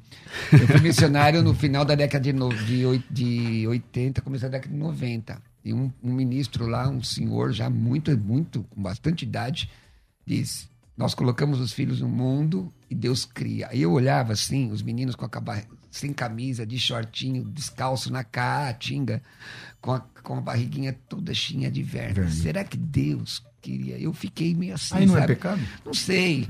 Eu 0.51 0.67
fui 0.67 0.79
missionário 0.81 1.41
no 1.43 1.53
final 1.53 1.85
da 1.85 1.95
década 1.95 2.23
de, 2.23 2.33
no, 2.33 2.49
de, 2.49 2.99
de 3.09 3.67
80, 3.67 4.21
começo 4.21 4.43
da 4.43 4.49
década 4.49 4.73
de 4.73 4.79
90. 4.79 5.41
E 5.65 5.73
um, 5.73 5.91
um 6.03 6.13
ministro 6.13 6.67
lá, 6.67 6.89
um 6.89 7.01
senhor 7.01 7.53
já 7.53 7.69
muito 7.69 8.15
muito 8.17 8.63
com 8.69 8.81
bastante 8.81 9.23
idade, 9.23 9.69
disse: 10.25 10.67
"Nós 10.97 11.13
colocamos 11.13 11.59
os 11.59 11.71
filhos 11.71 12.01
no 12.01 12.09
mundo 12.09 12.71
e 12.89 12.95
Deus 12.95 13.25
cria". 13.25 13.69
Aí 13.69 13.81
eu 13.81 13.91
olhava 13.91 14.33
assim, 14.33 14.71
os 14.71 14.81
meninos 14.81 15.15
com 15.15 15.25
a 15.25 15.29
sem 15.93 16.11
camisa, 16.11 16.65
de 16.65 16.79
shortinho, 16.79 17.43
descalço 17.43 18.11
na 18.11 18.23
caatinga, 18.23 19.21
com 19.79 19.93
a, 19.93 19.99
com 20.23 20.37
a 20.39 20.41
barriguinha 20.41 20.97
toda 21.07 21.31
cheia 21.35 21.69
de 21.69 21.83
verme. 21.83 22.13
verme. 22.15 22.31
Será 22.31 22.63
que 22.63 22.75
Deus 22.75 23.43
queria? 23.61 23.99
Eu 23.99 24.11
fiquei 24.11 24.55
meio 24.55 24.73
assim. 24.73 24.95
Aí 24.95 25.05
não 25.05 25.15
é 25.15 25.19
sabe? 25.19 25.33
é 25.33 25.35
pecado? 25.35 25.61
Não 25.85 25.93
sei. 25.93 26.47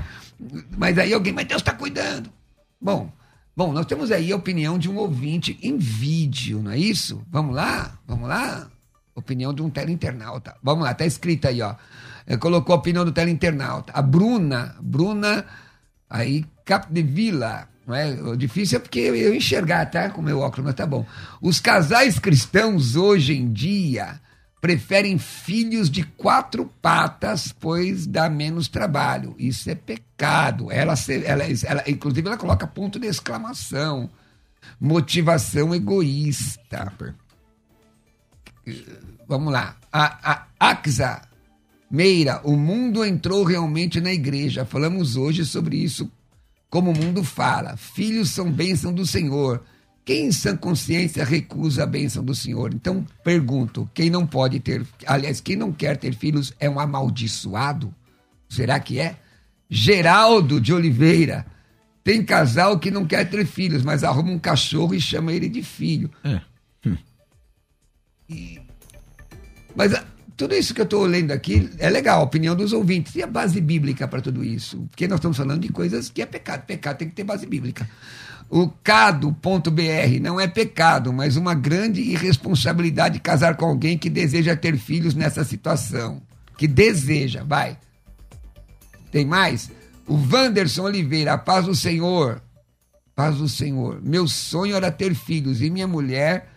Mas 0.77 0.97
aí 0.97 1.13
alguém, 1.13 1.33
mas 1.33 1.45
Deus 1.45 1.61
está 1.61 1.73
cuidando. 1.73 2.31
Bom, 2.79 3.11
bom, 3.53 3.73
nós 3.73 3.85
temos 3.85 4.11
aí 4.11 4.31
a 4.31 4.35
opinião 4.37 4.79
de 4.79 4.89
um 4.89 4.95
ouvinte 4.95 5.59
em 5.61 5.77
vídeo, 5.77 6.61
não 6.63 6.71
é 6.71 6.77
isso? 6.77 7.21
Vamos 7.29 7.53
lá? 7.53 7.99
Vamos 8.07 8.29
lá? 8.29 8.71
Opinião 9.13 9.53
de 9.53 9.61
um 9.61 9.69
teleinternauta. 9.69 10.55
Vamos 10.63 10.85
lá, 10.85 10.93
tá 10.93 11.05
escrito 11.05 11.49
aí, 11.49 11.61
ó. 11.61 11.75
Colocou 12.39 12.73
a 12.73 12.77
opinião 12.77 13.03
do 13.03 13.11
teleinternauta. 13.11 13.91
A 13.93 14.01
Bruna, 14.01 14.73
Bruna, 14.79 15.45
aí, 16.09 16.45
Capdevila 16.63 17.72
não 17.85 17.95
é? 17.95 18.11
O 18.13 18.35
difícil 18.35 18.77
é 18.77 18.79
porque 18.79 18.99
eu 18.99 19.33
enxergar, 19.33 19.85
tá? 19.87 20.09
Com 20.09 20.21
meu 20.21 20.39
óculos, 20.39 20.65
mas 20.65 20.75
tá 20.75 20.85
bom. 20.85 21.05
Os 21.41 21.59
casais 21.59 22.17
cristãos 22.17 22.95
hoje 22.95 23.33
em 23.33 23.51
dia 23.51 24.19
preferem 24.61 25.17
filhos 25.17 25.89
de 25.89 26.03
quatro 26.03 26.71
patas, 26.81 27.53
pois 27.59 28.07
dá 28.07 28.29
menos 28.29 28.69
trabalho. 28.69 29.35
Isso 29.37 29.69
é 29.69 29.75
pecado. 29.75 30.71
Ela, 30.71 30.93
ela, 31.25 31.43
ela, 31.43 31.83
inclusive, 31.85 32.25
ela 32.25 32.37
coloca 32.37 32.65
ponto 32.65 32.97
de 32.97 33.07
exclamação. 33.07 34.09
Motivação 34.79 35.75
egoísta. 35.75 36.93
Vamos 39.27 39.51
lá. 39.51 39.75
A, 39.91 40.47
a 40.59 40.69
Axa 40.71 41.21
Meira, 41.91 42.39
o 42.45 42.55
mundo 42.55 43.03
entrou 43.03 43.43
realmente 43.43 43.99
na 43.99 44.13
igreja. 44.13 44.63
Falamos 44.63 45.17
hoje 45.17 45.45
sobre 45.45 45.75
isso 45.75 46.09
como 46.73 46.89
o 46.89 46.97
mundo 46.97 47.23
fala, 47.23 47.77
filhos 47.77 48.31
são 48.31 48.51
bênção 48.51 48.91
do 48.91 49.05
Senhor. 49.05 49.63
Quem 50.03 50.25
em 50.25 50.31
sã 50.31 50.57
consciência 50.57 51.23
recusa 51.23 51.83
a 51.83 51.85
bênção 51.85 52.25
do 52.25 52.33
Senhor? 52.33 52.73
Então, 52.73 53.05
pergunto: 53.23 53.87
quem 53.93 54.09
não 54.09 54.25
pode 54.25 54.59
ter, 54.59 54.83
aliás, 55.05 55.39
quem 55.39 55.55
não 55.55 55.71
quer 55.71 55.97
ter 55.97 56.15
filhos 56.15 56.51
é 56.59 56.67
um 56.67 56.79
amaldiçoado? 56.79 57.93
Será 58.49 58.79
que 58.79 58.99
é? 58.99 59.17
Geraldo 59.69 60.59
de 60.59 60.73
Oliveira. 60.73 61.45
Tem 62.03 62.25
casal 62.25 62.79
que 62.79 62.89
não 62.89 63.05
quer 63.05 63.29
ter 63.29 63.45
filhos, 63.45 63.83
mas 63.83 64.03
arruma 64.03 64.31
um 64.31 64.39
cachorro 64.39 64.95
e 64.95 64.99
chama 64.99 65.31
ele 65.31 65.49
de 65.49 65.61
filho. 65.61 66.09
É. 66.23 66.41
Hum. 66.87 66.97
E... 68.27 68.59
Mas 69.75 69.93
tudo 70.43 70.55
isso 70.55 70.73
que 70.73 70.81
eu 70.81 70.83
estou 70.83 71.05
lendo 71.05 71.31
aqui 71.31 71.69
é 71.77 71.89
legal, 71.89 72.19
a 72.19 72.23
opinião 72.23 72.53
dos 72.53 72.73
ouvintes. 72.73 73.15
E 73.15 73.23
a 73.23 73.27
base 73.27 73.61
bíblica 73.61 74.05
para 74.09 74.19
tudo 74.19 74.43
isso? 74.43 74.85
Porque 74.89 75.07
nós 75.07 75.19
estamos 75.19 75.37
falando 75.37 75.61
de 75.61 75.69
coisas 75.69 76.09
que 76.09 76.21
é 76.21 76.25
pecado. 76.25 76.65
Pecado 76.65 76.97
tem 76.97 77.07
que 77.07 77.15
ter 77.15 77.23
base 77.23 77.45
bíblica. 77.45 77.89
O 78.49 78.67
cado.br 78.67 80.19
não 80.21 80.37
é 80.37 80.45
pecado, 80.45 81.13
mas 81.13 81.37
uma 81.37 81.53
grande 81.53 82.01
irresponsabilidade 82.01 83.21
casar 83.21 83.55
com 83.55 83.63
alguém 83.63 83.97
que 83.97 84.09
deseja 84.09 84.53
ter 84.53 84.77
filhos 84.77 85.15
nessa 85.15 85.45
situação. 85.45 86.21
Que 86.57 86.67
deseja, 86.67 87.41
vai. 87.41 87.77
Tem 89.13 89.25
mais? 89.25 89.71
O 90.05 90.15
Wanderson 90.15 90.83
Oliveira, 90.83 91.37
paz 91.37 91.67
do 91.67 91.73
Senhor. 91.73 92.41
Paz 93.15 93.37
do 93.37 93.47
Senhor. 93.47 94.01
Meu 94.03 94.27
sonho 94.27 94.75
era 94.75 94.91
ter 94.91 95.15
filhos 95.15 95.61
e 95.61 95.69
minha 95.69 95.87
mulher 95.87 96.49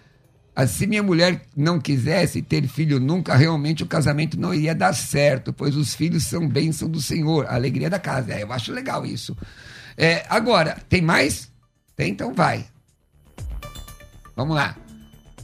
se 0.64 0.86
minha 0.86 1.02
mulher 1.02 1.42
não 1.54 1.78
quisesse 1.78 2.40
ter 2.40 2.66
filho 2.66 2.98
nunca, 2.98 3.36
realmente 3.36 3.82
o 3.82 3.86
casamento 3.86 4.40
não 4.40 4.54
iria 4.54 4.74
dar 4.74 4.94
certo, 4.94 5.52
pois 5.52 5.76
os 5.76 5.94
filhos 5.94 6.24
são 6.24 6.48
bênção 6.48 6.88
do 6.88 7.02
Senhor, 7.02 7.44
a 7.46 7.54
alegria 7.54 7.90
da 7.90 7.98
casa. 7.98 8.32
É, 8.32 8.42
eu 8.42 8.52
acho 8.52 8.72
legal 8.72 9.04
isso. 9.04 9.36
É, 9.96 10.24
agora, 10.30 10.78
tem 10.88 11.02
mais? 11.02 11.52
Tem, 11.94 12.10
então 12.10 12.32
vai. 12.32 12.64
Vamos 14.34 14.56
lá. 14.56 14.76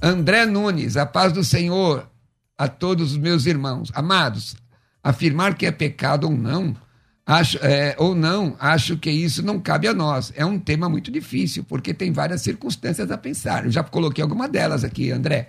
André 0.01 0.47
Nunes, 0.47 0.97
a 0.97 1.05
paz 1.05 1.33
do 1.33 1.45
Senhor 1.45 2.09
a 2.57 2.69
todos 2.69 3.13
os 3.13 3.19
meus 3.19 3.45
irmãos. 3.47 3.91
Amados, 3.95 4.57
afirmar 5.03 5.55
que 5.55 5.67
é 5.67 5.73
pecado 5.73 6.25
ou 6.25 6.33
não 6.33 6.77
Acho, 7.33 7.59
é, 7.63 7.95
ou 7.99 8.15
não, 8.15 8.55
acho 8.61 8.97
que 8.99 9.11
isso 9.11 9.43
não 9.43 9.59
cabe 9.59 9.89
a 9.89 9.95
nós. 9.95 10.33
É 10.37 10.45
um 10.45 10.59
tema 10.59 10.87
muito 10.89 11.11
difícil, 11.11 11.65
porque 11.65 11.95
tem 11.95 12.13
várias 12.13 12.43
circunstâncias 12.43 13.11
a 13.11 13.17
pensar. 13.17 13.65
Eu 13.65 13.71
já 13.71 13.83
coloquei 13.83 14.23
alguma 14.23 14.47
delas 14.47 14.85
aqui, 14.85 15.11
André. 15.11 15.49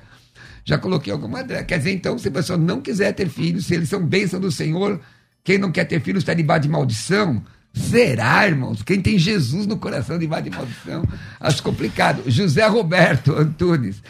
Já 0.63 0.77
coloquei 0.77 1.11
alguma 1.11 1.43
delas. 1.43 1.65
Quer 1.65 1.79
dizer, 1.79 1.91
então, 1.91 2.17
se 2.17 2.29
a 2.29 2.31
pessoa 2.31 2.57
não 2.57 2.79
quiser 2.79 3.11
ter 3.11 3.27
filhos, 3.27 3.65
se 3.65 3.75
eles 3.75 3.89
são 3.89 4.01
bênção 4.05 4.39
do 4.39 4.49
Senhor, 4.49 5.01
quem 5.43 5.57
não 5.57 5.73
quer 5.73 5.84
ter 5.84 5.99
filhos 5.99 6.23
está 6.23 6.34
debaixo 6.34 6.61
de 6.61 6.69
maldição? 6.69 7.43
Será, 7.73 8.47
irmãos? 8.47 8.81
Quem 8.81 9.01
tem 9.01 9.17
Jesus 9.17 9.67
no 9.67 9.77
coração 9.77 10.17
debaixo 10.17 10.49
de 10.49 10.55
maldição? 10.55 11.03
Acho 11.38 11.61
complicado. 11.61 12.23
José 12.27 12.65
Roberto 12.65 13.34
Antunes. 13.36 14.01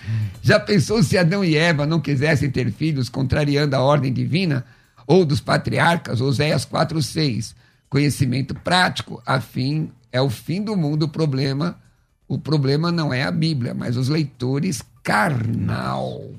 Já 0.43 0.59
pensou 0.59 1.01
se 1.01 1.17
Adão 1.17 1.43
e 1.43 1.55
Eva 1.55 1.87
não 1.87 1.99
quisessem 1.99 2.51
ter 2.51 2.71
filhos, 2.71 3.09
contrariando 3.09 3.75
a 3.75 3.81
ordem 3.81 4.13
divina? 4.13 4.63
ou 5.05 5.25
dos 5.25 5.39
patriarcas, 5.39 6.21
Oséias 6.21 6.65
4:6. 6.65 7.55
Conhecimento 7.93 8.55
prático, 8.55 9.21
a 9.23 9.39
fim 9.39 9.91
é 10.11 10.19
o 10.19 10.27
fim 10.27 10.63
do 10.63 10.75
mundo 10.75 11.03
o 11.03 11.07
problema. 11.07 11.79
O 12.27 12.39
problema 12.39 12.91
não 12.91 13.13
é 13.13 13.21
a 13.21 13.29
Bíblia, 13.29 13.75
mas 13.75 13.95
os 13.95 14.09
leitores 14.09 14.81
carnal. 15.03 16.31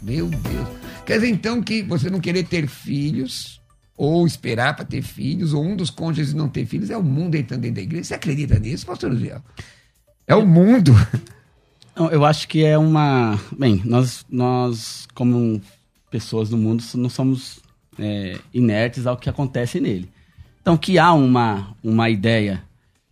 Meu 0.00 0.30
Deus. 0.30 0.66
Quer 1.04 1.16
dizer 1.16 1.28
então 1.28 1.62
que 1.62 1.82
você 1.82 2.08
não 2.08 2.20
querer 2.20 2.44
ter 2.44 2.66
filhos 2.66 3.60
ou 3.94 4.26
esperar 4.26 4.74
para 4.74 4.86
ter 4.86 5.02
filhos, 5.02 5.52
ou 5.52 5.62
um 5.62 5.76
dos 5.76 5.90
cônjuges 5.90 6.32
não 6.32 6.48
ter 6.48 6.64
filhos, 6.64 6.88
é 6.88 6.96
o 6.96 7.02
mundo 7.02 7.34
entrando 7.34 7.60
dentro 7.60 7.76
da 7.76 7.82
igreja. 7.82 8.04
Você 8.04 8.14
acredita 8.14 8.58
nisso, 8.58 8.86
pastor 8.86 9.12
Luziel? 9.12 9.42
É 10.26 10.34
o 10.34 10.46
mundo. 10.46 10.94
Eu 12.10 12.24
acho 12.24 12.48
que 12.48 12.64
é 12.64 12.78
uma. 12.78 13.38
Bem, 13.58 13.82
nós, 13.84 14.24
nós 14.30 15.06
como 15.14 15.60
pessoas 16.10 16.48
do 16.48 16.56
mundo, 16.56 16.82
não 16.94 17.10
somos 17.10 17.60
é, 17.98 18.38
inertes 18.54 19.06
ao 19.06 19.18
que 19.18 19.28
acontece 19.28 19.78
nele. 19.80 20.13
Então, 20.64 20.78
que 20.78 20.98
há 20.98 21.12
uma, 21.12 21.76
uma 21.84 22.08
ideia 22.08 22.64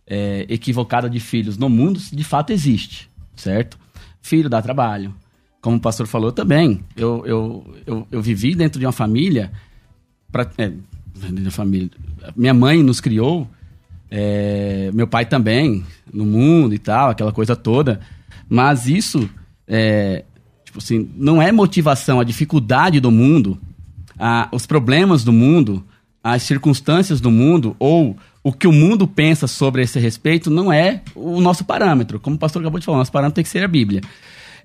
é, 0.07 0.43
equivocada 0.49 1.07
de 1.07 1.19
filhos 1.19 1.55
no 1.55 1.69
mundo, 1.69 1.99
de 1.99 2.23
fato 2.23 2.51
existe, 2.51 3.07
certo? 3.35 3.77
Filho 4.23 4.49
dá 4.49 4.59
trabalho. 4.59 5.13
Como 5.61 5.77
o 5.77 5.79
pastor 5.79 6.07
falou 6.07 6.31
também, 6.31 6.83
eu, 6.97 7.23
eu, 7.27 7.75
eu, 7.85 8.07
eu 8.09 8.23
vivi 8.23 8.55
dentro 8.55 8.79
de 8.79 8.87
uma 8.87 8.91
família, 8.91 9.51
pra, 10.31 10.49
é, 10.57 10.71
família. 11.51 11.91
Minha 12.35 12.55
mãe 12.55 12.81
nos 12.81 12.99
criou, 12.99 13.47
é, 14.09 14.89
meu 14.91 15.05
pai 15.05 15.27
também, 15.27 15.85
no 16.11 16.25
mundo 16.25 16.73
e 16.73 16.79
tal, 16.79 17.11
aquela 17.11 17.31
coisa 17.31 17.55
toda. 17.55 17.99
Mas 18.49 18.87
isso, 18.87 19.29
é, 19.67 20.25
tipo 20.65 20.79
assim, 20.79 21.07
não 21.15 21.39
é 21.39 21.51
motivação, 21.51 22.19
a 22.19 22.23
dificuldade 22.23 22.99
do 22.99 23.11
mundo 23.11 23.61
ah, 24.17 24.47
os 24.51 24.65
problemas 24.65 25.23
do 25.23 25.33
mundo, 25.33 25.83
as 26.23 26.43
circunstâncias 26.43 27.19
do 27.19 27.29
mundo 27.29 27.75
ou 27.77 28.15
o 28.41 28.51
que 28.53 28.67
o 28.67 28.71
mundo 28.71 29.07
pensa 29.07 29.45
sobre 29.47 29.81
esse 29.83 29.99
respeito 29.99 30.49
não 30.49 30.71
é 30.71 31.01
o 31.15 31.41
nosso 31.41 31.63
parâmetro. 31.65 32.19
Como 32.19 32.35
o 32.35 32.39
pastor 32.39 32.61
acabou 32.61 32.79
de 32.79 32.85
falar, 32.85 32.97
nosso 32.99 33.11
parâmetro 33.11 33.35
tem 33.35 33.43
que 33.43 33.49
ser 33.49 33.63
a 33.63 33.67
Bíblia. 33.67 34.01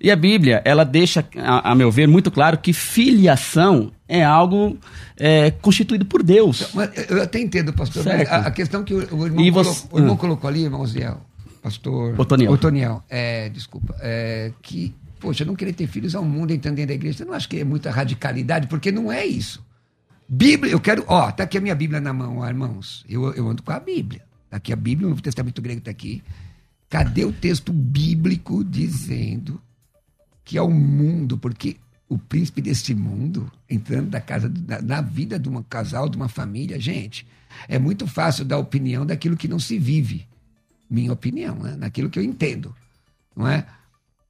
E 0.00 0.11
a 0.12 0.16
Bíblia, 0.16 0.62
ela 0.64 0.84
deixa, 0.84 1.26
a, 1.36 1.72
a 1.72 1.74
meu 1.74 1.90
ver, 1.90 2.06
muito 2.06 2.30
claro 2.30 2.59
que 2.59 2.72
filiação 2.72 3.90
é 4.09 4.22
algo 4.24 4.78
é, 5.16 5.50
constituído 5.50 6.04
por 6.04 6.22
Deus. 6.22 6.68
Mas 6.72 6.90
eu 7.11 7.20
até 7.22 7.40
entendo, 7.40 7.72
pastor, 7.72 8.04
a, 8.09 8.36
a 8.46 8.50
questão 8.52 8.84
que 8.84 8.94
o, 8.94 8.98
o 8.98 9.26
irmão, 9.26 9.44
E 9.44 9.50
colocou, 9.50 9.64
você- 9.74 9.86
o 9.90 9.98
irmão 9.98 10.14
Hum. 10.14 10.16
colocou 10.16 10.48
ali, 10.48 10.62
irmão 10.62 10.86
Ziel, 10.86 11.20
pastor... 11.62 12.14
Otoniel. 12.18 12.52
Otoniel, 12.52 13.02
é, 13.11 13.48
desculpa, 13.48 13.96
é, 14.00 14.52
que, 14.62 14.94
poxa, 15.18 15.44
não 15.44 15.56
querer 15.56 15.72
ter 15.72 15.88
filhos 15.88 16.14
ao 16.14 16.24
mundo 16.24 16.52
entrando 16.52 16.76
dentro 16.76 16.88
da 16.88 16.94
igreja, 16.94 17.18
você 17.18 17.24
não 17.24 17.32
acha 17.34 17.48
que 17.48 17.59
é 17.59 17.64
muita 17.64 17.90
radicalidade? 17.90 18.68
Porque 18.68 18.92
não 18.92 19.11
é 19.11 19.26
isso. 19.26 19.66
Bíblia, 20.29 20.72
eu 20.72 20.81
quero, 20.81 21.05
ó, 21.07 21.33
tá 21.33 21.45
aqui 21.45 21.57
a 21.57 21.61
minha 21.61 21.74
Bíblia 21.74 22.01
na 22.01 22.12
mão, 22.12 22.39
ó, 22.39 22.47
irmãos, 22.47 23.05
eu, 23.09 23.33
eu 23.33 23.49
ando 23.49 23.62
com 23.62 23.72
a 23.72 23.81
Bíblia, 23.81 24.22
tá 24.51 24.59
aqui 24.59 24.72
a 24.72 24.76
Bíblia, 24.76 25.07
o 25.07 25.11
Novo 25.11 25.22
Testamento 25.22 25.62
grego 25.62 25.81
tá 25.81 25.91
aqui. 25.91 26.22
Cadê 26.91 27.24
o 27.24 27.33
texto 27.33 27.72
bíblico 27.72 28.64
dizendo 28.64 29.61
que 30.45 30.57
é 30.57 30.62
o 30.62 30.70
mundo, 30.70 31.37
porque 31.37 31.76
o 32.09 32.16
príncipe 32.18 32.62
deste 32.62 32.95
mundo, 32.95 33.51
entrando 33.68 34.09
da 34.09 34.20
casa, 34.20 34.53
na, 34.66 34.81
na 34.81 35.01
vida 35.01 35.39
de 35.39 35.49
um 35.49 35.62
casal, 35.62 36.09
de 36.09 36.16
uma 36.16 36.29
família, 36.29 36.81
gente, 36.81 37.26
é 37.68 37.79
muito 37.79 38.07
fácil 38.07 38.45
dar 38.45 38.59
opinião 38.59 39.05
daquilo 39.05 39.37
que 39.37 39.49
não 39.49 39.59
se 39.59 39.79
vive. 39.79 40.26
Minha 40.89 41.12
opinião, 41.12 41.57
né? 41.57 41.76
naquilo 41.76 42.09
que 42.09 42.18
eu 42.18 42.22
entendo. 42.22 42.74
Não 43.37 43.47
é? 43.47 43.66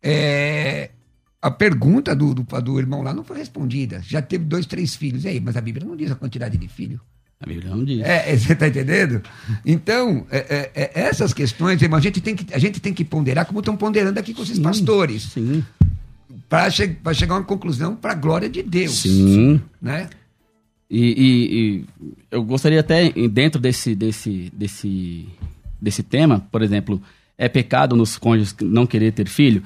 É, 0.02 0.90
a 1.40 1.50
pergunta 1.50 2.14
do, 2.16 2.34
do, 2.34 2.42
do 2.42 2.78
irmão 2.78 3.02
lá 3.02 3.14
não 3.14 3.22
foi 3.24 3.38
respondida. 3.38 4.00
Já 4.04 4.20
teve 4.20 4.44
dois, 4.44 4.66
três 4.66 4.94
filhos. 4.96 5.24
E 5.24 5.28
aí, 5.28 5.40
mas 5.40 5.56
a 5.56 5.60
Bíblia 5.60 5.86
não 5.86 5.96
diz 5.96 6.10
a 6.10 6.14
quantidade 6.16 6.56
de 6.56 6.68
filho. 6.68 7.00
A 7.40 7.46
Bíblia 7.46 7.70
não 7.70 7.84
diz. 7.84 8.00
É, 8.00 8.32
é, 8.32 8.36
você 8.36 8.52
está 8.52 8.66
entendendo? 8.66 9.22
Então, 9.64 10.26
é, 10.30 10.38
é, 10.38 10.72
é, 10.74 10.90
essas 11.00 11.32
questões, 11.32 11.80
irmão, 11.80 11.98
a 11.98 12.02
gente 12.02 12.20
tem 12.20 12.34
que, 12.34 12.52
a 12.52 12.58
gente 12.58 12.80
tem 12.80 12.92
que 12.92 13.04
ponderar 13.04 13.46
como 13.46 13.60
estão 13.60 13.76
ponderando 13.76 14.18
aqui 14.18 14.34
com 14.34 14.42
esses 14.42 14.58
pastores. 14.58 15.22
Sim. 15.22 15.64
Para 16.48 16.70
che 16.70 16.96
chegar 17.14 17.34
a 17.34 17.38
uma 17.38 17.44
conclusão 17.44 17.94
para 17.94 18.12
a 18.12 18.16
glória 18.16 18.48
de 18.48 18.62
Deus. 18.62 19.02
Sim. 19.02 19.60
Né? 19.80 20.08
E, 20.90 21.00
e- 21.06 21.54
e 21.54 21.84
eu 22.30 22.42
gostaria 22.42 22.80
até, 22.80 23.10
dentro 23.28 23.60
desse, 23.60 23.94
desse, 23.94 24.50
desse, 24.52 25.28
desse 25.80 26.02
tema, 26.02 26.40
por 26.50 26.62
exemplo, 26.62 27.00
é 27.36 27.48
pecado 27.48 27.94
nos 27.94 28.16
cônjuges 28.18 28.56
não 28.62 28.86
querer 28.86 29.12
ter 29.12 29.28
filho? 29.28 29.62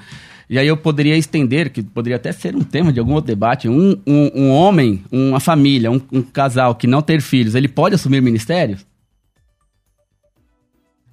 E 0.49 0.59
aí 0.59 0.67
eu 0.67 0.75
poderia 0.75 1.17
estender, 1.17 1.69
que 1.69 1.81
poderia 1.81 2.17
até 2.17 2.31
ser 2.31 2.55
um 2.55 2.63
tema 2.63 2.91
de 2.91 2.99
algum 2.99 3.13
outro 3.13 3.27
debate, 3.27 3.69
um, 3.69 3.99
um, 4.05 4.31
um 4.35 4.49
homem, 4.49 5.03
uma 5.11 5.39
família, 5.39 5.89
um, 5.89 6.01
um 6.11 6.21
casal 6.21 6.75
que 6.75 6.87
não 6.87 7.01
ter 7.01 7.21
filhos, 7.21 7.55
ele 7.55 7.67
pode 7.67 7.95
assumir 7.95 8.21
ministérios? 8.21 8.85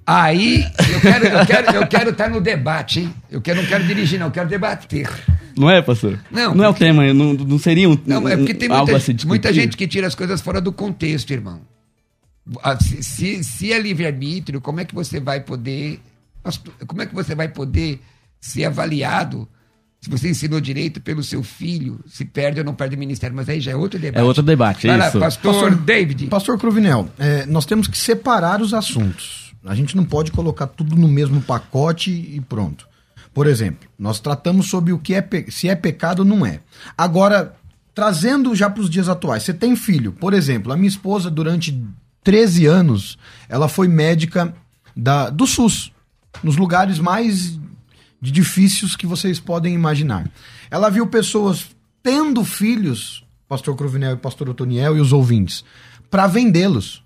Aí, 0.06 0.66
eu 0.92 1.00
quero 1.00 1.24
eu 1.26 1.46
quero, 1.46 1.76
eu 1.76 1.86
quero 1.86 2.10
estar 2.10 2.28
no 2.28 2.40
debate, 2.40 3.00
hein? 3.00 3.14
Eu 3.30 3.40
quero, 3.40 3.62
não 3.62 3.68
quero 3.68 3.86
dirigir, 3.86 4.18
não, 4.18 4.26
eu 4.26 4.32
quero 4.32 4.48
debater. 4.48 5.08
Não 5.56 5.70
é, 5.70 5.80
pastor? 5.80 6.18
Não, 6.30 6.54
Não 6.54 6.64
é 6.64 6.68
o 6.68 6.74
tema, 6.74 7.12
não, 7.12 7.34
não 7.34 7.58
seria 7.58 7.88
um, 7.88 7.96
Não, 8.06 8.28
é 8.28 8.36
porque 8.36 8.54
tem 8.54 8.68
muita, 8.68 9.26
muita 9.26 9.52
gente 9.52 9.76
que 9.76 9.86
tira 9.86 10.06
as 10.06 10.14
coisas 10.14 10.40
fora 10.40 10.60
do 10.60 10.72
contexto, 10.72 11.30
irmão. 11.30 11.60
Ah, 12.62 12.76
Se, 12.80 13.02
se, 13.02 13.44
se 13.44 13.72
é 13.72 13.78
livre-arbítrio, 13.78 14.60
como 14.60 14.80
é 14.80 14.84
que 14.84 14.94
você 14.94 15.20
vai 15.20 15.40
poder. 15.40 16.00
Como 16.86 17.02
é 17.02 17.06
que 17.06 17.14
você 17.14 17.34
vai 17.34 17.48
poder 17.48 18.00
ser 18.40 18.64
avaliado 18.64 19.48
se 20.00 20.08
você 20.08 20.30
ensinou 20.30 20.60
direito 20.60 20.98
pelo 20.98 21.22
seu 21.22 21.42
filho, 21.42 22.00
se 22.06 22.24
perde 22.24 22.58
ou 22.58 22.64
não 22.64 22.74
perde 22.74 22.96
o 22.96 22.98
ministério? 22.98 23.36
Mas 23.36 23.48
aí 23.50 23.60
já 23.60 23.72
é 23.72 23.76
outro 23.76 23.98
debate. 23.98 24.20
É 24.20 24.24
outro 24.24 24.42
debate, 24.42 24.88
é 24.88 24.96
lá, 24.96 25.08
isso. 25.08 25.18
pastor, 25.18 25.74
David. 25.74 26.26
Pastor 26.28 26.58
Cruvinel, 26.58 27.10
é, 27.18 27.44
nós 27.44 27.66
temos 27.66 27.86
que 27.86 27.98
separar 27.98 28.62
os 28.62 28.72
assuntos. 28.72 29.54
A 29.62 29.74
gente 29.74 29.94
não 29.94 30.04
pode 30.04 30.32
colocar 30.32 30.66
tudo 30.68 30.96
no 30.96 31.06
mesmo 31.06 31.42
pacote 31.42 32.10
e 32.10 32.40
pronto. 32.40 32.88
Por 33.34 33.46
exemplo, 33.46 33.90
nós 33.98 34.20
tratamos 34.20 34.70
sobre 34.70 34.90
o 34.90 34.98
que 34.98 35.14
é 35.14 35.28
se 35.50 35.68
é 35.68 35.76
pecado 35.76 36.20
ou 36.20 36.24
não 36.24 36.46
é. 36.46 36.60
Agora, 36.96 37.54
trazendo 37.94 38.54
já 38.54 38.70
para 38.70 38.82
os 38.82 38.88
dias 38.88 39.06
atuais, 39.06 39.42
você 39.42 39.52
tem 39.52 39.76
filho. 39.76 40.12
Por 40.12 40.32
exemplo, 40.32 40.72
a 40.72 40.76
minha 40.76 40.88
esposa, 40.88 41.30
durante 41.30 41.78
13 42.24 42.64
anos, 42.64 43.18
ela 43.50 43.68
foi 43.68 43.86
médica 43.86 44.54
da, 44.96 45.28
do 45.28 45.46
SUS, 45.46 45.92
nos 46.42 46.56
lugares 46.56 46.98
mais 46.98 47.59
de 48.20 48.30
difíceis 48.30 48.94
que 48.94 49.06
vocês 49.06 49.40
podem 49.40 49.74
imaginar. 49.74 50.30
Ela 50.70 50.90
viu 50.90 51.06
pessoas 51.06 51.66
tendo 52.02 52.44
filhos, 52.44 53.24
pastor 53.48 53.76
Cruvinel 53.76 54.14
e 54.14 54.16
pastor 54.16 54.48
Otoniel 54.48 54.96
e 54.96 55.00
os 55.00 55.12
ouvintes, 55.12 55.64
para 56.10 56.26
vendê-los 56.26 57.02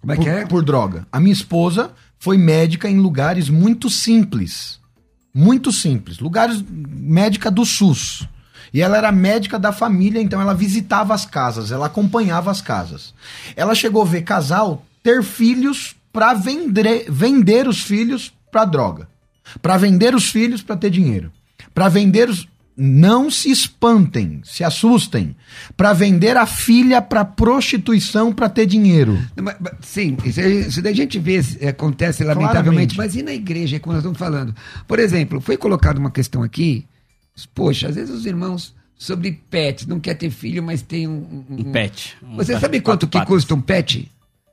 Como 0.00 0.12
é 0.12 0.16
por, 0.16 0.22
que 0.22 0.28
é? 0.28 0.46
por 0.46 0.64
droga. 0.64 1.06
A 1.12 1.20
minha 1.20 1.32
esposa 1.32 1.92
foi 2.18 2.36
médica 2.36 2.88
em 2.88 2.98
lugares 2.98 3.48
muito 3.48 3.88
simples. 3.90 4.80
Muito 5.32 5.70
simples. 5.72 6.18
Lugares 6.18 6.62
médica 6.68 7.50
do 7.50 7.64
SUS. 7.64 8.26
E 8.72 8.80
ela 8.80 8.96
era 8.96 9.12
médica 9.12 9.58
da 9.58 9.72
família, 9.72 10.20
então 10.20 10.40
ela 10.40 10.52
visitava 10.52 11.14
as 11.14 11.24
casas, 11.24 11.70
ela 11.70 11.86
acompanhava 11.86 12.50
as 12.50 12.60
casas. 12.60 13.14
Ela 13.54 13.74
chegou 13.74 14.02
a 14.02 14.04
ver 14.04 14.22
casal 14.22 14.84
ter 15.00 15.22
filhos 15.22 15.94
para 16.12 16.34
vender, 16.34 17.06
vender 17.08 17.68
os 17.68 17.82
filhos 17.82 18.32
para 18.50 18.64
droga. 18.64 19.08
Para 19.60 19.76
vender 19.76 20.14
os 20.14 20.28
filhos 20.30 20.62
para 20.62 20.76
ter 20.76 20.90
dinheiro. 20.90 21.30
Para 21.74 21.88
vender 21.88 22.28
os 22.28 22.48
não 22.76 23.30
se 23.30 23.52
espantem, 23.52 24.40
se 24.42 24.64
assustem. 24.64 25.36
Para 25.76 25.92
vender 25.92 26.36
a 26.36 26.44
filha 26.44 27.00
para 27.00 27.24
prostituição 27.24 28.32
para 28.32 28.48
ter 28.48 28.66
dinheiro. 28.66 29.16
Sim, 29.80 30.16
isso, 30.24 30.40
aí- 30.40 30.66
isso 30.66 30.82
daí 30.82 30.92
a 30.92 30.96
gente 30.96 31.18
vê, 31.20 31.40
é, 31.60 31.68
acontece 31.68 32.24
lamentavelmente, 32.24 32.94
Claramente. 32.94 32.96
mas 32.96 33.14
e 33.14 33.22
na 33.22 33.32
igreja, 33.32 33.78
como 33.78 33.92
nós 33.92 34.00
estamos 34.02 34.18
falando? 34.18 34.52
Por 34.88 34.98
exemplo, 34.98 35.40
foi 35.40 35.56
colocada 35.56 36.00
uma 36.00 36.10
questão 36.10 36.42
aqui, 36.42 36.84
poxa, 37.54 37.88
às 37.88 37.94
vezes 37.94 38.12
os 38.12 38.26
irmãos 38.26 38.74
sobre 38.98 39.40
pets, 39.48 39.86
não 39.86 40.00
quer 40.00 40.14
ter 40.14 40.30
filho, 40.30 40.60
mas 40.60 40.82
tem 40.82 41.06
um... 41.06 41.44
Um 41.48 41.64
pet. 41.70 42.16
Um 42.24 42.34
Você 42.36 42.58
sabe 42.58 42.80
quanto 42.80 43.06
que 43.06 43.18
patas. 43.18 43.28
custa 43.28 43.54
um 43.54 43.60
pet? 43.60 44.10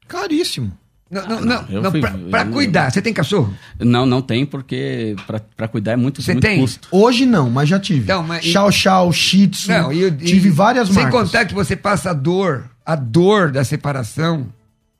Caríssimo. 0.08 0.72
Não, 1.12 1.22
não, 1.28 1.38
Ah, 1.38 1.42
não, 1.42 1.46
não, 1.46 1.66
eu 1.70 1.82
não, 1.82 1.92
fui- 1.92 2.00
pra, 2.00 2.12
pra 2.30 2.42
eu- 2.46 2.52
cuidar. 2.52 2.90
Você 2.90 3.02
tem 3.02 3.12
cachorro? 3.14 3.54
Não, 3.78 4.06
não 4.06 4.22
tem, 4.22 4.46
porque 4.46 5.14
pra, 5.28 5.42
pra 5.58 5.68
cuidar 5.68 5.92
é 5.92 5.96
muito, 5.98 6.22
Você 6.22 6.32
muito 6.32 6.44
tem? 6.44 6.60
custo. 6.62 6.88
Hoje 6.90 7.26
não, 7.26 7.50
mas 7.50 7.68
já 7.68 7.78
tive. 7.80 8.00
Então, 8.04 8.24
mas- 8.24 8.46
Chow 8.46 8.72
Chow, 8.72 9.12
Shih 9.12 9.48
Tzu. 9.48 9.70
Não, 9.72 9.92
e, 9.92 10.06
e- 10.06 10.12
tive 10.12 10.50
várias 10.50 10.88
Sem 10.88 11.04
marcas. 11.04 11.22
contar 11.24 11.46
que 11.46 11.54
você 11.54 11.76
passa 11.76 12.12
a 12.12 12.14
dor, 12.14 12.64
a 12.86 12.96
dor 12.96 13.52
da 13.52 13.64
separação. 13.64 14.48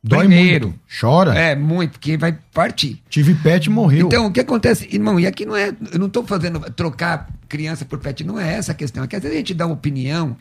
Dói 0.04 0.20
primeiro. 0.26 0.70
muito. 0.70 0.80
Chora. 1.00 1.34
É, 1.36 1.56
muito, 1.56 1.92
porque 1.92 2.18
vai 2.18 2.36
partir. 2.54 3.00
Tive 3.08 3.36
pet 3.36 3.68
e 3.68 3.70
morreu. 3.70 4.08
Então, 4.08 4.26
o 4.26 4.32
que 4.32 4.40
acontece, 4.40 4.90
irmão, 4.92 5.20
e 5.20 5.28
aqui 5.28 5.46
não 5.46 5.56
é. 5.56 5.72
Eu 5.94 6.00
não 6.00 6.08
estou 6.08 6.26
fazendo 6.26 6.60
trocar 6.72 7.30
criança 7.48 7.86
por 7.86 8.00
pet, 8.00 8.24
não 8.24 8.40
é 8.40 8.54
essa 8.56 8.72
a 8.72 8.76
questão. 8.76 9.04
É 9.04 9.08
que 9.08 9.16
às 9.16 9.22
vezes 9.22 9.36
a 9.36 9.40
gente 9.40 9.54
dá 9.54 9.68
uma 9.68 9.76
opinião, 9.76 10.36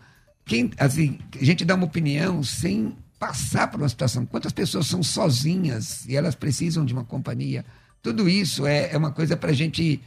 quem, 0.46 0.70
assim, 0.78 1.18
a 1.38 1.44
gente 1.44 1.62
dá 1.64 1.74
uma 1.74 1.84
opinião 1.84 2.42
sem 2.42 2.94
passar 3.20 3.68
por 3.68 3.78
uma 3.78 3.88
situação. 3.88 4.24
Quantas 4.24 4.50
pessoas 4.50 4.86
são 4.86 5.02
sozinhas 5.02 6.06
e 6.08 6.16
elas 6.16 6.34
precisam 6.34 6.86
de 6.86 6.94
uma 6.94 7.04
companhia? 7.04 7.66
Tudo 8.02 8.26
isso 8.26 8.66
é, 8.66 8.90
é 8.92 8.96
uma 8.96 9.12
coisa 9.12 9.36
pra 9.36 9.52
gente. 9.52 10.00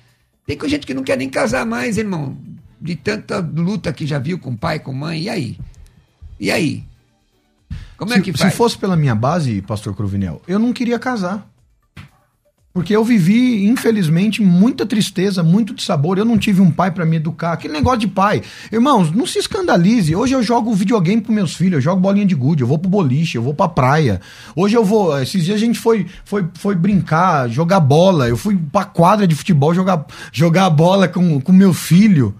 Tem 0.48 0.58
gente 0.68 0.88
que 0.88 0.96
não 0.96 1.04
quer 1.04 1.16
nem 1.16 1.30
casar 1.30 1.64
mais, 1.64 2.00
irmão. 2.00 2.36
De 2.82 2.96
tanta 2.96 3.38
luta 3.38 3.94
que 3.94 4.08
já 4.08 4.18
viu 4.18 4.40
com 4.40 4.56
pai, 4.56 4.80
com 4.80 4.92
mãe. 4.92 5.22
E 5.22 5.30
aí? 5.30 5.60
E 6.40 6.50
aí? 6.50 6.84
Como 7.96 8.12
se, 8.12 8.18
é 8.18 8.22
que 8.22 8.32
se 8.32 8.40
faz? 8.40 8.56
fosse 8.56 8.78
pela 8.78 8.98
minha 8.98 9.14
base, 9.14 9.62
pastor 9.62 9.96
Cruvinel, 9.96 10.42
eu 10.48 10.58
não 10.58 10.74
queria 10.74 10.98
casar. 10.98 11.48
Porque 12.74 12.96
eu 12.96 13.04
vivi, 13.04 13.68
infelizmente, 13.68 14.42
muita 14.42 14.84
tristeza, 14.84 15.44
muito 15.44 15.76
dissabor. 15.76 16.18
Eu 16.18 16.26
não 16.26 16.40
tive 16.40 16.60
um 16.60 16.72
pai 16.72 16.90
pra 16.90 17.06
me 17.06 17.18
educar. 17.18 17.52
Aquele 17.52 17.72
negócio 17.72 18.00
de 18.00 18.08
pai. 18.08 18.42
Irmãos, 18.72 19.12
não 19.12 19.28
se 19.28 19.38
escandalize. 19.38 20.16
Hoje 20.16 20.34
eu 20.34 20.42
jogo 20.42 20.74
videogame 20.74 21.22
pros 21.22 21.36
meus 21.36 21.54
filhos, 21.54 21.74
eu 21.76 21.82
jogo 21.82 22.02
bolinha 22.02 22.26
de 22.26 22.34
gude, 22.34 22.64
eu 22.64 22.68
vou 22.68 22.80
pro 22.80 22.90
boliche, 22.90 23.38
eu 23.38 23.44
vou 23.44 23.54
pra 23.54 23.68
praia. 23.68 24.20
Hoje 24.56 24.76
eu 24.76 24.84
vou. 24.84 25.22
Esses 25.22 25.46
dias 25.46 25.58
a 25.58 25.60
gente 25.64 25.78
foi, 25.78 26.08
foi, 26.26 26.48
foi 26.56 26.74
brincar, 26.74 27.48
jogar 27.48 27.80
bola. 27.80 28.28
Eu 28.28 28.36
fui 28.36 28.58
pra 28.58 28.86
quadra 28.86 29.28
de 29.28 29.36
futebol 29.36 29.72
jogar, 29.72 30.08
jogar 30.32 30.68
bola 30.72 31.08
com, 31.08 31.40
com 31.40 31.52
meu 31.52 31.76
filho. 31.76 32.36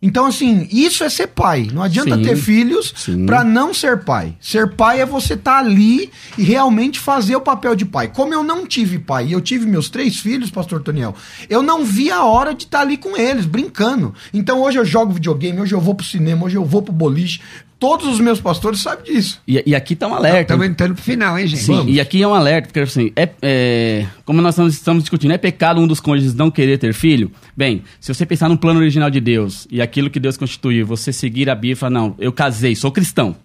Então, 0.00 0.26
assim, 0.26 0.68
isso 0.70 1.02
é 1.02 1.08
ser 1.08 1.26
pai. 1.26 1.68
Não 1.72 1.82
adianta 1.82 2.16
Sim, 2.16 2.22
ter 2.22 2.36
filhos 2.36 2.94
pra 3.26 3.42
não 3.42 3.74
ser 3.74 4.04
pai. 4.04 4.36
Ser 4.40 4.76
pai 4.76 5.00
é 5.00 5.06
você 5.06 5.34
estar 5.34 5.58
ali 5.58 6.10
e 6.36 6.44
realmente 6.44 7.00
fazer 7.00 7.34
o 7.34 7.40
papel 7.40 7.74
de 7.74 7.84
pai. 7.84 8.06
Como 8.08 8.32
eu 8.32 8.44
não 8.44 8.64
tive 8.64 9.00
pai 9.00 9.26
e 9.26 9.32
eu 9.32 9.40
tive 9.40 9.66
meus 9.66 9.90
três 9.90 10.18
filhos, 10.18 10.50
pastor 10.50 10.82
Toniel, 10.82 11.16
eu 11.50 11.62
não 11.62 11.84
vi 11.84 12.12
a 12.12 12.22
hora 12.22 12.54
de 12.54 12.64
estar 12.64 12.80
ali 12.80 12.96
com 12.96 13.16
eles, 13.16 13.44
brincando. 13.44 14.14
Então 14.32 14.62
hoje 14.62 14.78
eu 14.78 14.84
jogo 14.84 15.12
videogame, 15.12 15.60
hoje 15.60 15.74
eu 15.74 15.80
vou 15.80 15.96
pro 15.96 16.06
cinema, 16.06 16.46
hoje 16.46 16.56
eu 16.56 16.64
vou 16.64 16.80
pro 16.80 16.92
boliche. 16.92 17.40
Todos 17.78 18.08
os 18.08 18.18
meus 18.18 18.40
pastores 18.40 18.80
sabem 18.80 19.04
disso. 19.04 19.40
E, 19.46 19.62
e 19.64 19.74
aqui 19.74 19.94
tá 19.94 20.08
um 20.08 20.14
alerta. 20.14 20.40
Estamos 20.40 20.66
entrando 20.66 20.94
pro 20.94 21.02
final, 21.02 21.38
hein, 21.38 21.46
gente? 21.46 21.62
Sim, 21.62 21.86
e 21.86 22.00
aqui 22.00 22.20
é 22.20 22.26
um 22.26 22.34
alerta, 22.34 22.66
porque 22.68 22.80
assim, 22.80 23.12
é, 23.14 23.28
é- 23.40 24.06
como 24.24 24.42
nós 24.42 24.54
estamos, 24.54 24.74
estamos 24.74 25.02
discutindo, 25.04 25.30
é 25.32 25.38
pecado 25.38 25.80
um 25.80 25.86
dos 25.86 26.00
cônjuges 26.00 26.34
não 26.34 26.50
querer 26.50 26.76
ter 26.78 26.92
filho? 26.92 27.30
Bem, 27.56 27.84
se 28.00 28.12
você 28.12 28.26
pensar 28.26 28.48
no 28.48 28.58
plano 28.58 28.80
original 28.80 29.08
de 29.10 29.20
Deus 29.20 29.68
e 29.70 29.80
aquilo 29.80 30.10
que 30.10 30.18
Deus 30.18 30.36
constituiu, 30.36 30.84
você 30.84 31.12
seguir 31.12 31.48
a 31.48 31.54
Bíblia 31.54 31.72
e 31.74 31.76
falar, 31.76 31.90
não, 31.90 32.16
eu 32.18 32.32
casei, 32.32 32.74
sou 32.74 32.90
cristão, 32.90 33.36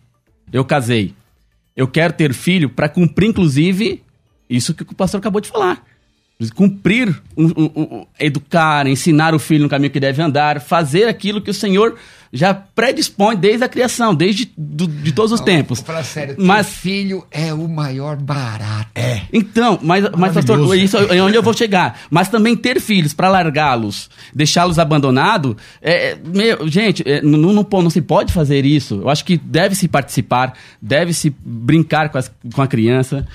eu 0.52 0.66
casei. 0.66 1.14
Eu 1.76 1.88
quero 1.88 2.14
ter 2.14 2.34
filho 2.34 2.70
para 2.70 2.90
cumprir, 2.90 3.30
inclusive, 3.30 4.02
isso 4.50 4.74
que 4.74 4.82
o 4.84 4.96
pastor 4.96 5.20
acabou 5.20 5.42
de 5.42 5.50
falar. 5.50 5.84
Cumprir, 6.56 7.08
um, 7.38 7.46
um, 7.46 7.72
um, 7.76 8.06
educar, 8.20 8.86
ensinar 8.88 9.34
o 9.34 9.40
filho 9.40 9.64
no 9.64 9.70
caminho 9.70 9.92
que 9.92 10.00
deve 10.00 10.22
andar, 10.22 10.60
fazer 10.60 11.08
aquilo 11.08 11.40
que 11.42 11.50
o 11.50 11.54
Senhor 11.54 11.96
já 12.34 12.54
predispõe 12.54 13.38
desde 13.38 13.64
a 13.64 13.70
criação, 13.70 14.14
desde 14.14 14.52
do, 14.58 14.88
de 14.88 15.12
todos 15.14 15.32
os 15.32 15.40
Não, 15.40 15.46
tempos. 15.46 15.80
Vou 15.80 15.86
falar 15.88 16.04
sério, 16.04 16.36
Mas- 16.40 16.68
filho 16.68 17.24
é 17.32 17.54
o 17.54 17.68
maior 17.70 18.18
barato. 18.18 18.90
É. 18.96 19.22
Então, 19.32 19.80
mas, 19.82 20.04
mas 20.18 20.34
pastor, 20.34 20.76
isso 20.76 20.98
é 20.98 21.22
onde 21.22 21.38
eu 21.38 21.44
vou 21.44 21.54
chegar. 21.54 22.02
Mas 22.10 22.28
também 22.30 22.56
ter 22.58 22.82
filhos 22.82 23.14
para 23.14 23.30
largá-los, 23.30 24.10
deixá-los 24.34 24.80
abandonados, 24.80 25.56
é, 25.82 26.12
é, 26.14 26.18
meu, 26.26 26.68
gente, 26.68 27.04
é, 27.08 27.22
não, 27.22 27.38
não, 27.54 27.68
não 27.72 27.90
se 27.90 28.02
pode 28.02 28.34
fazer 28.34 28.66
isso. 28.66 28.96
Eu 28.96 29.10
acho 29.10 29.24
que 29.24 29.38
deve-se 29.38 29.88
participar, 29.88 30.54
deve-se 30.82 31.34
brincar 31.46 32.10
com, 32.10 32.18
as- 32.18 32.32
com 32.54 32.62
a 32.62 32.68
criança. 32.68 33.26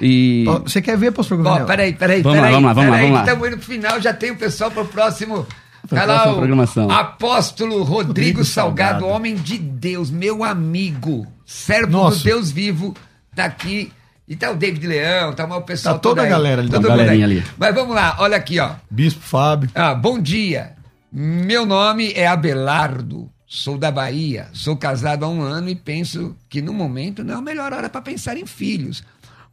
E. 0.00 0.44
Você 0.64 0.80
quer 0.82 0.96
ver, 0.96 1.12
pastor 1.12 1.38
Ó, 1.40 1.42
Gouveia? 1.42 1.64
peraí, 1.66 1.92
peraí, 1.92 2.22
Vamos 2.22 2.38
lá, 2.38 2.42
peraí. 2.44 2.54
vamos 2.54 2.66
lá, 2.68 2.72
vamos 2.74 2.90
lá, 2.90 2.96
peraí, 2.96 3.10
vamos 3.10 3.14
lá. 3.18 3.24
Estamos 3.24 3.48
indo 3.48 3.56
pro 3.58 3.66
final, 3.66 4.00
já 4.00 4.12
tem 4.14 4.30
o 4.30 4.36
pessoal 4.36 4.70
pro 4.70 4.84
próximo. 4.86 5.46
Pra 5.88 5.98
Vai 6.00 6.06
lá, 6.06 6.14
próxima 6.14 6.34
o 6.34 6.38
programação. 6.38 6.90
Apóstolo 6.90 7.76
Rodrigo, 7.82 8.08
Rodrigo 8.08 8.44
Salgado, 8.44 9.00
Salgado. 9.00 9.06
homem 9.14 9.34
de 9.34 9.58
Deus, 9.58 10.10
meu 10.10 10.44
amigo, 10.44 11.26
servo 11.46 11.92
Nossa. 11.92 12.18
do 12.18 12.24
Deus 12.24 12.50
vivo, 12.50 12.94
tá 13.34 13.44
aqui. 13.46 13.92
E 14.28 14.36
tá 14.36 14.50
o 14.50 14.56
David 14.56 14.86
Leão, 14.86 15.32
tá 15.32 15.46
o 15.46 15.62
pessoal 15.62 15.94
Tá 15.94 16.00
toda 16.00 16.22
a 16.22 16.26
galera 16.26 16.60
ali, 16.60 16.70
tá 16.70 16.76
a 16.76 16.80
mundo 16.80 16.88
galerinha 16.90 17.24
ali. 17.24 17.42
Mas 17.56 17.74
vamos 17.74 17.94
lá, 17.94 18.16
olha 18.18 18.36
aqui, 18.36 18.60
ó. 18.60 18.72
Bispo 18.90 19.22
Fábio. 19.22 19.70
Ah, 19.74 19.94
bom 19.94 20.18
dia. 20.18 20.72
Meu 21.10 21.64
nome 21.64 22.12
é 22.12 22.26
Abelardo. 22.26 23.30
Sou 23.46 23.78
da 23.78 23.90
Bahia. 23.90 24.48
Sou 24.52 24.76
casado 24.76 25.24
há 25.24 25.28
um 25.28 25.40
ano 25.40 25.70
e 25.70 25.74
penso 25.74 26.36
que 26.50 26.60
no 26.60 26.74
momento 26.74 27.24
não 27.24 27.36
é 27.36 27.38
a 27.38 27.40
melhor 27.40 27.72
hora 27.72 27.88
para 27.88 28.02
pensar 28.02 28.36
em 28.36 28.44
filhos. 28.44 29.02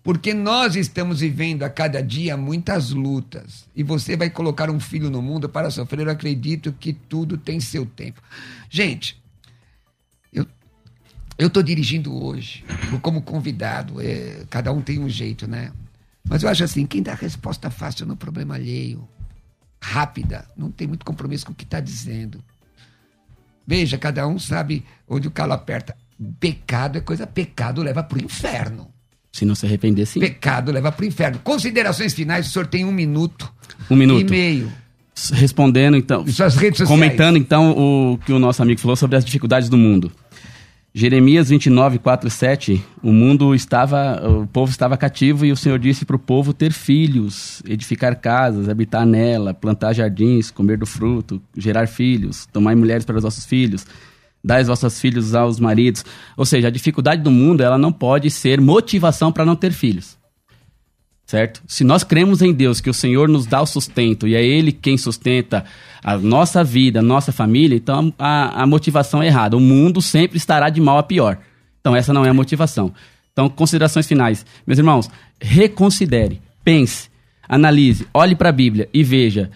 Porque 0.06 0.34
nós 0.34 0.76
estamos 0.76 1.20
vivendo 1.20 1.64
a 1.64 1.70
cada 1.70 2.02
dia 2.02 2.38
muitas 2.38 2.92
lutas. 2.92 3.66
E 3.76 3.82
você 3.82 4.16
vai 4.16 4.30
colocar 4.30 4.70
um 4.70 4.80
filho 4.80 5.10
no 5.10 5.22
mundo 5.22 5.50
para 5.50 5.72
sofrer. 5.72 6.06
Eu 6.06 6.12
acredito 6.12 6.72
que 6.72 6.94
tudo 6.94 7.38
tem 7.38 7.60
seu 7.60 7.86
tempo. 7.86 8.22
Gente, 8.70 9.22
eu 11.38 11.48
estou 11.48 11.62
dirigindo 11.62 12.16
hoje, 12.24 12.64
como 13.02 13.22
convidado. 13.22 14.02
é, 14.02 14.46
cada 14.50 14.72
um 14.72 14.82
tem 14.82 15.00
um 15.00 15.10
jeito, 15.10 15.48
né? 15.48 15.72
Mas 16.24 16.44
eu 16.44 16.50
acho 16.50 16.64
assim: 16.64 16.86
quem 16.86 17.02
dá 17.02 17.14
resposta 17.14 17.70
fácil 17.70 18.06
no 18.06 18.16
problema 18.16 18.56
alheio, 18.56 19.08
rápida, 19.82 20.48
não 20.56 20.72
tem 20.72 20.88
muito 20.88 21.04
compromisso 21.04 21.46
com 21.46 21.52
o 21.52 21.56
que 21.56 21.66
está 21.66 21.80
dizendo. 21.80 22.44
Veja, 23.68 23.98
cada 23.98 24.26
um 24.28 24.40
sabe 24.40 24.86
onde 25.08 25.28
o 25.28 25.32
calo 25.32 25.54
aperta. 25.54 25.98
Pecado 26.40 27.00
é 27.00 27.02
coisa, 27.02 27.28
pecado 27.28 27.82
leva 27.82 28.02
para 28.02 28.18
o 28.18 28.24
inferno. 28.24 28.95
Se 29.36 29.44
não 29.44 29.54
se 29.54 29.66
arrepender, 29.66 30.06
sim. 30.06 30.22
Pecado 30.22 30.72
leva 30.72 30.94
para 30.94 31.04
o 31.04 31.06
inferno. 31.06 31.40
Considerações 31.44 32.14
finais, 32.14 32.48
o 32.48 32.50
senhor 32.50 32.68
tem 32.68 32.86
um 32.86 32.92
minuto 32.92 33.52
Um 33.92 33.96
minuto. 33.98 34.22
e 34.22 34.30
meio. 34.32 34.72
Respondendo, 35.34 35.98
então. 35.98 36.24
E 36.26 36.32
suas 36.32 36.56
redes 36.56 36.78
sociais. 36.78 36.88
Comentando, 36.90 37.38
então, 37.38 37.72
o 37.72 38.18
que 38.26 38.32
o 38.32 38.40
nosso 38.40 38.62
amigo 38.62 38.80
falou 38.80 38.96
sobre 38.96 39.18
as 39.18 39.26
dificuldades 39.26 39.68
do 39.68 39.76
mundo. 39.78 40.10
Jeremias 40.94 41.50
29, 41.50 42.00
4 42.00 42.30
e 42.30 42.32
7, 42.32 42.82
o 43.04 43.12
mundo 43.12 43.54
estava, 43.54 44.26
o 44.26 44.48
povo 44.48 44.72
estava 44.72 44.96
cativo 44.96 45.46
e 45.46 45.52
o 45.52 45.58
Senhor 45.58 45.78
disse 45.80 46.06
para 46.06 46.16
o 46.16 46.20
povo 46.20 46.54
ter 46.54 46.72
filhos, 46.72 47.62
edificar 47.68 48.16
casas, 48.16 48.70
habitar 48.70 49.06
nela, 49.06 49.54
plantar 49.54 49.92
jardins, 49.92 50.50
comer 50.50 50.78
do 50.78 50.86
fruto, 50.86 51.42
gerar 51.58 51.88
filhos, 51.90 52.46
tomar 52.54 52.74
mulheres 52.78 53.04
para 53.04 53.18
os 53.18 53.24
vossos 53.24 53.44
filhos, 53.44 53.86
dar 54.46 54.62
os 54.62 54.68
vossos 54.68 55.02
filhos 55.02 55.34
aos 55.34 55.60
maridos. 55.60 56.06
Ou 56.38 56.46
seja, 56.46 56.68
a 56.68 56.72
dificuldade 56.72 57.24
do 57.24 57.32
mundo, 57.32 57.62
ela 57.62 57.78
não 57.78 57.92
pode 57.92 58.30
ser 58.30 58.62
motivação 58.62 59.32
para 59.32 59.44
não 59.44 59.56
ter 59.56 59.72
filhos. 59.72 60.16
Certo? 61.26 61.64
Se 61.68 61.84
nós 61.84 62.04
cremos 62.04 62.44
em 62.44 62.54
Deus, 62.54 62.80
que 62.80 62.90
o 62.90 62.94
Senhor 62.94 63.28
nos 63.28 63.48
dá 63.48 63.60
o 63.60 63.66
sustento 63.66 64.28
e 64.28 64.36
é 64.36 64.46
Ele 64.46 64.72
quem 64.72 64.96
sustenta 64.96 65.66
a 66.04 66.16
nossa 66.18 66.64
vida, 66.64 67.00
a 67.00 67.02
nossa 67.02 67.32
família, 67.32 67.76
então 67.76 68.14
a, 68.20 68.62
a 68.62 68.68
motivação 68.68 69.24
é 69.24 69.26
errada. 69.26 69.58
O 69.58 69.60
mundo 69.60 70.04
sempre 70.04 70.38
estará 70.38 70.70
de 70.70 70.80
mal 70.80 71.00
a 71.00 71.04
pior. 71.04 71.40
Então 71.82 71.96
essa 71.96 72.14
não 72.14 72.24
é 72.24 72.30
a 72.30 72.34
motivação. 72.34 72.94
Então, 73.34 73.50
considerações 73.50 74.08
finais. 74.08 74.46
Meus 74.66 74.78
irmãos, 74.78 75.10
reconsidere, 75.42 76.42
pense, 76.64 77.10
analise, 77.50 78.08
olhe 78.14 78.36
para 78.36 78.50
a 78.50 78.54
Bíblia 78.54 78.88
e 78.94 79.04
veja. 79.04 79.50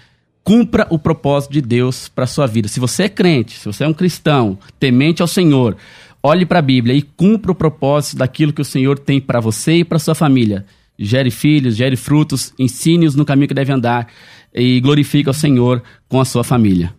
Cumpra 0.50 0.88
o 0.90 0.98
propósito 0.98 1.54
de 1.54 1.62
Deus 1.62 2.10
para 2.10 2.26
sua 2.26 2.48
vida. 2.48 2.68
Se 2.68 2.80
você 2.80 3.04
é 3.04 3.10
crente, 3.10 3.60
se 3.60 3.66
você 3.66 3.84
é 3.84 3.88
um 3.88 3.94
cristão, 3.94 4.58
temente 4.80 5.22
ao 5.22 5.28
Senhor, 5.28 5.78
olhe 6.24 6.44
para 6.44 6.58
a 6.58 6.64
Bíblia 6.64 6.96
e 6.96 7.04
cumpra 7.04 7.52
o 7.52 7.56
propósito 7.56 8.18
daquilo 8.18 8.52
que 8.52 8.64
o 8.64 8.66
Senhor 8.66 8.98
tem 8.98 9.22
para 9.22 9.40
você 9.40 9.74
e 9.74 9.86
para 9.86 10.00
sua 10.00 10.16
família. 10.16 10.66
Gere 10.98 11.30
filhos, 11.30 11.76
gere 11.76 11.96
frutos, 11.96 12.52
ensine-os 12.58 13.14
no 13.14 13.26
caminho 13.26 13.48
que 13.48 13.54
deve 13.54 13.72
andar 13.72 14.08
e 14.52 14.80
glorifique 14.80 15.30
ao 15.30 15.36
Senhor 15.36 15.84
com 16.08 16.20
a 16.20 16.26
sua 16.26 16.44
família. 16.44 16.96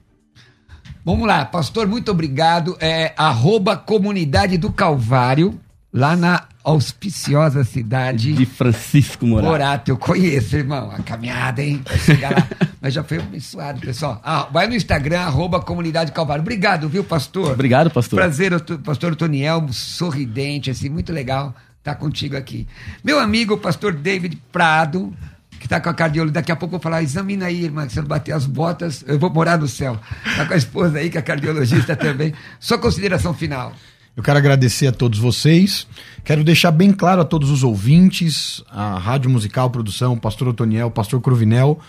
Vamos 1.05 1.27
lá, 1.27 1.45
pastor, 1.45 1.89
muito 1.89 2.13
obrigado. 2.13 2.77
É 2.79 3.13
arroba 3.17 3.77
comunidade 3.77 4.59
do 4.59 4.71
Calvário, 4.71 5.59
lá 5.93 6.15
na 6.15 6.47
auspiciosa 6.63 7.65
cidade 7.65 8.33
De 8.33 8.47
Francisco 8.47 9.27
Morato. 9.27 9.49
Morato. 9.49 9.91
Eu 9.91 9.97
conheço, 9.97 10.57
irmão. 10.57 10.91
A 10.91 11.03
caminhada, 11.03 11.63
hein? 11.63 11.83
Vai 11.85 11.99
chegar 11.99 12.31
lá. 12.33 12.49
Mas 12.81 12.95
já 12.95 13.03
foi 13.03 13.19
abençoado, 13.19 13.81
pessoal. 13.81 14.21
Ah, 14.25 14.49
vai 14.53 14.67
no 14.67 14.75
Instagram, 14.75 15.21
arroba 15.21 15.61
comunidade 15.61 16.13
Calvário. 16.13 16.43
Obrigado, 16.43 16.89
viu, 16.89 17.05
pastor? 17.05 17.53
Obrigado, 17.53 17.91
pastor. 17.91 18.19
Prazer, 18.19 18.53
pastor 18.85 19.17
Toniel, 19.17 19.67
sorridente, 19.73 20.71
assim, 20.71 20.89
muito 20.89 21.13
legal 21.13 21.55
estar 21.79 21.95
contigo 21.95 22.37
aqui. 22.37 22.67
Meu 23.03 23.19
amigo, 23.19 23.55
o 23.55 23.59
pastor 23.59 23.93
David 23.93 24.37
Prado, 24.53 25.15
que 25.59 25.67
está 25.67 25.81
com 25.81 25.89
a 25.89 25.95
cardiologista, 25.95 26.41
daqui 26.41 26.53
a 26.53 26.57
pouco 26.57 26.75
eu 26.75 26.79
vou 26.79 26.83
falar, 26.83 27.03
examina 27.03 27.47
aí, 27.47 27.65
irmã, 27.65 27.87
que 27.87 27.93
se 27.93 27.99
eu 27.99 28.03
não 28.03 28.09
bater 28.09 28.33
as 28.33 28.47
botas, 28.47 29.05
eu 29.07 29.19
vou 29.19 29.31
morar 29.31 29.59
no 29.59 29.69
céu. 29.69 29.99
Está 30.27 30.47
com 30.47 30.55
a 30.55 30.57
esposa 30.57 30.99
aí, 30.99 31.11
que 31.11 31.19
é 31.19 31.23
cardiologista 31.23 31.97
também. 31.97 32.33
Sua 32.59 32.79
consideração 32.79 33.35
final. 33.35 33.73
Eu 34.21 34.23
quero 34.23 34.37
agradecer 34.39 34.87
a 34.87 34.93
todos 34.93 35.19
vocês. 35.19 35.87
Quero 36.23 36.45
deixar 36.45 36.71
bem 36.73 36.93
claro 36.93 37.23
a 37.23 37.25
todos 37.25 37.49
os 37.49 37.65
ouvintes, 37.65 38.63
a 38.69 38.99
Rádio 38.99 39.31
Musical 39.31 39.71
Produção, 39.71 40.15
Pastor 40.15 40.49
Otoniel, 40.49 40.91
Pastor 40.91 41.23
Cruvinel. 41.23 41.81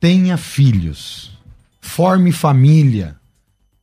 Tenha 0.00 0.38
filhos. 0.38 1.38
Forme 1.78 2.32
família. 2.32 3.16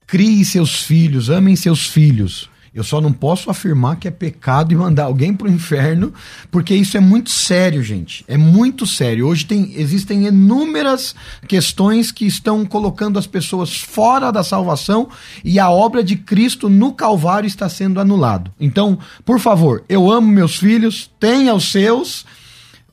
Crie 0.08 0.44
seus 0.44 0.82
filhos, 0.82 1.30
amem 1.30 1.56
seus 1.56 1.86
filhos. 1.86 2.50
Eu 2.74 2.84
só 2.84 3.00
não 3.00 3.14
posso 3.14 3.52
afirmar 3.52 3.98
que 3.98 4.08
é 4.08 4.12
pecado 4.12 4.74
e 4.74 4.76
mandar 4.76 5.04
alguém 5.04 5.32
pro 5.32 5.48
inferno, 5.48 6.12
porque 6.50 6.74
isso 6.74 6.98
é 6.98 7.00
muito 7.00 7.30
sério, 7.30 7.84
gente. 7.84 8.26
É 8.28 8.36
muito 8.36 8.88
sério. 8.88 9.28
Hoje 9.28 9.46
tem, 9.46 9.74
existem 9.76 10.26
inúmeras 10.26 11.14
questões 11.48 12.12
que 12.12 12.26
estão 12.26 12.66
colocando 12.66 13.20
as 13.20 13.28
pessoas 13.28 13.78
fora 13.78 14.32
da 14.32 14.44
salvação 14.44 15.08
e 15.44 15.60
a 15.60 15.70
obra 15.70 16.04
de 16.04 16.16
Cristo 16.16 16.68
no 16.68 16.94
Calvário 16.94 17.46
está 17.46 17.70
sendo 17.70 18.00
anulado. 18.00 18.52
Então, 18.60 18.98
por 19.24 19.40
favor, 19.40 19.84
eu 19.88 20.12
amo 20.12 20.28
meus 20.28 20.56
filhos, 20.56 21.12
tenha 21.20 21.54
os 21.54 21.72
seus, 21.72 22.26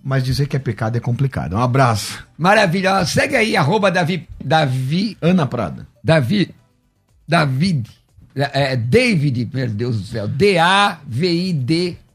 mas 0.05 0.23
dizer 0.23 0.47
que 0.47 0.57
é 0.57 0.61
pecado 0.61 0.97
é 0.97 1.01
complicado. 1.01 1.55
Um 1.57 1.61
abraço. 1.61 2.23
Maravilhosa. 2.37 3.07
Segue 3.07 3.35
aí, 3.35 3.57
arroba 3.57 3.91
Davi, 3.91 4.29
Davi, 4.45 5.17
Ana 5.23 5.47
Prada. 5.47 5.87
Davi, 6.05 6.55
David, 7.27 7.89
é, 8.35 8.73
é, 8.73 8.77
David, 8.77 9.49
meu 9.53 9.69
Deus 9.69 10.01
do 10.01 10.07
céu, 10.07 10.29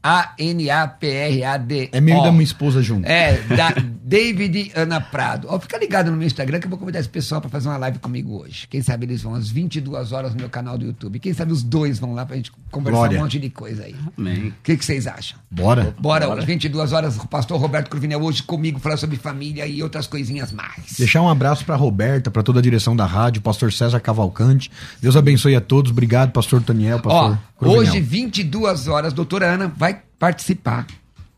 D-A-V-I-D-A-N-A-P-R-A-D. 0.06 1.88
É 1.92 2.00
meio 2.00 2.22
da 2.22 2.30
minha 2.30 2.44
esposa 2.44 2.82
junto. 2.82 3.06
É, 3.06 3.38
da 3.42 3.74
David 4.02 4.70
Ana 4.74 5.00
Prado. 5.00 5.48
Ó, 5.50 5.58
fica 5.58 5.76
ligado 5.78 6.10
no 6.10 6.16
meu 6.16 6.26
Instagram 6.26 6.60
que 6.60 6.66
eu 6.66 6.70
vou 6.70 6.78
convidar 6.78 7.00
esse 7.00 7.08
pessoal 7.08 7.40
para 7.40 7.50
fazer 7.50 7.68
uma 7.68 7.76
live 7.76 7.98
comigo 7.98 8.40
hoje. 8.40 8.66
Quem 8.68 8.80
sabe 8.82 9.06
eles 9.06 9.22
vão 9.22 9.34
às 9.34 9.48
22 9.48 10.12
horas 10.12 10.32
no 10.32 10.40
meu 10.40 10.48
canal 10.48 10.78
do 10.78 10.86
YouTube. 10.86 11.18
Quem 11.18 11.34
sabe 11.34 11.52
os 11.52 11.62
dois 11.62 11.98
vão 11.98 12.14
lá 12.14 12.24
pra 12.24 12.36
gente 12.36 12.52
conversar 12.70 12.98
Glória. 12.98 13.18
um 13.18 13.22
monte 13.22 13.38
de 13.40 13.50
coisa 13.50 13.84
aí. 13.84 13.94
O 13.94 14.20
Amém. 14.20 14.54
que, 14.62 14.76
que 14.76 14.84
vocês 14.84 15.06
acham? 15.06 15.38
Bora. 15.50 15.94
Bora, 15.98 16.32
às 16.32 16.44
22 16.44 16.92
horas, 16.92 17.16
o 17.16 17.26
pastor 17.26 17.60
Roberto 17.60 17.90
Cruvinel 17.90 18.22
hoje 18.22 18.42
comigo 18.42 18.78
falar 18.78 18.96
sobre 18.96 19.16
família 19.16 19.66
e 19.66 19.82
outras 19.82 20.06
coisinhas 20.06 20.52
mais. 20.52 20.94
Deixar 20.98 21.22
um 21.22 21.28
abraço 21.28 21.64
para 21.64 21.74
Roberta, 21.74 22.30
para 22.30 22.42
toda 22.42 22.60
a 22.60 22.62
direção 22.62 22.94
da 22.94 23.06
rádio, 23.06 23.42
pastor 23.42 23.72
César 23.72 23.98
Cavalcante. 24.00 24.70
Deus 25.00 25.16
abençoe 25.16 25.56
a 25.56 25.60
todos. 25.60 25.90
Obrigado, 25.90 26.30
pastor 26.30 26.62
Toniel, 26.62 27.00
pastor 27.00 27.32
Ó, 27.32 27.58
Cruvinel. 27.58 27.80
hoje, 27.82 28.00
22 28.00 28.86
horas, 28.86 29.12
doutora 29.12 29.46
Ana 29.46 29.72
vai 29.76 29.94
participar. 30.18 30.86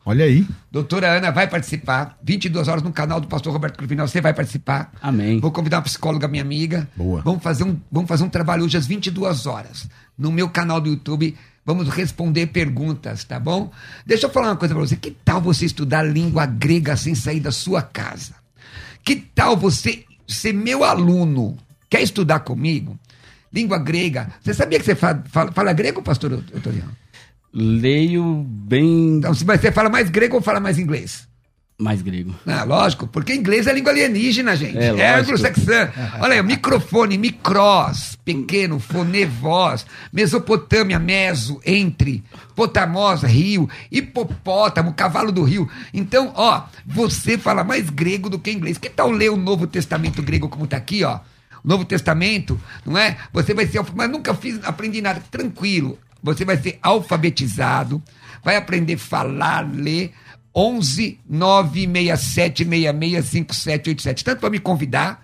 Olha 0.09 0.25
aí. 0.25 0.47
Doutora 0.73 1.19
Ana 1.19 1.31
vai 1.31 1.47
participar, 1.47 2.17
22 2.23 2.67
horas 2.67 2.83
no 2.83 2.91
canal 2.91 3.21
do 3.21 3.29
pastor 3.29 3.53
Roberto 3.53 3.77
Cruvinel, 3.77 4.09
você 4.09 4.23
vai 4.23 4.33
participar. 4.33 4.91
Amém. 5.03 5.39
Vou 5.39 5.53
convidar 5.53 5.77
uma 5.77 5.83
psicóloga, 5.83 6.27
minha 6.27 6.43
amiga. 6.43 6.89
Boa. 6.97 7.21
Vamos 7.21 7.43
fazer 7.43 7.65
um, 7.65 7.79
vamos 7.93 8.09
fazer 8.09 8.25
um 8.25 8.29
trabalho 8.31 8.65
hoje 8.65 8.79
às 8.79 8.87
22 8.87 9.45
horas, 9.45 9.87
no 10.17 10.33
meu 10.33 10.49
canal 10.49 10.81
do 10.81 10.89
YouTube. 10.89 11.37
Vamos 11.63 11.91
responder 11.91 12.47
perguntas, 12.47 13.25
tá 13.25 13.39
bom? 13.39 13.71
Deixa 14.07 14.25
eu 14.25 14.31
falar 14.31 14.49
uma 14.49 14.57
coisa 14.57 14.75
pra 14.75 14.83
você. 14.83 14.97
Que 14.97 15.11
tal 15.11 15.43
você 15.43 15.67
estudar 15.67 16.03
língua 16.03 16.47
grega 16.47 16.97
sem 16.97 17.15
sair 17.15 17.41
da 17.41 17.53
sua 17.53 17.83
casa? 17.83 18.33
Que 19.05 19.17
tal 19.17 19.59
você 19.59 20.05
ser 20.27 20.55
meu 20.55 20.85
aluno? 20.85 21.59
Quer 21.91 22.01
estudar 22.01 22.41
comigo? 22.41 22.99
Língua 23.53 23.79
grega. 23.79 24.31
Você 24.43 24.55
sabia 24.55 24.79
que 24.79 24.87
você 24.87 24.95
fala, 24.95 25.23
fala, 25.29 25.53
fala 25.53 25.73
grego, 25.75 26.03
pastor 26.03 26.33
Otoriano? 26.33 26.97
Leio 27.61 28.45
bem. 28.47 29.17
Então, 29.17 29.35
se 29.35 29.45
você 29.45 29.73
fala 29.73 29.89
mais 29.89 30.09
grego 30.09 30.37
ou 30.37 30.43
fala 30.43 30.61
mais 30.61 30.79
inglês? 30.79 31.27
Mais 31.81 32.03
grego. 32.03 32.35
Ah, 32.45 32.65
lógico, 32.65 33.07
porque 33.07 33.33
inglês 33.33 33.69
é 33.69 33.73
língua 33.73 33.93
alienígena, 33.93 34.57
gente. 34.57 34.77
É, 34.79 34.87
É, 34.87 34.93
lógico. 35.17 35.33
anglo-saxã. 35.37 35.91
Olha 36.21 36.35
aí, 36.35 36.43
microfone, 36.43 37.17
micros, 37.17 38.17
pequeno, 38.25 38.81
fone, 38.81 39.25
voz, 39.25 39.87
Mesopotâmia, 40.13 40.99
meso, 40.99 41.61
entre, 41.65 42.25
potamos, 42.57 43.23
rio, 43.23 43.69
hipopótamo, 43.93 44.93
cavalo 44.93 45.31
do 45.31 45.45
rio. 45.45 45.69
Então, 45.95 46.33
ó, 46.35 46.63
você 46.85 47.39
fala 47.39 47.63
mais 47.63 47.89
grego 47.91 48.29
do 48.29 48.41
que 48.41 48.51
inglês. 48.51 48.77
Que 48.77 48.91
tal 48.91 49.11
ler 49.13 49.31
o 49.31 49.37
Novo 49.37 49.67
Testamento 49.69 50.21
grego 50.21 50.49
como 50.49 50.67
tá 50.67 50.77
aqui, 50.77 51.05
ó? 51.05 51.21
O 51.65 51.69
Novo 51.69 51.85
Testamento, 51.85 52.61
não 52.85 52.99
é? 52.99 53.17
Você 53.33 53.55
vai 53.55 53.67
ser, 53.67 53.81
mas 53.95 54.11
nunca 54.11 54.35
fiz, 54.35 54.59
aprendi 54.65 55.01
nada. 55.01 55.23
Tranquilo. 55.31 55.97
Você 56.23 56.45
vai 56.45 56.57
ser 56.57 56.79
alfabetizado, 56.83 58.03
vai 58.43 58.57
aprender 58.57 58.95
a 58.95 58.99
falar, 58.99 59.69
ler. 59.73 60.13
11 60.55 61.21
967 61.29 62.65
66 62.65 63.27
5787. 63.27 64.25
Tanto 64.25 64.41
para 64.41 64.51
me 64.51 64.59
convidar, 64.59 65.23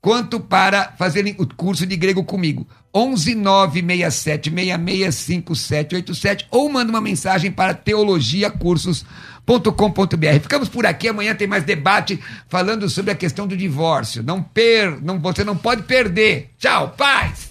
quanto 0.00 0.40
para 0.40 0.92
fazerem 0.98 1.36
o 1.38 1.46
curso 1.46 1.86
de 1.86 1.96
grego 1.96 2.24
comigo. 2.24 2.66
11 2.94 3.34
967 3.34 4.50
66 4.50 5.14
5787 5.14 6.46
ou 6.50 6.70
manda 6.70 6.90
uma 6.90 7.00
mensagem 7.00 7.50
para 7.50 7.74
teologiacursos.com.br. 7.74 10.40
Ficamos 10.40 10.68
por 10.68 10.86
aqui, 10.86 11.08
amanhã 11.08 11.34
tem 11.34 11.46
mais 11.46 11.64
debate 11.64 12.18
falando 12.48 12.88
sobre 12.88 13.10
a 13.10 13.16
questão 13.16 13.46
do 13.46 13.56
divórcio. 13.56 14.22
Não 14.22 14.42
per, 14.42 15.00
não, 15.02 15.18
você 15.18 15.44
não 15.44 15.56
pode 15.56 15.82
perder. 15.82 16.50
Tchau, 16.58 16.94
paz. 16.96 17.50